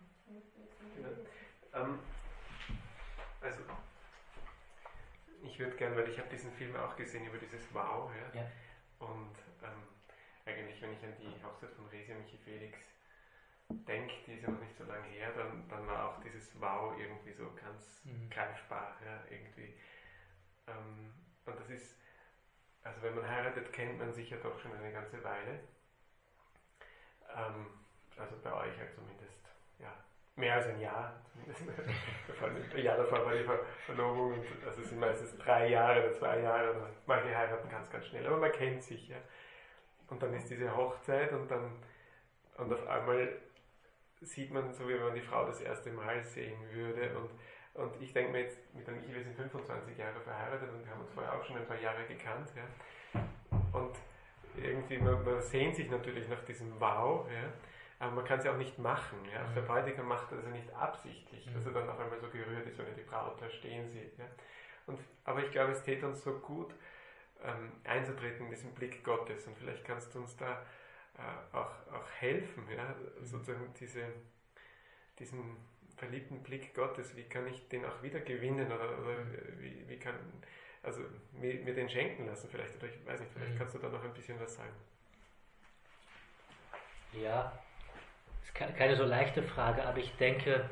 Genau. 0.96 1.10
Ähm, 1.74 2.00
also, 3.42 3.64
ich 5.60 5.66
würde 5.66 5.76
gerne, 5.76 5.98
weil 5.98 6.08
ich 6.08 6.18
habe 6.18 6.30
diesen 6.30 6.54
Film 6.54 6.74
auch 6.78 6.96
gesehen 6.96 7.26
über 7.26 7.38
dieses 7.38 7.74
Wow. 7.74 8.10
Ja? 8.16 8.40
Ja. 8.40 8.48
Und 9.00 9.36
ähm, 9.62 9.84
eigentlich, 10.46 10.82
wenn 10.82 10.94
ich 10.94 11.04
an 11.04 11.14
die 11.20 11.44
Hochzeit 11.44 11.72
von 11.72 11.86
Resi 11.88 12.14
und 12.14 12.20
Michi 12.20 12.38
Felix 12.38 12.80
denke, 13.70 14.14
die 14.26 14.36
ist 14.36 14.44
ja 14.44 14.52
noch 14.52 14.62
nicht 14.62 14.78
so 14.78 14.86
lange 14.86 15.06
her, 15.08 15.34
dann, 15.36 15.68
dann 15.68 15.86
war 15.86 16.08
auch 16.08 16.24
dieses 16.24 16.50
Wow 16.62 16.98
irgendwie 16.98 17.34
so 17.34 17.52
ganz 17.56 18.06
Mhm. 18.06 18.30
greifbar. 18.30 18.96
Ja? 19.04 19.22
Irgendwie. 19.30 19.76
Ähm, 20.68 21.12
und 21.46 21.60
das 21.60 21.70
ist, 21.70 21.98
also 22.84 23.02
wenn 23.02 23.16
man 23.16 23.28
heiratet, 23.30 23.74
kennt 23.74 24.00
man 24.00 24.14
sich 24.14 24.30
ja 24.30 24.38
doch 24.38 24.58
schon 24.62 24.74
eine 24.74 24.94
ganze 24.94 25.22
Weile. 25.26 25.60
Ähm, 27.36 27.66
also 28.16 28.38
bei 28.42 28.54
euch 28.54 28.78
halt 28.78 28.94
zumindest, 28.94 29.44
ja, 29.78 29.94
mehr 30.40 30.56
als 30.56 30.68
ein 30.68 30.80
Jahr. 30.80 31.14
Jahr 32.76 32.98
davor 32.98 33.26
war 33.26 33.34
die 33.34 33.44
Ver 33.44 33.60
Verlobung, 33.86 34.34
und, 34.34 34.46
also 34.66 34.82
sind 34.82 35.00
meistens 35.00 35.38
drei 35.38 35.70
Jahre 35.70 36.04
oder 36.04 36.14
zwei 36.14 36.40
Jahre, 36.40 36.72
oder 36.72 36.90
manche 37.06 37.36
heiraten 37.36 37.70
ganz, 37.70 37.90
ganz 37.90 38.06
schnell, 38.08 38.26
aber 38.28 38.38
man 38.38 38.52
kennt 38.52 38.84
sich, 38.84 39.10
ja. 39.10 39.18
Und 40.08 40.22
dann 40.22 40.34
ist 40.34 40.50
diese 40.50 40.76
Hochzeit 40.76 41.32
und 41.32 41.50
dann, 41.50 41.72
und 42.58 42.74
auf 42.74 42.88
einmal 42.88 43.38
sieht 44.22 44.52
man 44.52 44.74
so, 44.74 44.88
wie 44.88 44.94
wenn 44.94 45.04
man 45.04 45.16
die 45.16 45.22
Frau 45.22 45.46
das 45.46 45.62
erste 45.62 45.92
Mal 45.92 46.22
sehen 46.24 46.60
würde 46.72 47.18
und 47.18 47.30
und 47.80 48.02
ich 48.02 48.12
denke 48.12 48.32
mir 48.32 48.42
jetzt, 48.42 48.58
mit 48.76 48.86
der 48.86 48.94
Michi, 48.94 49.14
wir 49.14 49.24
sind 49.24 49.36
25 49.36 49.98
Jahre 49.98 50.20
verheiratet 50.20 50.70
und 50.70 50.84
wir 50.84 50.92
haben 50.92 51.02
uns 51.02 51.12
vorher 51.14 51.34
auch 51.34 51.44
schon 51.46 51.58
ein 51.58 51.66
paar 51.66 51.80
Jahre 51.80 52.04
gekannt. 52.06 52.50
Ja. 52.56 53.22
Und 53.72 53.96
irgendwie, 54.58 54.98
man, 54.98 55.24
man 55.24 55.42
sehnt 55.42 55.76
sich 55.76 55.90
natürlich 55.90 56.28
nach 56.28 56.44
diesem 56.44 56.80
Wow, 56.80 57.28
ja. 57.30 57.50
Aber 58.00 58.12
man 58.12 58.26
kann 58.26 58.40
es 58.40 58.46
ja 58.46 58.54
auch 58.54 58.58
nicht 58.58 58.80
machen. 58.80 59.20
Ja. 59.32 59.46
Auch 59.46 59.54
der 59.54 59.62
Bräutigam 59.62 60.08
macht 60.08 60.32
das 60.32 60.44
ja 60.44 60.50
nicht 60.50 60.74
absichtlich, 60.74 61.50
dass 61.54 61.66
er 61.66 61.74
dann 61.74 61.90
auf 61.90 62.00
einmal 62.00 62.20
so 62.20 62.30
gerührt 62.30 62.66
ist, 62.66 62.78
wenn 62.78 62.88
er 62.88 62.94
die 62.94 63.04
Braut 63.04 63.42
da 63.42 63.50
stehen 63.50 63.90
sieht. 63.92 64.18
Ja. 64.18 64.26
Und, 64.88 65.00
aber 65.26 65.44
ich 65.44 65.52
glaube, 65.52 65.74
es 65.74 65.84
täte 65.84 66.08
uns 66.08 66.24
so 66.24 66.40
gut, 66.40 66.74
ähm, 67.44 67.74
einzutreten 67.84 68.46
in 68.46 68.52
diesen 68.52 68.74
Blick 68.74 69.04
Gottes. 69.04 69.46
Und 69.48 69.58
vielleicht 69.58 69.84
kannst 69.84 70.16
du 70.16 70.20
uns 70.20 70.36
da 70.38 70.66
äh, 71.18 71.56
auch, 71.56 71.72
auch 71.92 72.10
helfen, 72.20 72.64
ja. 72.76 72.96
sozusagen 73.22 73.74
diese, 73.80 74.06
diesen 75.20 75.58
verliebten 75.98 76.42
Blick 76.42 76.74
Gottes, 76.74 77.16
wie 77.18 77.24
kann 77.24 77.48
ich 77.48 77.68
den 77.68 77.84
auch 77.84 78.02
wieder 78.02 78.22
gewinnen 78.22 78.72
oder, 78.72 78.98
oder 78.98 79.18
wie, 79.60 79.88
wie 79.90 80.00
kann, 80.00 80.16
also 80.84 81.02
mir, 81.34 81.56
mir 81.56 81.74
den 81.74 81.90
schenken 81.90 82.26
lassen 82.26 82.50
vielleicht, 82.50 82.78
oder 82.78 82.88
ich 82.88 83.06
weiß 83.06 83.20
nicht, 83.20 83.34
vielleicht 83.34 83.54
Mhm. 83.54 83.58
kannst 83.58 83.76
du 83.76 83.80
da 83.80 83.90
noch 83.90 84.04
ein 84.04 84.14
bisschen 84.14 84.40
was 84.40 84.56
sagen. 84.56 84.74
Ja, 87.12 87.52
ist 88.50 88.56
ke- 88.56 88.74
keine 88.78 88.96
so 88.96 89.04
leichte 89.04 89.44
Frage, 89.44 89.86
aber 89.86 90.00
ich 90.00 90.16
denke, 90.18 90.70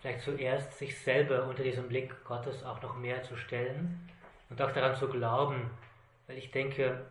vielleicht 0.00 0.20
zuerst 0.22 0.78
sich 0.78 0.98
selber 1.00 1.44
unter 1.46 1.62
diesem 1.62 1.88
Blick 1.88 2.24
Gottes 2.24 2.64
auch 2.64 2.82
noch 2.82 2.96
mehr 2.96 3.22
zu 3.22 3.36
stellen 3.36 4.08
und 4.48 4.60
auch 4.62 4.72
daran 4.72 4.96
zu 4.96 5.08
glauben, 5.08 5.70
weil 6.26 6.38
ich 6.38 6.50
denke, 6.50 7.06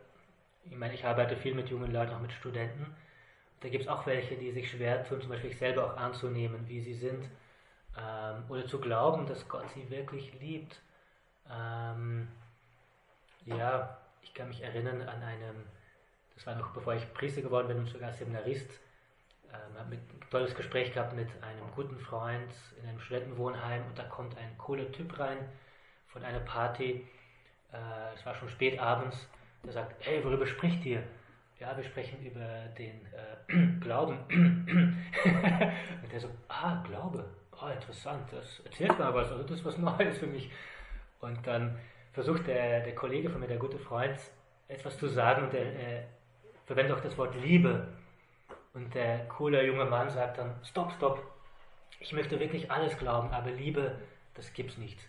ich 0.65 0.75
meine, 0.77 0.93
ich 0.93 1.05
arbeite 1.05 1.35
viel 1.37 1.55
mit 1.55 1.69
jungen 1.69 1.91
Leuten, 1.91 2.13
auch 2.13 2.21
mit 2.21 2.33
Studenten. 2.33 2.95
Da 3.61 3.69
gibt 3.69 3.83
es 3.85 3.89
auch 3.89 4.05
welche, 4.07 4.35
die 4.35 4.51
sich 4.51 4.71
schwer 4.71 5.03
tun, 5.05 5.21
zum 5.21 5.29
Beispiel 5.31 5.49
sich 5.51 5.59
selber 5.59 5.85
auch 5.85 5.97
anzunehmen, 5.97 6.67
wie 6.69 6.81
sie 6.81 6.93
sind, 6.93 7.25
ähm, 7.97 8.43
oder 8.49 8.65
zu 8.67 8.79
glauben, 8.81 9.27
dass 9.27 9.47
Gott 9.49 9.69
sie 9.71 9.89
wirklich 9.91 10.33
liebt. 10.39 10.81
Ähm, 11.51 12.29
ja, 13.45 13.97
ich 14.21 14.33
kann 14.33 14.49
mich 14.49 14.61
erinnern 14.61 15.01
an 15.01 15.23
einem, 15.23 15.65
das 16.35 16.47
war 16.47 16.55
noch 16.55 16.71
bevor 16.71 16.95
ich 16.95 17.13
Priester 17.13 17.41
geworden 17.41 17.67
bin 17.69 17.77
und 17.79 17.87
sogar 17.87 18.13
Seminarist, 18.13 18.69
ähm, 19.53 19.79
habe 19.79 19.95
ein 19.95 20.29
tolles 20.29 20.55
Gespräch 20.55 20.93
gehabt 20.93 21.15
mit 21.15 21.27
einem 21.43 21.71
guten 21.75 21.97
Freund 21.99 22.51
in 22.81 22.89
einem 22.89 22.99
Studentenwohnheim 22.99 23.85
und 23.87 23.97
da 23.97 24.03
kommt 24.03 24.37
ein 24.37 24.57
cooler 24.57 24.91
Typ 24.91 25.19
rein 25.19 25.37
von 26.07 26.23
einer 26.23 26.39
Party, 26.39 27.07
äh, 27.71 28.15
es 28.15 28.25
war 28.25 28.35
schon 28.35 28.49
spät 28.49 28.79
abends, 28.79 29.27
der 29.63 29.73
sagt, 29.73 29.95
hey, 29.99 30.23
worüber 30.23 30.45
spricht 30.45 30.85
ihr? 30.85 31.03
Ja, 31.59 31.75
wir 31.75 31.83
sprechen 31.83 32.25
über 32.25 32.45
den 32.77 33.05
äh, 33.13 33.79
Glauben. 33.81 34.17
und 36.03 36.11
der 36.11 36.19
so, 36.19 36.29
ah, 36.47 36.81
Glaube, 36.87 37.25
oh, 37.61 37.67
interessant, 37.67 38.31
das 38.31 38.61
erzählt 38.61 38.97
mal 38.97 39.13
was, 39.13 39.31
also 39.31 39.43
das 39.43 39.59
ist 39.59 39.65
was 39.65 39.77
Neues 39.77 40.17
für 40.17 40.27
mich. 40.27 40.49
Und 41.19 41.45
dann 41.45 41.77
versucht 42.13 42.47
der, 42.47 42.81
der 42.81 42.95
Kollege 42.95 43.29
von 43.29 43.41
mir, 43.41 43.47
der 43.47 43.57
gute 43.57 43.77
Freund, 43.77 44.17
etwas 44.67 44.97
zu 44.97 45.07
sagen 45.07 45.43
und 45.43 45.53
er 45.53 45.65
äh, 45.65 46.03
verwendet 46.65 46.95
auch 46.95 47.01
das 47.01 47.17
Wort 47.17 47.35
Liebe. 47.35 47.87
Und 48.73 48.93
der 48.93 49.27
coole 49.27 49.65
junge 49.65 49.85
Mann 49.85 50.09
sagt 50.09 50.37
dann, 50.37 50.55
stopp, 50.63 50.91
stopp, 50.93 51.21
ich 51.99 52.13
möchte 52.13 52.39
wirklich 52.39 52.71
alles 52.71 52.97
glauben, 52.97 53.31
aber 53.31 53.51
Liebe, 53.51 53.95
das 54.35 54.53
gibt's 54.53 54.77
nicht. 54.77 54.99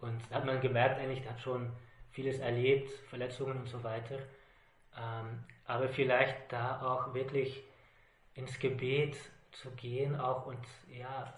Und 0.00 0.20
da 0.30 0.36
hat 0.36 0.44
man 0.44 0.60
gemerkt, 0.60 1.00
eigentlich, 1.00 1.22
der 1.22 1.32
hat 1.32 1.40
schon 1.40 1.72
vieles 2.12 2.38
erlebt, 2.38 2.90
Verletzungen 3.08 3.58
und 3.58 3.68
so 3.68 3.82
weiter. 3.82 4.18
Ähm, 4.96 5.44
aber 5.66 5.88
vielleicht 5.88 6.36
da 6.52 6.82
auch 6.82 7.14
wirklich 7.14 7.62
ins 8.34 8.58
Gebet 8.58 9.16
zu 9.52 9.70
gehen 9.72 10.18
auch 10.18 10.46
und 10.46 10.64
ja, 10.90 11.34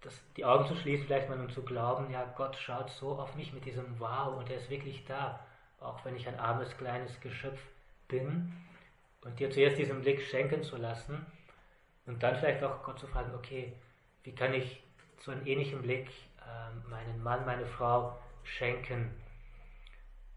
das, 0.00 0.14
die 0.36 0.44
Augen 0.44 0.66
zu 0.66 0.76
schließen 0.76 1.06
vielleicht 1.06 1.28
mal 1.28 1.40
und 1.40 1.52
zu 1.52 1.62
glauben, 1.62 2.10
ja, 2.10 2.24
Gott 2.36 2.56
schaut 2.56 2.90
so 2.90 3.18
auf 3.18 3.34
mich 3.34 3.52
mit 3.52 3.64
diesem 3.64 3.98
Wow 3.98 4.36
und 4.38 4.48
er 4.50 4.56
ist 4.56 4.70
wirklich 4.70 5.04
da, 5.06 5.40
auch 5.80 6.04
wenn 6.04 6.16
ich 6.16 6.26
ein 6.28 6.38
armes, 6.38 6.76
kleines 6.78 7.20
Geschöpf 7.20 7.60
bin 8.08 8.52
und 9.26 9.38
dir 9.40 9.50
zuerst 9.50 9.76
diesen 9.76 10.00
Blick 10.02 10.22
schenken 10.22 10.62
zu 10.62 10.76
lassen 10.76 11.26
und 12.06 12.22
dann 12.22 12.36
vielleicht 12.36 12.62
auch 12.62 12.82
Gott 12.84 12.98
zu 12.98 13.08
fragen, 13.08 13.34
okay, 13.34 13.72
wie 14.22 14.32
kann 14.32 14.54
ich 14.54 14.82
so 15.20 15.32
einen 15.32 15.44
ähnlichen 15.46 15.82
Blick 15.82 16.08
ähm, 16.40 16.88
meinen 16.88 17.22
Mann, 17.22 17.44
meine 17.44 17.66
Frau 17.66 18.16
schenken? 18.44 19.10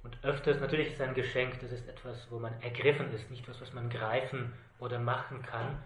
Und 0.02 0.18
öfters, 0.24 0.60
natürlich 0.60 0.94
ist 0.94 1.02
ein 1.02 1.14
Geschenk, 1.14 1.60
das 1.60 1.72
ist 1.72 1.88
etwas, 1.88 2.32
wo 2.32 2.40
man 2.40 2.60
ergriffen 2.62 3.14
ist, 3.14 3.30
nicht 3.30 3.44
etwas, 3.44 3.62
was 3.62 3.74
man 3.74 3.90
greifen 3.90 4.54
oder 4.80 4.98
machen 4.98 5.44
kann. 5.44 5.84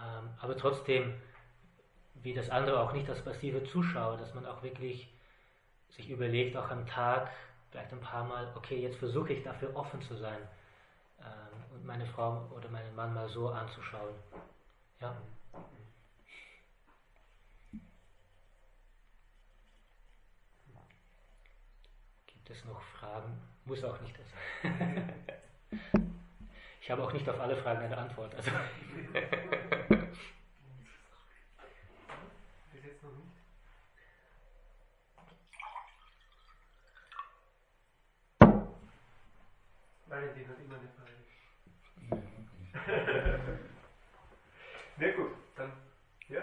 Ähm, 0.00 0.30
aber 0.40 0.56
trotzdem, 0.56 1.14
wie 2.22 2.32
das 2.32 2.48
andere 2.48 2.80
auch 2.80 2.92
nicht 2.92 3.08
als 3.10 3.20
passive 3.20 3.64
Zuschauer, 3.64 4.16
dass 4.16 4.32
man 4.32 4.46
auch 4.46 4.62
wirklich 4.62 5.12
sich 5.90 6.08
überlegt, 6.08 6.56
auch 6.56 6.70
am 6.70 6.86
Tag, 6.86 7.30
vielleicht 7.70 7.92
ein 7.92 8.00
paar 8.00 8.24
Mal, 8.24 8.50
okay, 8.54 8.78
jetzt 8.78 8.96
versuche 8.96 9.34
ich 9.34 9.42
dafür 9.42 9.76
offen 9.76 10.00
zu 10.00 10.16
sein 10.16 10.38
und 11.74 11.84
meine 11.84 12.06
Frau 12.06 12.48
oder 12.54 12.68
meinen 12.68 12.94
Mann 12.94 13.12
mal 13.12 13.28
so 13.28 13.48
anzuschauen. 13.48 14.14
Ja. 15.00 15.16
Gibt 22.26 22.50
es 22.50 22.64
noch 22.64 22.80
Fragen? 22.80 23.40
Muss 23.64 23.82
auch 23.84 24.00
nicht. 24.00 24.16
Also. 24.18 24.74
Ich 26.80 26.90
habe 26.90 27.02
auch 27.02 27.14
nicht 27.14 27.26
auf 27.26 27.40
alle 27.40 27.56
Fragen 27.56 27.82
eine 27.82 27.96
Antwort. 27.96 28.34
Also. 28.34 28.50
Nicht. 28.50 29.26
Valentin 40.06 40.46
hat 40.46 40.60
immer 40.60 40.74
eine. 40.74 41.03
Na 44.96 45.10
gut, 45.12 45.30
dann, 45.56 45.72
ja. 46.28 46.40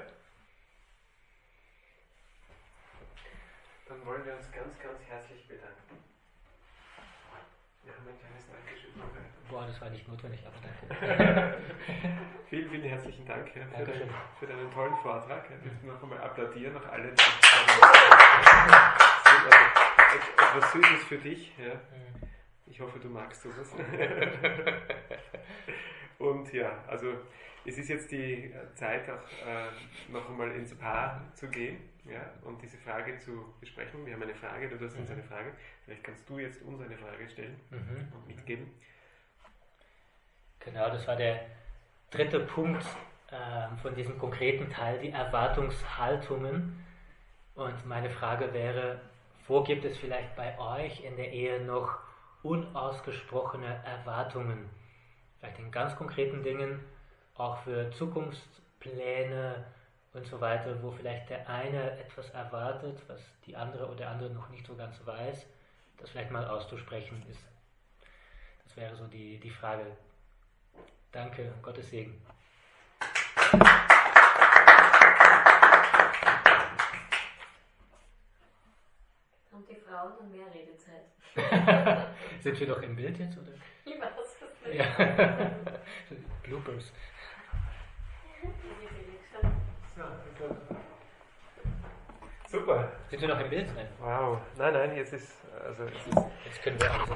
Dann 3.87 4.05
wollen 4.05 4.25
wir 4.25 4.35
uns 4.35 4.51
ganz, 4.51 4.77
ganz 4.79 4.99
herzlich 5.07 5.47
bedanken. 5.47 6.03
Wir 7.83 7.93
haben 7.93 8.07
ein 8.07 8.19
kleines 8.19 8.45
Dankeschön 8.47 8.93
vorbereitet. 8.93 9.31
Boah, 9.49 9.65
das 9.67 9.81
war 9.81 9.89
nicht 9.89 10.07
notwendig, 10.07 10.45
aber 10.45 10.55
danke. 10.61 11.57
Vielen, 12.49 12.69
vielen 12.69 12.83
herzlichen 12.83 13.25
Dank 13.25 13.53
ja, 13.55 13.65
für, 13.65 13.85
deinen, 13.85 14.09
für 14.39 14.45
deinen 14.47 14.69
tollen 14.71 14.95
Vortrag. 14.97 15.49
Wir 15.49 15.57
dürfen 15.57 15.87
noch 15.87 16.03
einmal 16.03 16.19
applaudieren, 16.19 16.73
noch 16.73 16.85
alle. 16.85 17.09
Etwas 20.37 20.71
Süßes 20.73 21.03
für 21.07 21.17
dich. 21.17 21.57
Ja. 21.57 21.73
Mhm. 21.75 22.27
Ich 22.65 22.79
hoffe, 22.81 22.99
du 22.99 23.07
magst 23.09 23.41
sowas. 23.41 23.73
Und 26.21 26.53
ja, 26.53 26.83
also 26.87 27.07
es 27.65 27.77
ist 27.77 27.89
jetzt 27.89 28.11
die 28.11 28.53
Zeit, 28.75 29.09
auch 29.09 29.47
äh, 29.47 30.11
noch 30.11 30.29
einmal 30.29 30.51
ins 30.51 30.77
Paar 30.77 31.21
zu 31.33 31.47
gehen 31.49 31.77
ja, 32.05 32.21
und 32.43 32.61
diese 32.61 32.77
Frage 32.77 33.17
zu 33.17 33.53
besprechen. 33.59 34.05
Wir 34.05 34.13
haben 34.13 34.23
eine 34.23 34.35
Frage, 34.35 34.69
du 34.69 34.75
hast 34.75 34.95
uns 34.95 35.09
Mhm. 35.09 35.15
eine 35.15 35.23
Frage. 35.23 35.53
Vielleicht 35.85 36.03
kannst 36.03 36.29
du 36.29 36.37
jetzt 36.39 36.61
uns 36.63 36.81
eine 36.81 36.97
Frage 36.97 37.27
stellen 37.29 37.59
Mhm. 37.71 38.07
und 38.13 38.27
mitgeben. 38.27 38.67
Genau, 40.59 40.89
das 40.89 41.07
war 41.07 41.15
der 41.15 41.39
dritte 42.11 42.41
Punkt 42.41 42.85
ähm, 43.31 43.77
von 43.81 43.95
diesem 43.95 44.19
konkreten 44.19 44.69
Teil, 44.69 44.99
die 44.99 45.09
Erwartungshaltungen. 45.09 46.85
Und 47.55 47.85
meine 47.85 48.09
Frage 48.09 48.53
wäre, 48.53 49.01
wo 49.47 49.63
gibt 49.63 49.85
es 49.85 49.97
vielleicht 49.97 50.35
bei 50.35 50.57
euch 50.59 51.03
in 51.03 51.15
der 51.15 51.31
Ehe 51.31 51.63
noch 51.65 51.97
unausgesprochene 52.43 53.83
Erwartungen? 53.85 54.69
Vielleicht 55.41 55.57
in 55.57 55.71
ganz 55.71 55.95
konkreten 55.95 56.43
Dingen, 56.43 56.79
auch 57.33 57.57
für 57.63 57.89
Zukunftspläne 57.89 59.65
und 60.13 60.27
so 60.27 60.39
weiter, 60.39 60.83
wo 60.83 60.91
vielleicht 60.91 61.31
der 61.31 61.49
eine 61.49 61.97
etwas 61.97 62.29
erwartet, 62.29 63.01
was 63.07 63.19
die 63.47 63.55
andere 63.55 63.87
oder 63.87 63.95
der 63.95 64.09
andere 64.11 64.29
noch 64.29 64.49
nicht 64.49 64.67
so 64.67 64.75
ganz 64.75 65.03
weiß, 65.03 65.47
das 65.97 66.11
vielleicht 66.11 66.29
mal 66.29 66.47
auszusprechen 66.47 67.25
ist. 67.27 67.43
Das 68.65 68.77
wäre 68.77 68.95
so 68.95 69.07
die, 69.07 69.39
die 69.39 69.49
Frage. 69.49 69.97
Danke, 71.11 71.51
Gottes 71.63 71.89
Segen. 71.89 72.21
Haben 79.51 79.65
die 79.67 79.75
Frauen 79.75 80.13
dann 80.19 80.31
mehr 80.31 80.53
Redezeit? 80.53 81.07
Sind 82.43 82.59
wir 82.59 82.67
doch 82.67 82.83
im 82.83 82.95
Bild 82.95 83.17
jetzt, 83.17 83.39
oder? 83.39 83.53
Ich 83.85 83.99
weiß. 83.99 84.30
Ja. 84.73 84.85
Bloopers. 86.43 86.91
Super. 92.47 92.91
Sind 93.09 93.21
wir 93.21 93.29
noch 93.29 93.39
im 93.39 93.49
Bild? 93.49 93.73
Nein. 93.75 93.87
Wow. 93.99 94.39
Nein, 94.57 94.73
nein, 94.73 94.95
jetzt 94.97 95.13
ist, 95.13 95.37
also 95.65 95.83
es 95.85 96.07
ist 96.07 96.17
Jetzt 96.45 96.61
können 96.63 96.79
wir 96.81 96.91
alles 96.91 97.09